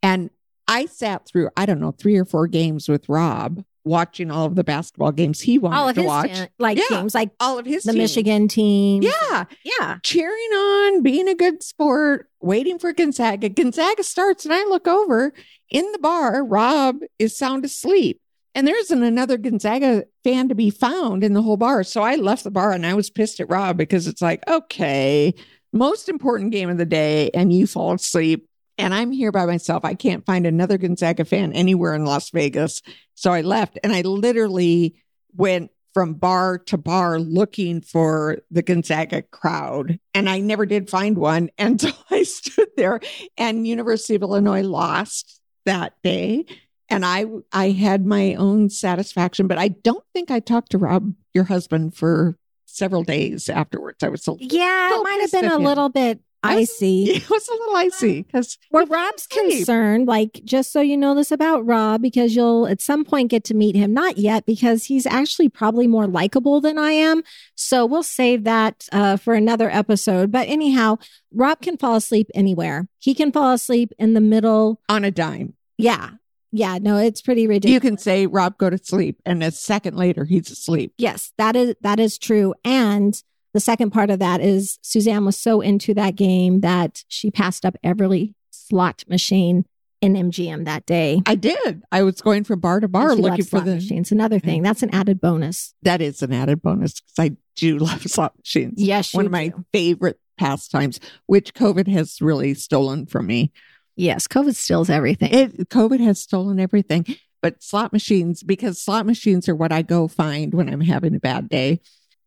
And 0.02 0.30
I 0.68 0.86
sat 0.86 1.26
through, 1.26 1.50
I 1.56 1.66
don't 1.66 1.80
know, 1.80 1.92
three 1.92 2.16
or 2.16 2.24
four 2.24 2.46
games 2.46 2.88
with 2.88 3.08
Rob 3.08 3.64
watching 3.84 4.30
all 4.30 4.46
of 4.46 4.54
the 4.54 4.64
basketball 4.64 5.12
games 5.12 5.40
he 5.40 5.58
wanted 5.58 5.76
All 5.76 5.88
of 5.90 5.94
to 5.96 6.00
his 6.00 6.08
watch. 6.08 6.38
like 6.58 6.78
Yeah. 6.78 6.96
teams, 6.98 7.14
like 7.14 7.30
all 7.38 7.58
of 7.58 7.66
his 7.66 7.82
the 7.84 7.92
teams. 7.92 8.02
Michigan 8.02 8.48
team. 8.48 9.02
Yeah. 9.02 9.44
yeah. 9.80 9.98
cheering 10.02 10.32
on, 10.34 11.02
being 11.02 11.28
a 11.28 11.34
good 11.34 11.62
sport, 11.62 12.28
waiting 12.40 12.78
for 12.78 12.92
Gonzaga. 12.92 13.48
Gonzaga 13.48 14.02
starts, 14.02 14.44
and 14.44 14.54
I 14.54 14.64
look 14.64 14.88
over 14.88 15.32
in 15.70 15.90
the 15.92 15.98
bar. 15.98 16.44
Rob 16.44 16.96
is 17.18 17.36
sound 17.36 17.64
asleep, 17.64 18.20
and 18.54 18.66
there 18.66 18.78
isn't 18.78 19.02
another 19.02 19.36
Gonzaga 19.36 20.04
fan 20.22 20.48
to 20.48 20.54
be 20.54 20.70
found 20.70 21.22
in 21.22 21.34
the 21.34 21.42
whole 21.42 21.56
bar. 21.58 21.84
So 21.84 22.00
I 22.02 22.14
left 22.16 22.44
the 22.44 22.50
bar, 22.50 22.72
and 22.72 22.86
I 22.86 22.94
was 22.94 23.10
pissed 23.10 23.38
at 23.40 23.50
Rob 23.50 23.76
because 23.76 24.06
it's 24.06 24.22
like, 24.22 24.42
okay, 24.48 25.34
most 25.72 26.08
important 26.08 26.52
game 26.52 26.70
of 26.70 26.78
the 26.78 26.86
day, 26.86 27.30
and 27.34 27.52
you 27.52 27.66
fall 27.66 27.92
asleep. 27.94 28.48
And 28.76 28.92
I'm 28.92 29.12
here 29.12 29.30
by 29.32 29.46
myself. 29.46 29.84
I 29.84 29.94
can't 29.94 30.26
find 30.26 30.46
another 30.46 30.78
Gonzaga 30.78 31.24
fan 31.24 31.52
anywhere 31.52 31.94
in 31.94 32.04
Las 32.04 32.30
Vegas. 32.30 32.82
So 33.14 33.32
I 33.32 33.42
left 33.42 33.78
and 33.84 33.92
I 33.92 34.02
literally 34.02 34.96
went 35.36 35.70
from 35.92 36.14
bar 36.14 36.58
to 36.58 36.76
bar 36.76 37.20
looking 37.20 37.80
for 37.80 38.38
the 38.50 38.62
Gonzaga 38.62 39.22
crowd. 39.22 40.00
And 40.12 40.28
I 40.28 40.40
never 40.40 40.66
did 40.66 40.90
find 40.90 41.16
one 41.16 41.50
until 41.58 41.94
I 42.10 42.24
stood 42.24 42.68
there 42.76 43.00
and 43.38 43.66
University 43.66 44.16
of 44.16 44.22
Illinois 44.22 44.62
lost 44.62 45.40
that 45.64 45.94
day. 46.02 46.44
And 46.90 47.06
I 47.06 47.24
I 47.50 47.70
had 47.70 48.04
my 48.04 48.34
own 48.34 48.68
satisfaction, 48.68 49.46
but 49.46 49.56
I 49.56 49.68
don't 49.68 50.04
think 50.12 50.30
I 50.30 50.40
talked 50.40 50.72
to 50.72 50.78
Rob, 50.78 51.14
your 51.32 51.44
husband, 51.44 51.96
for 51.96 52.36
several 52.66 53.04
days 53.04 53.48
afterwards. 53.48 54.02
I 54.02 54.08
was 54.08 54.28
a, 54.28 54.34
Yeah, 54.38 54.94
it 54.94 55.02
might 55.02 55.20
have 55.22 55.32
been 55.32 55.50
a 55.50 55.58
little 55.58 55.88
bit 55.88 56.20
I 56.44 56.56
was- 56.56 56.70
icy. 56.70 57.04
it 57.10 57.28
was 57.30 57.48
a 57.48 57.52
little 57.52 57.76
icy 57.76 58.22
because 58.22 58.58
Where 58.70 58.86
Rob's 58.86 59.26
concerned, 59.26 60.06
like 60.06 60.40
just 60.44 60.72
so 60.72 60.80
you 60.80 60.96
know 60.96 61.14
this 61.14 61.30
about 61.30 61.66
Rob, 61.66 62.02
because 62.02 62.36
you'll 62.36 62.66
at 62.66 62.80
some 62.80 63.04
point 63.04 63.30
get 63.30 63.44
to 63.44 63.54
meet 63.54 63.74
him. 63.74 63.92
Not 63.92 64.18
yet, 64.18 64.46
because 64.46 64.84
he's 64.84 65.06
actually 65.06 65.48
probably 65.48 65.86
more 65.86 66.06
likable 66.06 66.60
than 66.60 66.78
I 66.78 66.92
am. 66.92 67.22
So 67.54 67.86
we'll 67.86 68.02
save 68.02 68.44
that 68.44 68.88
uh, 68.92 69.16
for 69.16 69.34
another 69.34 69.70
episode. 69.70 70.30
But 70.30 70.48
anyhow, 70.48 70.98
Rob 71.32 71.60
can 71.60 71.76
fall 71.76 71.96
asleep 71.96 72.30
anywhere. 72.34 72.88
He 72.98 73.14
can 73.14 73.32
fall 73.32 73.52
asleep 73.52 73.92
in 73.98 74.14
the 74.14 74.20
middle. 74.20 74.80
on 74.88 75.04
a 75.04 75.10
dime. 75.10 75.54
Yeah, 75.78 76.10
yeah. 76.52 76.78
No, 76.80 76.98
it's 76.98 77.20
pretty 77.20 77.46
ridiculous. 77.46 77.74
You 77.74 77.80
can 77.80 77.98
say, 77.98 78.26
Rob, 78.26 78.58
go 78.58 78.70
to 78.70 78.78
sleep. 78.78 79.20
And 79.26 79.42
a 79.42 79.50
second 79.50 79.96
later, 79.96 80.24
he's 80.24 80.50
asleep. 80.50 80.92
Yes, 80.98 81.32
that 81.38 81.56
is 81.56 81.74
that 81.80 81.98
is 81.98 82.16
true. 82.18 82.54
And 82.64 83.20
the 83.54 83.60
second 83.60 83.90
part 83.90 84.10
of 84.10 84.18
that 84.18 84.40
is 84.40 84.78
Suzanne 84.82 85.24
was 85.24 85.38
so 85.38 85.60
into 85.60 85.94
that 85.94 86.16
game 86.16 86.60
that 86.60 87.04
she 87.08 87.30
passed 87.30 87.64
up 87.64 87.76
every 87.82 88.34
slot 88.50 89.04
machine 89.08 89.64
in 90.00 90.14
MGM 90.14 90.66
that 90.66 90.84
day. 90.84 91.22
I 91.24 91.36
did. 91.36 91.82
I 91.90 92.02
was 92.02 92.20
going 92.20 92.44
from 92.44 92.60
bar 92.60 92.80
to 92.80 92.88
bar 92.88 93.14
looking 93.14 93.44
for 93.44 93.60
the. 93.60 93.76
machines. 93.76 94.12
Another 94.12 94.36
mm-hmm. 94.36 94.46
thing 94.46 94.62
that's 94.62 94.82
an 94.82 94.92
added 94.92 95.20
bonus. 95.20 95.72
That 95.82 96.02
is 96.02 96.20
an 96.20 96.32
added 96.32 96.60
bonus 96.62 97.00
because 97.00 97.30
I 97.30 97.36
do 97.56 97.78
love 97.78 98.02
slot 98.02 98.36
machines. 98.36 98.74
Yes, 98.76 99.14
One 99.14 99.24
of 99.24 99.32
my 99.32 99.48
do. 99.48 99.64
favorite 99.72 100.18
pastimes, 100.36 100.98
which 101.26 101.54
COVID 101.54 101.86
has 101.88 102.20
really 102.20 102.54
stolen 102.54 103.06
from 103.06 103.28
me. 103.28 103.52
yes. 103.96 104.26
COVID 104.26 104.56
steals 104.56 104.90
everything. 104.90 105.32
It 105.32 105.68
COVID 105.68 106.00
has 106.00 106.20
stolen 106.20 106.58
everything. 106.58 107.06
But 107.40 107.62
slot 107.62 107.92
machines, 107.92 108.42
because 108.42 108.80
slot 108.80 109.06
machines 109.06 109.48
are 109.48 109.54
what 109.54 109.70
I 109.70 109.82
go 109.82 110.08
find 110.08 110.54
when 110.54 110.68
I'm 110.68 110.80
having 110.80 111.14
a 111.14 111.20
bad 111.20 111.48
day. 111.48 111.80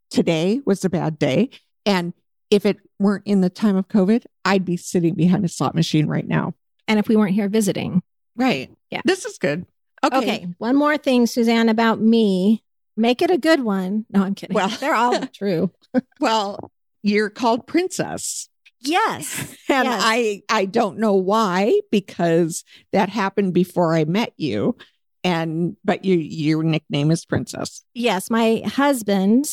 Today 0.10 0.62
was 0.66 0.84
a 0.86 0.90
bad 0.90 1.20
day. 1.20 1.50
And 1.86 2.14
if 2.50 2.66
it 2.66 2.78
weren't 3.00 3.26
in 3.28 3.42
the 3.42 3.50
time 3.50 3.76
of 3.76 3.88
COVID, 3.88 4.26
I'd 4.46 4.66
be 4.66 4.78
sitting 4.78 5.16
behind 5.16 5.44
a 5.46 5.50
slot 5.50 5.76
machine 5.76 6.08
right 6.08 6.28
now. 6.28 6.54
and 6.88 7.00
if 7.00 7.08
we 7.10 7.16
weren't 7.16 7.34
here 7.36 7.50
visiting, 7.50 8.02
Right. 8.36 8.70
Yeah. 8.92 9.02
This 9.04 9.26
is 9.26 9.38
good. 9.40 9.66
Okay. 10.04 10.18
okay. 10.18 10.48
One 10.60 10.76
more 10.76 10.96
thing, 10.98 11.26
Suzanne, 11.26 11.70
about 11.70 12.00
me. 12.00 12.64
Make 12.96 13.22
it 13.24 13.32
a 13.32 13.38
good 13.38 13.62
one. 13.62 14.06
No, 14.12 14.22
I'm 14.24 14.36
kidding. 14.36 14.54
Well- 14.54 14.70
they're 14.70 14.94
all 14.96 15.26
true. 15.34 15.72
Well, 16.20 16.72
you're 17.02 17.30
called 17.32 17.66
princess. 17.68 18.48
Yes. 18.80 19.56
And 19.70 19.86
Yes. 19.88 20.02
I 20.06 20.42
I 20.50 20.66
don't 20.66 21.00
know 21.00 21.16
why 21.16 21.80
because 21.92 22.64
that 22.94 23.10
happened 23.10 23.54
before 23.54 23.94
I 23.96 24.06
met 24.06 24.34
you. 24.38 24.78
And 25.24 25.76
but 25.84 26.06
you 26.06 26.16
your 26.16 26.64
nickname 26.64 27.10
is 27.12 27.26
princess. 27.26 27.84
Yes, 27.96 28.30
my 28.30 28.62
husband, 28.66 29.46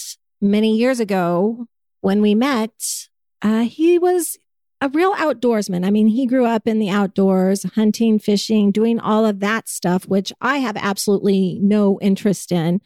many 0.44 0.76
years 0.76 1.00
ago, 1.00 1.66
when 2.00 2.20
we 2.20 2.35
met, 2.35 3.09
uh, 3.42 3.62
he 3.62 3.98
was 3.98 4.37
a 4.80 4.88
real 4.90 5.14
outdoorsman. 5.14 5.87
I 5.87 5.90
mean, 5.90 6.09
he 6.09 6.26
grew 6.26 6.44
up 6.44 6.68
in 6.68 6.78
the 6.78 6.90
outdoors, 6.90 7.62
hunting, 7.74 8.18
fishing, 8.18 8.70
doing 8.70 9.00
all 9.00 9.24
of 9.24 9.40
that 9.40 9.68
stuff, 9.68 10.07
which 10.07 10.33
I 10.40 10.59
have 10.59 10.76
absolutely 10.76 11.59
no 11.62 11.98
interest 12.00 12.52
in. 12.52 12.83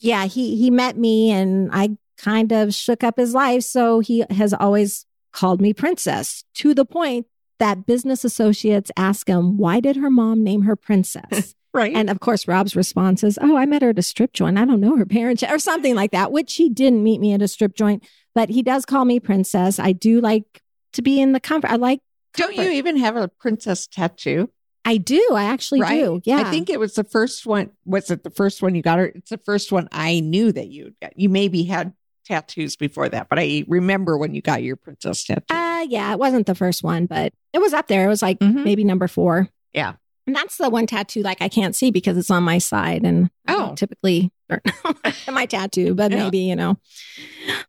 Yeah, 0.00 0.26
he 0.26 0.56
he 0.56 0.70
met 0.70 0.98
me 0.98 1.30
and 1.30 1.70
I 1.72 1.96
kind 2.18 2.52
of 2.52 2.74
shook 2.74 3.04
up 3.04 3.16
his 3.16 3.34
life. 3.34 3.62
So 3.62 4.00
he 4.00 4.24
has 4.30 4.52
always 4.52 5.06
called 5.32 5.60
me 5.60 5.72
princess 5.72 6.44
to 6.54 6.74
the 6.74 6.84
point 6.84 7.26
that 7.58 7.86
business 7.86 8.24
associates 8.24 8.90
ask 8.96 9.28
him, 9.28 9.56
why 9.56 9.80
did 9.80 9.96
her 9.96 10.10
mom 10.10 10.42
name 10.42 10.62
her 10.62 10.76
princess? 10.76 11.54
Right. 11.76 11.94
And 11.94 12.08
of 12.08 12.20
course, 12.20 12.48
Rob's 12.48 12.74
response 12.74 13.22
is, 13.22 13.38
Oh, 13.42 13.54
I 13.54 13.66
met 13.66 13.82
her 13.82 13.90
at 13.90 13.98
a 13.98 14.02
strip 14.02 14.32
joint. 14.32 14.56
I 14.56 14.64
don't 14.64 14.80
know 14.80 14.96
her 14.96 15.04
parents 15.04 15.42
or 15.42 15.58
something 15.58 15.94
like 15.94 16.10
that, 16.12 16.32
which 16.32 16.54
he 16.54 16.70
didn't 16.70 17.02
meet 17.02 17.20
me 17.20 17.34
at 17.34 17.42
a 17.42 17.48
strip 17.48 17.74
joint, 17.74 18.02
but 18.34 18.48
he 18.48 18.62
does 18.62 18.86
call 18.86 19.04
me 19.04 19.20
princess. 19.20 19.78
I 19.78 19.92
do 19.92 20.22
like 20.22 20.62
to 20.94 21.02
be 21.02 21.20
in 21.20 21.32
the 21.32 21.40
comfort. 21.40 21.70
I 21.70 21.76
like, 21.76 22.00
don't 22.32 22.56
you 22.56 22.70
even 22.70 22.96
have 22.96 23.14
a 23.16 23.28
princess 23.28 23.86
tattoo? 23.86 24.48
I 24.86 24.96
do. 24.96 25.32
I 25.34 25.44
actually 25.44 25.82
right? 25.82 26.02
do. 26.02 26.20
Yeah. 26.24 26.38
I 26.38 26.50
think 26.50 26.70
it 26.70 26.80
was 26.80 26.94
the 26.94 27.04
first 27.04 27.44
one. 27.44 27.72
Was 27.84 28.10
it 28.10 28.22
the 28.22 28.30
first 28.30 28.62
one 28.62 28.74
you 28.74 28.80
got 28.82 28.98
her? 28.98 29.06
It's 29.06 29.30
the 29.30 29.38
first 29.38 29.70
one 29.70 29.88
I 29.92 30.20
knew 30.20 30.52
that 30.52 30.68
you. 30.68 30.94
You 31.14 31.28
maybe 31.28 31.64
had 31.64 31.92
tattoos 32.26 32.76
before 32.76 33.08
that, 33.08 33.28
but 33.28 33.38
I 33.38 33.64
remember 33.68 34.18
when 34.18 34.34
you 34.34 34.42
got 34.42 34.62
your 34.62 34.76
princess 34.76 35.24
tattoo. 35.24 35.54
Uh, 35.54 35.86
yeah, 35.88 36.12
it 36.12 36.18
wasn't 36.18 36.46
the 36.46 36.54
first 36.54 36.82
one, 36.82 37.06
but 37.06 37.32
it 37.52 37.60
was 37.60 37.72
up 37.72 37.86
there. 37.88 38.04
It 38.04 38.08
was 38.08 38.22
like 38.22 38.38
Mhm. 38.40 38.64
maybe 38.64 38.84
number 38.84 39.08
four. 39.08 39.48
Yeah. 39.72 39.94
And 40.26 40.34
that's 40.34 40.56
the 40.56 40.68
one 40.68 40.86
tattoo 40.86 41.22
like 41.22 41.40
I 41.40 41.48
can't 41.48 41.76
see 41.76 41.90
because 41.92 42.16
it's 42.18 42.30
on 42.30 42.42
my 42.42 42.58
side 42.58 43.04
and 43.04 43.30
Oh. 43.46 43.74
typically 43.76 44.32
my 45.30 45.46
tattoo, 45.46 45.94
but 45.94 46.10
Yeah. 46.10 46.24
maybe, 46.24 46.38
you 46.38 46.56
know, 46.56 46.78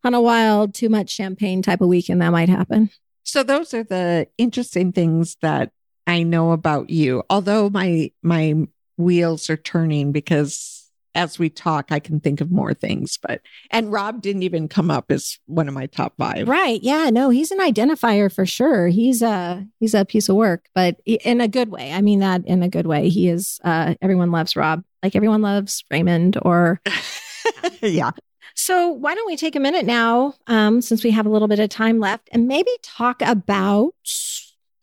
on 0.03 0.13
a 0.13 0.21
wild, 0.21 0.73
too 0.73 0.89
much 0.89 1.09
champagne 1.11 1.61
type 1.61 1.81
of 1.81 1.87
weekend 1.87 2.21
that 2.21 2.29
might 2.31 2.49
happen. 2.49 2.89
So 3.23 3.43
those 3.43 3.73
are 3.73 3.83
the 3.83 4.27
interesting 4.37 4.91
things 4.91 5.37
that 5.41 5.71
I 6.07 6.23
know 6.23 6.51
about 6.51 6.89
you. 6.89 7.23
Although 7.29 7.69
my 7.69 8.11
my 8.23 8.55
wheels 8.97 9.49
are 9.49 9.57
turning 9.57 10.11
because 10.11 10.76
as 11.15 11.39
we 11.39 11.49
talk, 11.49 11.87
I 11.91 11.99
can 11.99 12.19
think 12.19 12.41
of 12.41 12.51
more 12.51 12.73
things. 12.73 13.17
But 13.21 13.41
and 13.71 13.91
Rob 13.91 14.21
didn't 14.21 14.43
even 14.43 14.67
come 14.67 14.91
up 14.91 15.05
as 15.11 15.39
one 15.45 15.67
of 15.67 15.73
my 15.73 15.87
top 15.87 16.13
five. 16.17 16.47
Right. 16.47 16.81
Yeah. 16.83 17.09
No, 17.09 17.29
he's 17.29 17.51
an 17.51 17.59
identifier 17.59 18.33
for 18.33 18.45
sure. 18.45 18.87
He's 18.87 19.21
a 19.21 19.65
he's 19.79 19.93
a 19.93 20.05
piece 20.05 20.29
of 20.29 20.35
work, 20.35 20.65
but 20.75 20.97
in 21.05 21.41
a 21.41 21.47
good 21.47 21.69
way. 21.69 21.91
I 21.91 22.01
mean 22.01 22.19
that 22.19 22.45
in 22.45 22.61
a 22.63 22.69
good 22.69 22.85
way. 22.87 23.09
He 23.09 23.29
is. 23.29 23.59
Uh, 23.63 23.95
everyone 24.01 24.31
loves 24.31 24.55
Rob, 24.55 24.83
like 25.01 25.15
everyone 25.15 25.41
loves 25.41 25.83
Raymond. 25.91 26.37
Or 26.43 26.81
yeah. 27.81 28.11
so. 28.55 28.89
Why 28.89 29.15
don't 29.15 29.27
we 29.27 29.37
take 29.37 29.55
a 29.55 29.59
minute 29.59 29.85
now, 29.85 30.33
um, 30.47 30.81
since 30.81 31.03
we 31.03 31.11
have 31.11 31.25
a 31.25 31.29
little 31.29 31.47
bit 31.47 31.59
of 31.59 31.69
time 31.69 31.99
left, 31.99 32.29
and 32.31 32.47
maybe 32.47 32.71
talk 32.83 33.21
about 33.21 33.93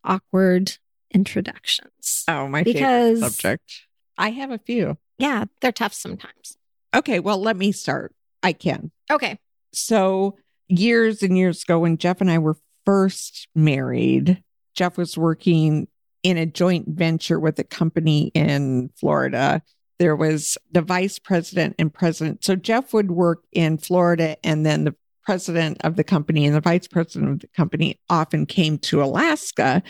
awkward 0.04 0.76
introductions. 1.12 2.24
Oh, 2.28 2.48
my 2.48 2.62
Because- 2.62 3.18
favorite 3.20 3.30
subject. 3.32 3.72
I 4.16 4.30
have 4.30 4.50
a 4.50 4.58
few. 4.58 4.96
Yeah, 5.18 5.44
they're 5.60 5.72
tough 5.72 5.94
sometimes. 5.94 6.56
Okay, 6.94 7.20
well, 7.20 7.38
let 7.38 7.56
me 7.56 7.72
start. 7.72 8.14
I 8.42 8.52
can. 8.52 8.90
Okay. 9.10 9.38
So, 9.72 10.36
years 10.68 11.22
and 11.22 11.36
years 11.36 11.62
ago, 11.62 11.80
when 11.80 11.98
Jeff 11.98 12.20
and 12.20 12.30
I 12.30 12.38
were 12.38 12.56
first 12.84 13.48
married, 13.54 14.42
Jeff 14.74 14.96
was 14.96 15.16
working 15.16 15.88
in 16.22 16.38
a 16.38 16.46
joint 16.46 16.88
venture 16.88 17.40
with 17.40 17.58
a 17.58 17.64
company 17.64 18.30
in 18.34 18.90
Florida. 18.96 19.62
There 19.98 20.16
was 20.16 20.58
the 20.72 20.82
vice 20.82 21.18
president 21.18 21.74
and 21.78 21.92
president. 21.92 22.44
So, 22.44 22.54
Jeff 22.56 22.92
would 22.92 23.10
work 23.10 23.44
in 23.52 23.78
Florida, 23.78 24.36
and 24.44 24.64
then 24.64 24.84
the 24.84 24.94
president 25.24 25.78
of 25.82 25.96
the 25.96 26.04
company 26.04 26.44
and 26.44 26.54
the 26.54 26.60
vice 26.60 26.86
president 26.86 27.32
of 27.32 27.40
the 27.40 27.48
company 27.48 27.98
often 28.10 28.46
came 28.46 28.78
to 28.78 29.02
Alaska. 29.02 29.82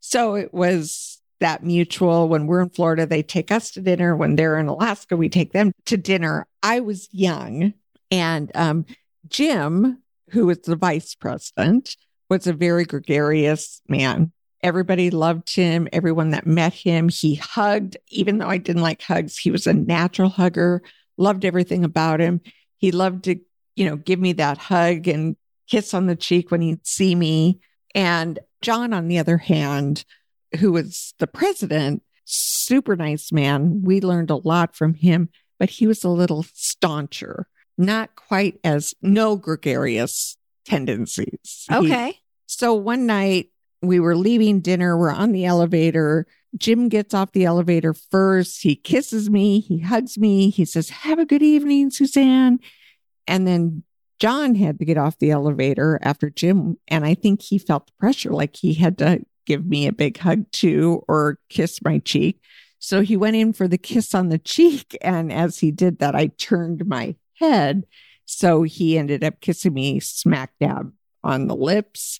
So, 0.00 0.34
it 0.34 0.52
was 0.52 1.21
that 1.42 1.62
mutual. 1.62 2.28
When 2.28 2.46
we're 2.46 2.62
in 2.62 2.70
Florida, 2.70 3.06
they 3.06 3.22
take 3.22 3.52
us 3.52 3.70
to 3.72 3.80
dinner. 3.80 4.16
When 4.16 4.36
they're 4.36 4.58
in 4.58 4.68
Alaska, 4.68 5.16
we 5.16 5.28
take 5.28 5.52
them 5.52 5.72
to 5.86 5.96
dinner. 5.96 6.46
I 6.62 6.80
was 6.80 7.08
young. 7.12 7.74
And 8.10 8.50
um, 8.54 8.86
Jim, 9.28 10.02
who 10.30 10.46
was 10.46 10.60
the 10.60 10.76
vice 10.76 11.14
president, 11.14 11.96
was 12.28 12.46
a 12.46 12.52
very 12.52 12.84
gregarious 12.84 13.82
man. 13.88 14.32
Everybody 14.62 15.10
loved 15.10 15.54
him. 15.54 15.88
Everyone 15.92 16.30
that 16.30 16.46
met 16.46 16.72
him, 16.72 17.08
he 17.08 17.34
hugged. 17.34 17.96
Even 18.08 18.38
though 18.38 18.48
I 18.48 18.58
didn't 18.58 18.82
like 18.82 19.02
hugs, 19.02 19.36
he 19.36 19.50
was 19.50 19.66
a 19.66 19.72
natural 19.72 20.28
hugger. 20.28 20.82
Loved 21.18 21.44
everything 21.44 21.84
about 21.84 22.20
him. 22.20 22.40
He 22.78 22.92
loved 22.92 23.24
to, 23.24 23.36
you 23.76 23.86
know, 23.86 23.96
give 23.96 24.20
me 24.20 24.32
that 24.34 24.58
hug 24.58 25.08
and 25.08 25.36
kiss 25.68 25.94
on 25.94 26.06
the 26.06 26.16
cheek 26.16 26.50
when 26.50 26.60
he'd 26.60 26.86
see 26.86 27.14
me. 27.14 27.60
And 27.94 28.38
John, 28.60 28.92
on 28.92 29.08
the 29.08 29.18
other 29.18 29.38
hand, 29.38 30.04
who 30.58 30.72
was 30.72 31.14
the 31.18 31.26
president, 31.26 32.02
super 32.24 32.96
nice 32.96 33.32
man. 33.32 33.82
We 33.82 34.00
learned 34.00 34.30
a 34.30 34.36
lot 34.36 34.74
from 34.76 34.94
him. 34.94 35.28
but 35.58 35.70
he 35.70 35.86
was 35.86 36.02
a 36.02 36.08
little 36.08 36.44
stauncher, 36.54 37.46
not 37.78 38.16
quite 38.16 38.58
as 38.64 38.94
no 39.00 39.36
gregarious 39.36 40.36
tendencies. 40.64 41.66
He- 41.68 41.74
Okay. 41.76 42.18
so 42.46 42.74
one 42.74 43.06
night 43.06 43.50
we 43.80 44.00
were 44.00 44.16
leaving 44.16 44.60
dinner, 44.60 44.96
we're 44.98 45.12
on 45.12 45.30
the 45.30 45.44
elevator. 45.44 46.26
Jim 46.58 46.88
gets 46.88 47.14
off 47.14 47.30
the 47.32 47.44
elevator 47.44 47.94
first. 47.94 48.62
He 48.62 48.74
kisses 48.74 49.30
me, 49.30 49.60
he 49.60 49.78
hugs 49.78 50.18
me, 50.18 50.50
he 50.50 50.64
says, 50.64 50.90
Have 50.90 51.18
a 51.20 51.26
good 51.26 51.42
evening, 51.42 51.90
Suzanne. 51.90 52.58
And 53.28 53.46
then 53.46 53.84
John 54.18 54.54
had 54.56 54.78
to 54.80 54.84
get 54.84 54.98
off 54.98 55.18
the 55.18 55.30
elevator 55.30 55.98
after 56.02 56.28
Jim. 56.28 56.76
And 56.88 57.04
I 57.04 57.14
think 57.14 57.40
he 57.42 57.58
felt 57.58 57.86
the 57.86 57.92
pressure 58.00 58.30
like 58.30 58.56
he 58.56 58.74
had 58.74 58.98
to 58.98 59.20
give 59.46 59.66
me 59.66 59.86
a 59.86 59.92
big 59.92 60.18
hug 60.18 60.50
too 60.52 61.02
or 61.08 61.38
kiss 61.48 61.80
my 61.82 61.98
cheek. 61.98 62.40
So 62.78 63.00
he 63.00 63.16
went 63.16 63.36
in 63.36 63.52
for 63.52 63.68
the 63.68 63.78
kiss 63.78 64.14
on 64.14 64.28
the 64.28 64.38
cheek. 64.38 64.96
And 65.02 65.32
as 65.32 65.58
he 65.58 65.70
did 65.70 65.98
that, 65.98 66.14
I 66.14 66.28
turned 66.28 66.86
my 66.86 67.16
head. 67.34 67.84
So 68.24 68.62
he 68.62 68.98
ended 68.98 69.22
up 69.24 69.40
kissing 69.40 69.74
me 69.74 70.00
smack 70.00 70.52
dab 70.60 70.92
on 71.22 71.46
the 71.46 71.56
lips. 71.56 72.18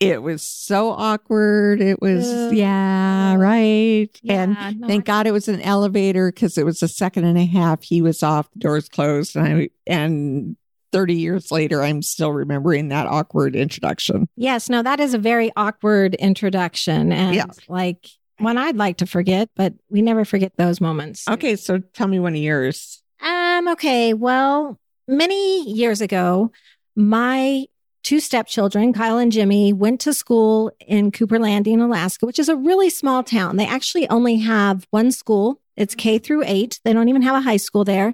It 0.00 0.20
was 0.20 0.42
so 0.42 0.90
awkward. 0.90 1.80
It 1.80 2.02
was, 2.02 2.28
Ugh. 2.28 2.52
yeah, 2.54 3.36
right. 3.36 4.08
and 4.28 4.56
no, 4.80 4.88
thank 4.88 5.04
God 5.04 5.28
it 5.28 5.30
was 5.30 5.46
an 5.46 5.60
elevator 5.60 6.32
because 6.32 6.58
it 6.58 6.66
was 6.66 6.82
a 6.82 6.88
second 6.88 7.24
and 7.24 7.38
a 7.38 7.44
half. 7.44 7.84
He 7.84 8.02
was 8.02 8.20
off, 8.20 8.50
the 8.50 8.58
doors 8.58 8.88
closed, 8.88 9.36
and 9.36 9.46
I 9.46 9.68
and 9.86 10.56
30 10.92 11.14
years 11.14 11.50
later, 11.50 11.82
I'm 11.82 12.02
still 12.02 12.32
remembering 12.32 12.88
that 12.88 13.06
awkward 13.06 13.56
introduction. 13.56 14.28
Yes, 14.36 14.68
no, 14.68 14.82
that 14.82 15.00
is 15.00 15.14
a 15.14 15.18
very 15.18 15.50
awkward 15.56 16.14
introduction 16.16 17.12
and 17.12 17.34
Yeah. 17.34 17.46
like 17.68 18.08
one 18.38 18.58
I'd 18.58 18.76
like 18.76 18.98
to 18.98 19.06
forget, 19.06 19.48
but 19.56 19.74
we 19.88 20.02
never 20.02 20.24
forget 20.24 20.52
those 20.56 20.80
moments. 20.80 21.26
Okay, 21.28 21.56
so 21.56 21.78
tell 21.94 22.08
me 22.08 22.18
one 22.18 22.34
of 22.34 22.40
yours. 22.40 23.02
Um, 23.20 23.68
okay. 23.68 24.14
Well, 24.14 24.78
many 25.06 25.70
years 25.70 26.00
ago, 26.00 26.50
my 26.96 27.66
two 28.02 28.18
stepchildren, 28.18 28.92
Kyle 28.92 29.16
and 29.18 29.30
Jimmy, 29.30 29.72
went 29.72 30.00
to 30.00 30.12
school 30.12 30.72
in 30.86 31.12
Cooper 31.12 31.38
Landing, 31.38 31.80
Alaska, 31.80 32.26
which 32.26 32.38
is 32.40 32.48
a 32.48 32.56
really 32.56 32.90
small 32.90 33.22
town. 33.22 33.56
They 33.56 33.66
actually 33.66 34.08
only 34.08 34.38
have 34.38 34.86
one 34.90 35.12
school. 35.12 35.60
It's 35.76 35.94
K 35.94 36.18
through 36.18 36.42
eight. 36.44 36.80
They 36.84 36.92
don't 36.92 37.08
even 37.08 37.22
have 37.22 37.36
a 37.36 37.40
high 37.40 37.56
school 37.58 37.84
there. 37.84 38.12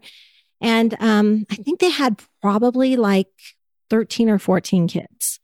And 0.61 0.95
um, 1.01 1.47
I 1.51 1.55
think 1.55 1.81
they 1.81 1.91
had 1.91 2.21
probably 2.43 2.97
like 2.97 3.29
13 3.91 4.29
or 4.29 4.39
14 4.39 4.89
kids. 4.89 5.41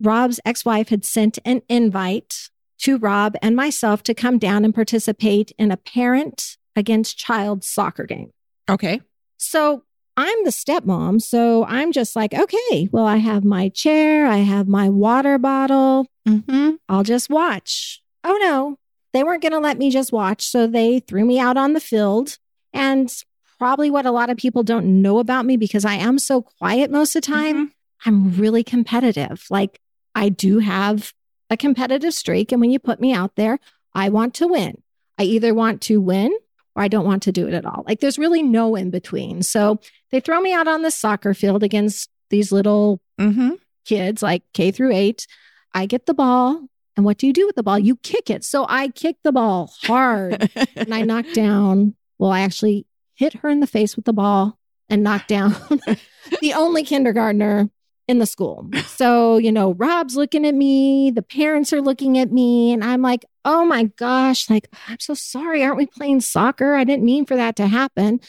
Rob's 0.00 0.40
ex 0.44 0.64
wife 0.64 0.88
had 0.88 1.04
sent 1.04 1.38
an 1.44 1.62
invite 1.68 2.50
to 2.78 2.98
Rob 2.98 3.36
and 3.40 3.56
myself 3.56 4.02
to 4.04 4.14
come 4.14 4.38
down 4.38 4.64
and 4.64 4.74
participate 4.74 5.52
in 5.58 5.70
a 5.70 5.76
parent 5.76 6.56
against 6.76 7.16
child 7.16 7.64
soccer 7.64 8.04
game. 8.04 8.32
Okay. 8.68 9.00
So 9.36 9.84
I'm 10.16 10.44
the 10.44 10.50
stepmom. 10.50 11.20
So 11.20 11.64
I'm 11.64 11.92
just 11.92 12.14
like, 12.16 12.34
okay, 12.34 12.88
well, 12.92 13.06
I 13.06 13.16
have 13.16 13.44
my 13.44 13.68
chair, 13.68 14.26
I 14.26 14.38
have 14.38 14.68
my 14.68 14.88
water 14.88 15.38
bottle. 15.38 16.06
Mm-hmm. 16.28 16.72
I'll 16.88 17.02
just 17.02 17.30
watch. 17.30 18.02
Oh 18.22 18.38
no, 18.42 18.78
they 19.12 19.22
weren't 19.22 19.42
going 19.42 19.52
to 19.52 19.58
let 19.58 19.78
me 19.78 19.90
just 19.90 20.12
watch. 20.12 20.46
So 20.46 20.66
they 20.66 21.00
threw 21.00 21.24
me 21.24 21.38
out 21.38 21.56
on 21.56 21.72
the 21.72 21.80
field. 21.80 22.38
And 22.72 23.12
probably 23.58 23.90
what 23.90 24.06
a 24.06 24.10
lot 24.10 24.30
of 24.30 24.36
people 24.36 24.62
don't 24.62 25.02
know 25.02 25.18
about 25.18 25.46
me 25.46 25.56
because 25.56 25.84
I 25.84 25.94
am 25.94 26.18
so 26.18 26.42
quiet 26.42 26.90
most 26.90 27.14
of 27.16 27.22
the 27.22 27.26
time, 27.32 27.72
I'm 28.04 28.32
really 28.36 28.62
competitive. 28.64 29.46
Like 29.50 29.80
I 30.14 30.28
do 30.28 30.58
have 30.58 31.12
a 31.50 31.56
competitive 31.56 32.14
streak. 32.14 32.52
And 32.52 32.60
when 32.60 32.70
you 32.70 32.78
put 32.78 33.00
me 33.00 33.12
out 33.12 33.36
there, 33.36 33.58
I 33.94 34.08
want 34.08 34.34
to 34.34 34.48
win. 34.48 34.82
I 35.18 35.24
either 35.24 35.54
want 35.54 35.80
to 35.82 36.00
win 36.00 36.36
or 36.74 36.82
I 36.82 36.88
don't 36.88 37.06
want 37.06 37.22
to 37.24 37.32
do 37.32 37.46
it 37.46 37.54
at 37.54 37.64
all. 37.64 37.84
Like 37.86 38.00
there's 38.00 38.18
really 38.18 38.42
no 38.42 38.74
in 38.76 38.90
between. 38.90 39.42
So 39.42 39.78
they 40.10 40.20
throw 40.20 40.40
me 40.40 40.52
out 40.52 40.66
on 40.68 40.82
the 40.82 40.90
soccer 40.90 41.34
field 41.34 41.62
against 41.62 42.10
these 42.30 42.50
little 42.52 43.00
Mm-hmm. 43.20 43.50
kids, 43.84 44.24
like 44.24 44.42
K 44.54 44.72
through 44.72 44.90
eight. 44.92 45.28
I 45.72 45.86
get 45.86 46.06
the 46.06 46.14
ball. 46.14 46.66
And 46.96 47.04
what 47.04 47.16
do 47.18 47.28
you 47.28 47.32
do 47.32 47.46
with 47.46 47.54
the 47.54 47.62
ball? 47.62 47.78
You 47.78 47.94
kick 47.96 48.28
it. 48.28 48.42
So 48.44 48.66
I 48.68 48.88
kick 48.88 49.16
the 49.22 49.30
ball 49.32 49.72
hard 49.82 50.50
and 50.76 50.92
I 50.92 51.02
knock 51.02 51.26
down. 51.32 51.94
Well, 52.18 52.32
I 52.32 52.40
actually 52.40 52.86
hit 53.14 53.34
her 53.34 53.48
in 53.48 53.60
the 53.60 53.66
face 53.66 53.96
with 53.96 54.04
the 54.04 54.12
ball 54.12 54.58
and 54.88 55.02
knocked 55.02 55.28
down 55.28 55.54
the 56.40 56.54
only 56.54 56.84
kindergartner 56.84 57.70
in 58.06 58.18
the 58.18 58.26
school. 58.26 58.68
So, 58.86 59.38
you 59.38 59.50
know, 59.50 59.72
Rob's 59.74 60.16
looking 60.16 60.46
at 60.46 60.54
me, 60.54 61.10
the 61.10 61.22
parents 61.22 61.72
are 61.72 61.80
looking 61.80 62.18
at 62.18 62.30
me, 62.30 62.72
and 62.72 62.84
I'm 62.84 63.02
like, 63.02 63.24
oh 63.44 63.64
my 63.64 63.84
gosh, 63.84 64.50
like, 64.50 64.68
I'm 64.88 65.00
so 65.00 65.14
sorry. 65.14 65.62
Aren't 65.62 65.78
we 65.78 65.86
playing 65.86 66.20
soccer? 66.20 66.74
I 66.74 66.84
didn't 66.84 67.04
mean 67.04 67.24
for 67.24 67.36
that 67.36 67.56
to 67.56 67.66
happen. 67.66 68.20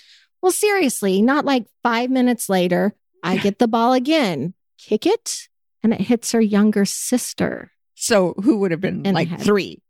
Well, 0.41 0.51
seriously, 0.51 1.21
not 1.21 1.45
like 1.45 1.65
five 1.83 2.09
minutes 2.09 2.49
later, 2.49 2.93
I 3.23 3.38
get 3.38 3.59
the 3.59 3.67
ball 3.67 3.93
again, 3.93 4.53
kick 4.77 5.05
it, 5.05 5.49
and 5.83 5.93
it 5.93 6.01
hits 6.01 6.31
her 6.31 6.41
younger 6.41 6.86
sister. 6.86 7.71
So 7.95 8.33
who 8.43 8.57
would 8.57 8.71
have 8.71 8.81
been 8.81 9.03
like 9.03 9.39
three? 9.39 9.81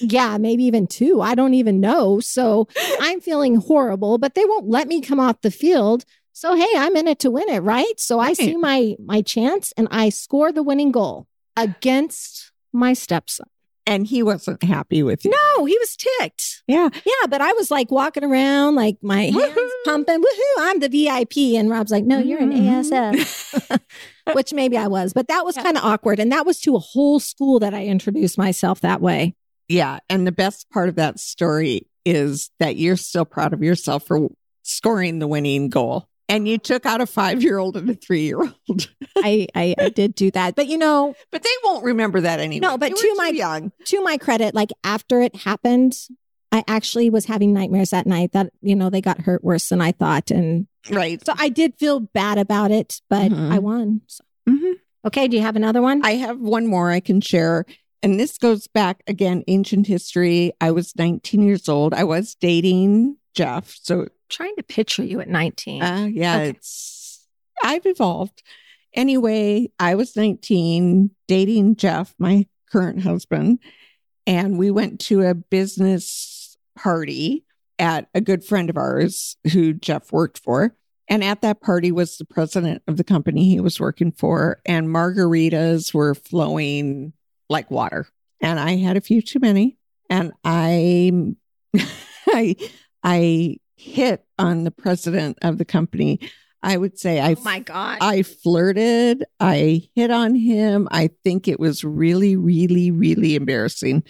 Yeah, 0.00 0.36
maybe 0.38 0.64
even 0.64 0.86
two. 0.88 1.20
I 1.20 1.34
don't 1.36 1.54
even 1.54 1.78
know. 1.80 2.18
So 2.20 2.66
I'm 3.00 3.20
feeling 3.20 3.54
horrible, 3.56 4.18
but 4.18 4.34
they 4.34 4.44
won't 4.44 4.68
let 4.68 4.88
me 4.88 5.00
come 5.00 5.20
off 5.20 5.40
the 5.42 5.50
field. 5.50 6.04
So 6.32 6.56
hey, 6.56 6.66
I'm 6.76 6.96
in 6.96 7.06
it 7.06 7.18
to 7.20 7.30
win 7.30 7.48
it, 7.48 7.60
right? 7.60 7.98
So 7.98 8.18
I 8.18 8.32
see 8.32 8.56
my 8.56 8.96
my 8.98 9.22
chance 9.22 9.72
and 9.76 9.86
I 9.90 10.08
score 10.08 10.50
the 10.50 10.62
winning 10.62 10.90
goal 10.92 11.26
against 11.56 12.52
my 12.72 12.92
stepson. 12.94 13.46
And 13.84 14.06
he 14.06 14.22
wasn't 14.22 14.62
happy 14.62 15.02
with 15.02 15.24
you. 15.24 15.32
No, 15.32 15.64
he 15.64 15.76
was 15.76 15.96
ticked. 15.96 16.62
Yeah. 16.68 16.88
Yeah, 17.04 17.26
but 17.28 17.40
I 17.40 17.52
was 17.54 17.68
like 17.68 17.90
walking 17.90 18.22
around, 18.22 18.76
like 18.76 18.96
my 19.02 19.22
hands 19.24 19.36
Woohoo. 19.36 19.84
pumping. 19.84 20.20
Woohoo! 20.20 20.58
I'm 20.60 20.78
the 20.78 20.88
VIP, 20.88 21.56
and 21.58 21.68
Rob's 21.68 21.90
like, 21.90 22.04
"No, 22.04 22.18
you're 22.20 22.38
an 22.38 22.52
Mhm. 22.52 22.84
ASF," 22.84 23.80
which 24.34 24.52
maybe 24.52 24.76
I 24.76 24.86
was, 24.86 25.12
but 25.12 25.26
that 25.26 25.44
was 25.44 25.56
Yeah. 25.56 25.64
kind 25.64 25.76
of 25.76 25.82
awkward, 25.84 26.20
and 26.20 26.30
that 26.30 26.46
was 26.46 26.60
to 26.60 26.76
a 26.76 26.78
whole 26.78 27.18
school 27.18 27.58
that 27.58 27.74
I 27.74 27.86
introduced 27.86 28.38
myself 28.38 28.80
that 28.82 29.00
way. 29.00 29.34
Yeah. 29.68 30.00
And 30.08 30.26
the 30.26 30.32
best 30.32 30.68
part 30.70 30.88
of 30.88 30.96
that 30.96 31.18
story 31.20 31.86
is 32.04 32.50
that 32.58 32.76
you're 32.76 32.96
still 32.96 33.24
proud 33.24 33.52
of 33.52 33.62
yourself 33.62 34.06
for 34.06 34.28
scoring 34.62 35.18
the 35.18 35.26
winning 35.26 35.68
goal. 35.68 36.08
And 36.28 36.48
you 36.48 36.56
took 36.56 36.86
out 36.86 37.00
a 37.00 37.06
five 37.06 37.42
year 37.42 37.58
old 37.58 37.76
and 37.76 37.90
a 37.90 37.94
three 37.94 38.22
year 38.22 38.38
old. 38.40 38.88
I, 39.18 39.46
I 39.54 39.74
I 39.78 39.88
did 39.90 40.14
do 40.14 40.30
that, 40.30 40.54
but 40.56 40.66
you 40.66 40.78
know, 40.78 41.14
But 41.30 41.42
they 41.42 41.50
won't 41.64 41.84
remember 41.84 42.20
that 42.22 42.40
anyway. 42.40 42.60
No, 42.60 42.78
but 42.78 42.90
You 42.90 42.96
to 42.96 43.14
my- 43.18 43.28
young. 43.28 43.70
to 43.86 44.00
my 44.02 44.16
credit, 44.16 44.54
like 44.54 44.70
after 44.82 45.20
it 45.20 45.36
happened, 45.36 45.94
I 46.50 46.64
actually 46.68 47.10
was 47.10 47.26
having 47.26 47.52
nightmares 47.52 47.90
that 47.90 48.06
night 48.06 48.32
that, 48.32 48.50
you 48.62 48.74
know, 48.76 48.88
they 48.90 49.00
got 49.00 49.20
hurt 49.22 49.42
worse 49.44 49.68
than 49.68 49.80
I 49.80 49.92
thought. 49.92 50.30
And 50.30 50.66
Right. 50.90 51.24
so 51.24 51.34
I 51.36 51.48
did 51.48 51.74
feel 51.78 52.00
bad 52.00 52.38
about 52.38 52.70
it, 52.70 53.00
but 53.10 53.30
Mhm. 53.30 53.52
I 53.52 53.58
won. 53.58 54.00
So. 54.06 54.24
Mhm. 54.48 54.72
Okay. 55.06 55.28
Do 55.28 55.36
you 55.36 55.42
have 55.42 55.56
another 55.56 55.82
one? 55.82 56.04
I 56.04 56.12
have 56.12 56.38
one 56.38 56.66
more 56.66 56.90
I 56.90 57.00
can 57.00 57.20
share. 57.20 57.66
And 58.02 58.18
this 58.18 58.36
goes 58.38 58.66
back 58.66 59.02
again, 59.06 59.44
ancient 59.46 59.86
history. 59.86 60.52
I 60.60 60.70
was 60.72 60.96
19 60.96 61.42
years 61.42 61.68
old. 61.68 61.94
I 61.94 62.04
was 62.04 62.34
dating 62.34 63.16
Jeff. 63.34 63.76
So, 63.80 64.08
trying 64.28 64.56
to 64.56 64.62
picture 64.62 65.04
you 65.04 65.20
at 65.20 65.28
19. 65.28 65.82
uh, 65.82 66.08
yeah, 66.10 66.36
Okay. 66.36 66.48
it's, 66.50 67.26
I've 67.62 67.86
evolved. 67.86 68.42
Anyway, 68.94 69.70
I 69.78 69.94
was 69.94 70.16
19 70.16 71.10
dating 71.28 71.76
Jeff, 71.76 72.14
my 72.18 72.46
current 72.70 73.02
husband, 73.02 73.58
and 74.26 74.58
we 74.58 74.70
went 74.70 75.00
to 75.00 75.22
a 75.22 75.34
business 75.34 76.56
party 76.76 77.44
at 77.78 78.08
a 78.14 78.20
good 78.20 78.44
friend 78.44 78.68
of 78.70 78.76
ours 78.76 79.36
who 79.52 79.72
Jeff 79.74 80.12
worked 80.12 80.38
for. 80.38 80.74
And 81.08 81.22
at 81.24 81.42
that 81.42 81.60
party 81.60 81.92
was 81.92 82.16
the 82.16 82.24
president 82.24 82.82
of 82.86 82.96
the 82.96 83.04
company 83.04 83.44
he 83.48 83.60
was 83.60 83.78
working 83.80 84.12
for, 84.12 84.60
and 84.64 84.88
margaritas 84.88 85.92
were 85.92 86.14
flowing 86.14 87.12
like 87.52 87.70
water. 87.70 88.06
And 88.40 88.58
I 88.58 88.76
had 88.76 88.96
a 88.96 89.00
few 89.00 89.22
too 89.22 89.38
many, 89.38 89.78
and 90.10 90.32
I, 90.44 91.12
I, 92.26 92.56
I 93.04 93.56
hit 93.76 94.24
on 94.38 94.64
the 94.64 94.70
president 94.70 95.38
of 95.42 95.58
the 95.58 95.64
company. 95.64 96.18
I 96.62 96.76
would 96.76 96.98
say 96.98 97.20
I 97.20 97.34
oh 97.34 97.42
my 97.42 97.58
God. 97.60 97.98
I 98.00 98.22
flirted. 98.22 99.24
I 99.40 99.88
hit 99.94 100.10
on 100.10 100.34
him. 100.34 100.88
I 100.90 101.10
think 101.24 101.48
it 101.48 101.58
was 101.58 101.84
really, 101.84 102.36
really, 102.36 102.90
really 102.90 103.34
embarrassing 103.34 104.04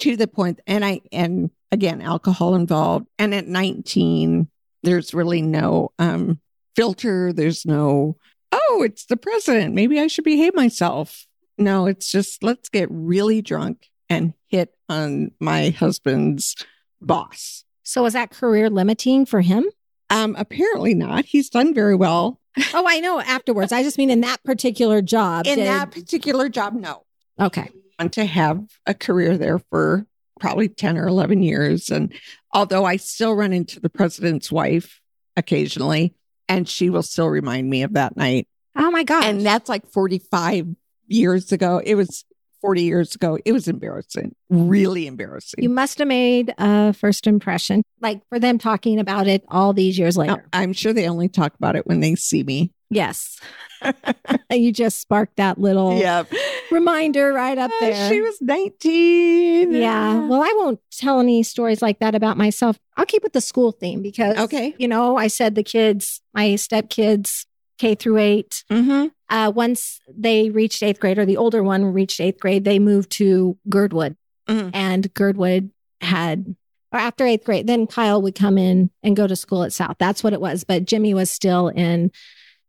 to 0.00 0.16
the 0.16 0.28
point. 0.28 0.60
And 0.66 0.84
I, 0.84 1.00
and 1.12 1.50
again, 1.72 2.00
alcohol 2.00 2.54
involved. 2.54 3.06
And 3.18 3.34
at 3.34 3.46
19, 3.46 4.48
there's 4.82 5.14
really 5.14 5.42
no 5.42 5.92
um, 5.98 6.40
filter. 6.76 7.32
There's 7.32 7.66
no, 7.66 8.16
oh, 8.52 8.82
it's 8.84 9.06
the 9.06 9.16
president. 9.16 9.74
Maybe 9.74 9.98
I 9.98 10.06
should 10.06 10.24
behave 10.24 10.54
myself. 10.54 11.26
No, 11.60 11.86
it's 11.86 12.10
just 12.10 12.42
let's 12.42 12.68
get 12.68 12.88
really 12.90 13.42
drunk 13.42 13.88
and 14.08 14.34
hit 14.48 14.74
on 14.88 15.30
my 15.38 15.70
husband's 15.70 16.56
boss. 17.00 17.64
so 17.84 18.02
was 18.02 18.14
that 18.14 18.30
career 18.30 18.68
limiting 18.70 19.24
for 19.26 19.40
him? 19.40 19.64
Um, 20.10 20.34
apparently 20.38 20.94
not. 20.94 21.24
He's 21.24 21.48
done 21.50 21.72
very 21.74 21.94
well 21.94 22.40
Oh, 22.74 22.84
I 22.86 22.98
know 22.98 23.20
afterwards. 23.20 23.70
I 23.70 23.84
just 23.84 23.96
mean 23.96 24.10
in 24.10 24.22
that 24.22 24.42
particular 24.42 25.00
job. 25.02 25.46
in 25.46 25.56
did- 25.58 25.66
that 25.68 25.92
particular 25.92 26.48
job. 26.48 26.74
No, 26.74 27.04
Okay. 27.40 27.70
want 27.98 28.12
to 28.14 28.24
have 28.24 28.64
a 28.86 28.92
career 28.94 29.38
there 29.38 29.60
for 29.70 30.04
probably 30.40 30.68
10 30.68 30.98
or 30.98 31.06
11 31.06 31.42
years. 31.44 31.90
And 31.90 32.12
although 32.52 32.84
I 32.84 32.96
still 32.96 33.34
run 33.34 33.52
into 33.52 33.78
the 33.78 33.88
president's 33.90 34.50
wife 34.50 35.00
occasionally, 35.36 36.14
and 36.48 36.68
she 36.68 36.90
will 36.90 37.04
still 37.04 37.28
remind 37.28 37.70
me 37.70 37.82
of 37.84 37.92
that 37.92 38.16
night. 38.16 38.48
Oh 38.74 38.90
my 38.90 39.04
God. 39.04 39.24
And 39.24 39.42
that's 39.46 39.68
like 39.68 39.86
45 39.86 40.66
years 41.10 41.52
ago. 41.52 41.80
It 41.84 41.94
was 41.96 42.24
40 42.60 42.82
years 42.82 43.14
ago. 43.14 43.38
It 43.44 43.52
was 43.52 43.68
embarrassing, 43.68 44.34
really 44.50 45.06
embarrassing. 45.06 45.62
you 45.62 45.68
must 45.70 45.98
have 45.98 46.08
made 46.08 46.54
a 46.58 46.92
first 46.92 47.26
impression, 47.26 47.82
like 48.00 48.20
for 48.28 48.38
them 48.38 48.58
talking 48.58 48.98
about 48.98 49.26
it 49.26 49.44
all 49.48 49.72
these 49.72 49.98
years 49.98 50.16
No, 50.16 50.24
later. 50.24 50.46
I'm 50.52 50.72
sure 50.72 50.92
they 50.92 51.08
only 51.08 51.28
talk 51.28 51.54
about 51.54 51.74
it 51.76 51.86
when 51.86 52.00
they 52.00 52.14
see 52.16 52.42
me. 52.42 52.72
Yes. 52.90 53.38
you 54.50 54.72
just 54.72 55.00
sparked 55.00 55.36
that 55.36 55.56
little 55.58 55.96
Yeah. 55.98 56.24
reminder 56.70 57.32
right 57.32 57.56
up 57.56 57.70
Uh, 57.70 57.80
there. 57.80 58.10
She 58.10 58.20
was 58.20 58.36
19. 58.42 59.72
Yeah. 59.72 60.26
Well, 60.26 60.42
I 60.42 60.52
won't 60.58 60.80
tell 60.92 61.20
any 61.20 61.42
stories 61.42 61.80
like 61.80 61.98
that 62.00 62.14
about 62.14 62.36
myself. 62.36 62.78
I'll 62.96 63.06
keep 63.06 63.22
with 63.22 63.32
the 63.32 63.40
school 63.40 63.72
theme 63.72 64.02
because, 64.02 64.36
Okay. 64.36 64.74
you 64.78 64.86
know, 64.88 65.16
I 65.16 65.28
said 65.28 65.54
the 65.54 65.62
kids, 65.62 66.20
my 66.34 66.50
stepkids, 66.50 67.46
K 67.80 67.94
through 67.94 68.18
eight, 68.18 68.62
Mm-hmm. 68.70 69.06
uh, 69.34 69.50
once 69.54 70.00
they 70.06 70.50
reached 70.50 70.82
eighth 70.82 71.00
grade 71.00 71.18
or 71.18 71.24
the 71.26 71.38
older 71.38 71.62
one 71.62 71.84
reached 71.86 72.20
eighth 72.20 72.38
grade, 72.38 72.64
they 72.64 72.78
moved 72.78 73.10
to 73.12 73.56
Girdwood. 73.68 74.16
Mhm. 74.48 74.70
And 74.74 75.12
Girdwood 75.14 75.70
had, 76.02 76.54
or 76.92 76.98
after 77.00 77.24
eighth 77.24 77.44
grade, 77.44 77.66
then 77.66 77.86
Kyle 77.86 78.20
would 78.20 78.34
come 78.34 78.58
in 78.58 78.90
and 79.02 79.16
go 79.16 79.26
to 79.26 79.34
school 79.36 79.62
at 79.62 79.72
South. 79.72 79.96
That's 79.98 80.22
what 80.22 80.32
it 80.34 80.40
was. 80.40 80.64
But 80.64 80.84
Jimmy 80.84 81.14
was 81.14 81.30
still 81.30 81.68
in 81.68 82.10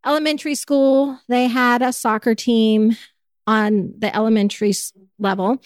elementary 0.05 0.55
school. 0.55 1.20
They 1.28 1.47
had 1.47 1.82
a 1.82 1.91
soccer 1.91 2.34
team 2.36 2.95
on 3.47 3.93
the 3.97 4.16
elementary 4.16 4.74
level, 5.20 5.57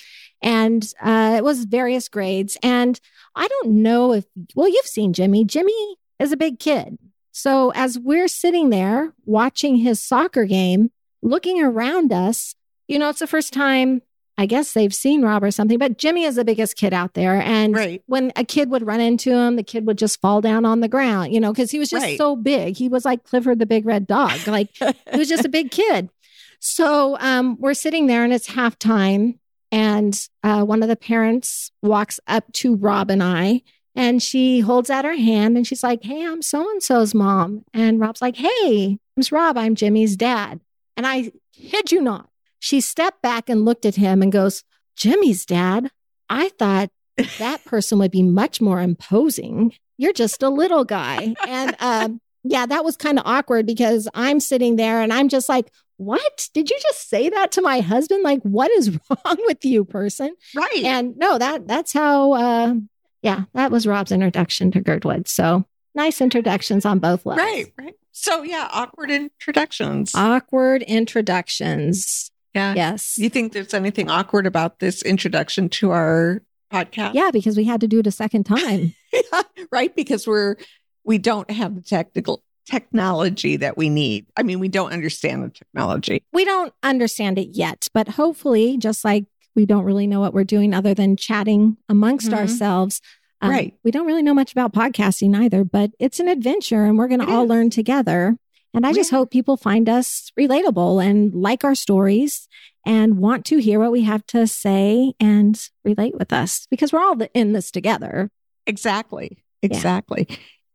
and 0.41 0.91
uh, 1.01 1.35
it 1.37 1.43
was 1.43 1.65
various 1.65 2.09
grades. 2.09 2.57
And 2.63 2.99
I 3.35 3.47
don't 3.47 3.83
know 3.83 4.13
if, 4.13 4.25
well, 4.55 4.69
you've 4.69 4.85
seen 4.85 5.13
Jimmy. 5.13 5.45
Jimmy 5.45 5.97
is 6.19 6.31
a 6.31 6.37
big 6.37 6.57
kid. 6.59 6.97
So 7.37 7.71
as 7.75 7.99
we're 7.99 8.29
sitting 8.29 8.69
there 8.69 9.11
watching 9.25 9.75
his 9.75 9.99
soccer 10.01 10.45
game, 10.45 10.89
looking 11.21 11.61
around 11.61 12.13
us, 12.13 12.55
you 12.87 12.97
know, 12.97 13.09
it's 13.09 13.19
the 13.19 13.27
first 13.27 13.51
time 13.51 14.01
I 14.37 14.45
guess 14.45 14.71
they've 14.71 14.93
seen 14.93 15.21
Rob 15.21 15.43
or 15.43 15.51
something, 15.51 15.77
but 15.77 15.97
Jimmy 15.97 16.23
is 16.23 16.35
the 16.35 16.45
biggest 16.45 16.77
kid 16.77 16.93
out 16.93 17.13
there. 17.13 17.41
And 17.41 17.73
Right. 17.75 18.01
when 18.05 18.31
a 18.37 18.43
kid 18.45 18.69
would 18.69 18.85
run 18.85 19.01
into 19.01 19.31
him, 19.33 19.57
the 19.57 19.63
kid 19.63 19.85
would 19.85 19.97
just 19.97 20.19
fall 20.21 20.39
down 20.39 20.63
on 20.65 20.79
the 20.79 20.87
ground, 20.87 21.33
you 21.33 21.39
know, 21.41 21.51
because 21.51 21.71
he 21.71 21.79
was 21.79 21.89
just 21.89 22.03
Right. 22.05 22.17
so 22.17 22.37
big. 22.37 22.77
He 22.77 22.87
was 22.87 23.03
like 23.03 23.25
Clifford 23.25 23.59
the 23.59 23.65
big 23.65 23.85
red 23.85 24.07
dog. 24.07 24.31
Like 24.47 24.69
he 24.77 25.17
was 25.17 25.27
just 25.27 25.43
a 25.45 25.49
big 25.49 25.71
kid. 25.71 26.09
So 26.59 27.17
um, 27.19 27.57
we're 27.59 27.73
sitting 27.73 28.07
there 28.07 28.23
and 28.23 28.31
it's 28.33 28.47
halftime. 28.47 29.39
And 29.73 30.17
uh, 30.43 30.63
one 30.63 30.83
of 30.83 30.89
the 30.89 30.95
parents 30.95 31.71
walks 31.81 32.19
up 32.27 32.49
to 32.53 32.75
Rob 32.77 33.09
and 33.11 33.21
I, 33.21 33.61
and 33.95 34.21
she 34.21 34.59
holds 34.59 34.89
out 34.89 35.05
her 35.05 35.15
hand 35.15 35.57
and 35.57 35.65
she's 35.65 35.83
like, 35.83 36.03
Hey, 36.03 36.25
I'm 36.25 36.41
so 36.41 36.69
and 36.69 36.83
so's 36.83 37.13
mom. 37.15 37.63
And 37.73 37.99
Rob's 37.99 38.21
like, 38.21 38.35
Hey, 38.35 38.99
it's 39.17 39.31
Rob. 39.31 39.57
I'm 39.57 39.75
Jimmy's 39.75 40.15
dad. 40.15 40.61
And 40.97 41.07
I 41.07 41.31
kid 41.53 41.91
you 41.91 42.01
not, 42.01 42.29
she 42.59 42.81
stepped 42.81 43.21
back 43.21 43.49
and 43.49 43.65
looked 43.65 43.85
at 43.85 43.95
him 43.95 44.21
and 44.21 44.31
goes, 44.31 44.63
Jimmy's 44.95 45.45
dad? 45.45 45.91
I 46.29 46.49
thought 46.49 46.89
that 47.39 47.63
person 47.65 47.99
would 47.99 48.11
be 48.11 48.23
much 48.23 48.61
more 48.61 48.81
imposing. 48.81 49.73
You're 49.97 50.13
just 50.13 50.43
a 50.43 50.49
little 50.49 50.83
guy. 50.83 51.35
And 51.47 51.75
um, 51.79 52.21
yeah, 52.43 52.65
that 52.65 52.83
was 52.83 52.97
kind 52.97 53.17
of 53.17 53.25
awkward 53.25 53.65
because 53.65 54.07
I'm 54.13 54.39
sitting 54.39 54.75
there 54.75 55.01
and 55.01 55.13
I'm 55.13 55.29
just 55.29 55.49
like, 55.49 55.71
what? 55.97 56.49
Did 56.53 56.69
you 56.69 56.77
just 56.81 57.09
say 57.09 57.29
that 57.29 57.53
to 57.53 57.61
my 57.61 57.79
husband? 57.79 58.23
Like, 58.23 58.41
what 58.41 58.69
is 58.71 58.91
wrong 59.09 59.37
with 59.45 59.63
you, 59.63 59.85
person? 59.85 60.35
Right. 60.53 60.83
And 60.83 61.15
no, 61.17 61.37
that 61.37 61.67
that's 61.67 61.93
how 61.93 62.33
uh 62.33 62.75
yeah, 63.25 63.43
that 63.53 63.71
was 63.71 63.85
Rob's 63.85 64.11
introduction 64.13 64.71
to 64.71 64.79
Girdwood. 64.79 65.27
So 65.27 65.65
nice 65.95 66.21
introductions 66.21 66.85
on 66.85 66.99
both 66.99 67.25
levels. 67.25 67.45
right. 67.45 67.73
Right. 67.77 67.95
So, 68.13 68.43
yeah, 68.43 68.69
awkward 68.71 69.11
introductions. 69.11 70.11
Awkward 70.15 70.83
introductions. 70.83 72.31
yeah. 72.53 72.73
Yes. 72.75 73.17
You 73.17 73.29
think 73.29 73.51
there's 73.53 73.73
anything 73.73 74.09
awkward 74.09 74.47
about 74.47 74.79
this 74.79 75.01
introduction 75.01 75.67
to 75.69 75.91
our 75.91 76.41
podcast? 76.71 77.13
Yeah, 77.13 77.31
because 77.33 77.57
we 77.57 77.65
had 77.65 77.81
to 77.81 77.87
do 77.87 77.99
it 77.99 78.07
a 78.07 78.11
second 78.11 78.45
time. 78.45 78.93
Yeah, 79.31 79.43
right 79.71 79.95
because 79.95 80.27
we're 80.27 80.57
we 81.05 81.17
don't 81.19 81.49
have 81.49 81.73
the 81.75 81.81
technical 81.81 82.43
technology 82.65 83.55
that 83.55 83.77
we 83.77 83.87
need 83.87 84.25
i 84.35 84.43
mean 84.43 84.59
we 84.59 84.67
don't 84.67 84.91
understand 84.91 85.41
the 85.43 85.49
technology 85.49 86.21
we 86.33 86.43
don't 86.43 86.73
understand 86.83 87.39
it 87.39 87.49
yet, 87.55 87.87
but 87.93 88.09
hopefully, 88.09 88.77
just 88.77 89.05
like 89.05 89.23
we 89.55 89.65
don't 89.65 89.85
really 89.85 90.05
know 90.05 90.19
what 90.19 90.33
we're 90.33 90.43
doing 90.43 90.73
other 90.73 90.93
than 90.93 91.15
chatting 91.15 91.77
amongst 91.87 92.31
Mhm. 92.31 92.37
ourselves. 92.39 92.99
Um, 93.41 93.49
Right. 93.51 93.73
We 93.83 93.91
don't 93.91 94.07
really 94.07 94.23
know 94.23 94.33
much 94.33 94.51
about 94.51 94.73
podcasting 94.73 95.35
either, 95.35 95.63
but 95.63 95.91
it's 95.99 96.19
an 96.19 96.27
adventure 96.27 96.83
and 96.85 96.97
we're 96.97 97.07
going 97.07 97.19
to 97.21 97.29
all 97.29 97.43
is. 97.43 97.49
learn 97.49 97.69
together. 97.69 98.37
And 98.73 98.85
I 98.85 98.91
just 98.91 99.09
hope 99.11 99.31
people 99.31 99.55
find 99.55 99.87
us 99.87 100.31
relatable 100.37 101.03
and 101.05 101.33
like 101.33 101.63
our 101.63 101.75
stories 101.75 102.49
and 102.85 103.17
want 103.19 103.45
to 103.45 103.57
hear 103.57 103.79
what 103.79 103.91
we 103.93 104.01
have 104.03 104.25
to 104.27 104.45
say 104.47 105.13
and 105.19 105.57
relate 105.85 106.17
with 106.17 106.33
us 106.33 106.67
because 106.69 106.91
we're 106.91 106.99
all 107.01 107.15
in 107.33 107.53
this 107.53 107.71
together. 107.71 108.29
exactly 108.65 109.37
exactly 109.61 110.27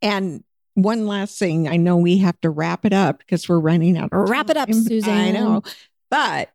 and 0.02 0.42
one 0.74 1.06
last 1.06 1.38
thing 1.38 1.68
i 1.68 1.76
know 1.76 1.96
we 1.96 2.18
have 2.18 2.40
to 2.40 2.50
wrap 2.50 2.84
it 2.86 2.92
up 2.92 3.18
because 3.18 3.48
we're 3.48 3.61
running 3.61 3.96
out 3.98 4.08
of 4.12 4.28
Wrap 4.28 4.48
it 4.50 4.56
up, 4.56 4.68
time. 4.68 5.08
i 5.08 5.30
know 5.30 5.62
but 6.11 6.50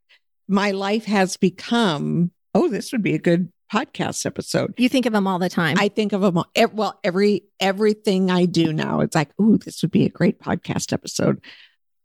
my 0.47 0.71
life 0.71 1.05
has 1.05 1.37
become 1.37 2.31
oh 2.53 2.67
this 2.67 2.91
would 2.91 3.03
be 3.03 3.13
a 3.13 3.19
good 3.19 3.51
podcast 3.71 4.25
episode 4.25 4.73
You 4.77 4.89
think 4.89 5.05
of 5.05 5.13
them 5.13 5.27
all 5.27 5.39
the 5.39 5.49
time. 5.49 5.77
I 5.79 5.89
think 5.89 6.13
of 6.13 6.21
them 6.21 6.37
all. 6.37 6.47
Well, 6.73 6.99
every 7.03 7.43
everything 7.59 8.29
I 8.29 8.45
do 8.45 8.71
now, 8.71 8.99
it's 8.99 9.15
like, 9.15 9.29
ooh, 9.39 9.57
this 9.57 9.81
would 9.81 9.91
be 9.91 10.05
a 10.05 10.09
great 10.09 10.39
podcast 10.39 10.93
episode, 10.93 11.41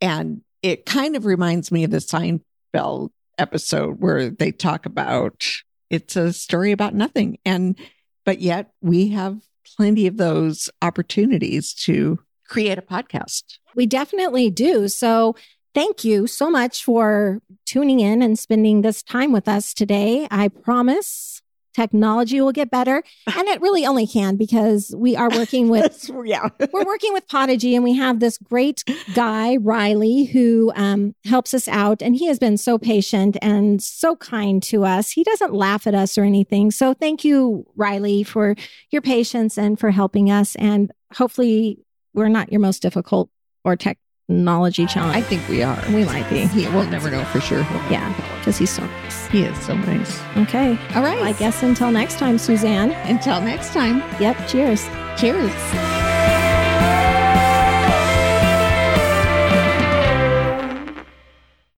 and 0.00 0.42
it 0.62 0.86
kind 0.86 1.16
of 1.16 1.24
reminds 1.24 1.70
me 1.70 1.84
of 1.84 1.90
the 1.90 1.98
Seinfeld 1.98 3.10
episode 3.38 4.00
where 4.00 4.30
they 4.30 4.52
talk 4.52 4.86
about 4.86 5.44
it's 5.90 6.16
a 6.16 6.32
story 6.32 6.72
about 6.72 6.94
nothing, 6.94 7.38
and 7.44 7.78
but 8.24 8.40
yet 8.40 8.72
we 8.80 9.08
have 9.08 9.40
plenty 9.76 10.06
of 10.06 10.16
those 10.16 10.68
opportunities 10.82 11.74
to 11.74 12.18
create 12.48 12.78
a 12.78 12.82
podcast. 12.82 13.58
We 13.74 13.86
definitely 13.86 14.50
do. 14.50 14.88
So, 14.88 15.36
thank 15.74 16.04
you 16.04 16.26
so 16.26 16.50
much 16.50 16.84
for 16.84 17.40
tuning 17.66 18.00
in 18.00 18.22
and 18.22 18.38
spending 18.38 18.82
this 18.82 19.02
time 19.02 19.32
with 19.32 19.48
us 19.48 19.72
today. 19.74 20.26
I 20.30 20.48
promise 20.48 21.39
technology 21.74 22.40
will 22.40 22.52
get 22.52 22.70
better, 22.70 23.02
and 23.26 23.48
it 23.48 23.60
really 23.60 23.86
only 23.86 24.06
can 24.06 24.36
because 24.36 24.94
we 24.96 25.16
are 25.16 25.30
working 25.30 25.68
with. 25.68 26.10
yeah, 26.24 26.48
We're 26.72 26.84
working 26.84 27.12
with 27.12 27.28
Podigy 27.28 27.74
and 27.74 27.84
we 27.84 27.94
have 27.94 28.20
this 28.20 28.38
great 28.38 28.84
guy, 29.14 29.56
Riley, 29.56 30.24
who 30.24 30.72
um, 30.74 31.14
helps 31.24 31.54
us 31.54 31.68
out. 31.68 32.02
And 32.02 32.16
he 32.16 32.26
has 32.26 32.38
been 32.38 32.56
so 32.56 32.78
patient 32.78 33.36
and 33.42 33.82
so 33.82 34.16
kind 34.16 34.62
to 34.64 34.84
us. 34.84 35.10
He 35.10 35.24
doesn't 35.24 35.54
laugh 35.54 35.86
at 35.86 35.94
us 35.94 36.16
or 36.18 36.24
anything. 36.24 36.70
So 36.70 36.94
thank 36.94 37.24
you, 37.24 37.66
Riley, 37.76 38.22
for 38.22 38.54
your 38.90 39.02
patience 39.02 39.58
and 39.58 39.78
for 39.78 39.90
helping 39.90 40.30
us. 40.30 40.54
And 40.56 40.92
hopefully, 41.14 41.78
we're 42.12 42.28
not 42.28 42.50
your 42.50 42.60
most 42.60 42.82
difficult 42.82 43.30
or 43.64 43.76
technology 44.30 44.86
challenge. 44.86 45.16
I 45.16 45.20
think 45.22 45.46
we 45.48 45.62
are. 45.62 45.82
We 45.88 46.04
might 46.04 46.28
be. 46.30 46.46
He, 46.46 46.68
we'll 46.68 46.86
never 46.86 47.10
know 47.10 47.24
for 47.26 47.40
sure. 47.40 47.60
Yeah, 47.90 48.08
because 48.38 48.56
he's 48.58 48.70
so 48.70 48.84
nice. 48.84 49.26
He 49.28 49.42
is 49.42 49.58
so 49.60 49.74
nice. 49.74 50.20
Okay. 50.36 50.78
All 50.94 51.02
right. 51.02 51.20
I 51.22 51.32
guess 51.32 51.62
until 51.62 51.90
next 51.90 52.18
time, 52.18 52.38
Suzanne. 52.38 52.92
Until 53.08 53.40
next 53.40 53.72
time, 53.72 53.98
Yep. 54.20 54.48
Cheers. 54.48 54.86
cheers. 55.18 56.39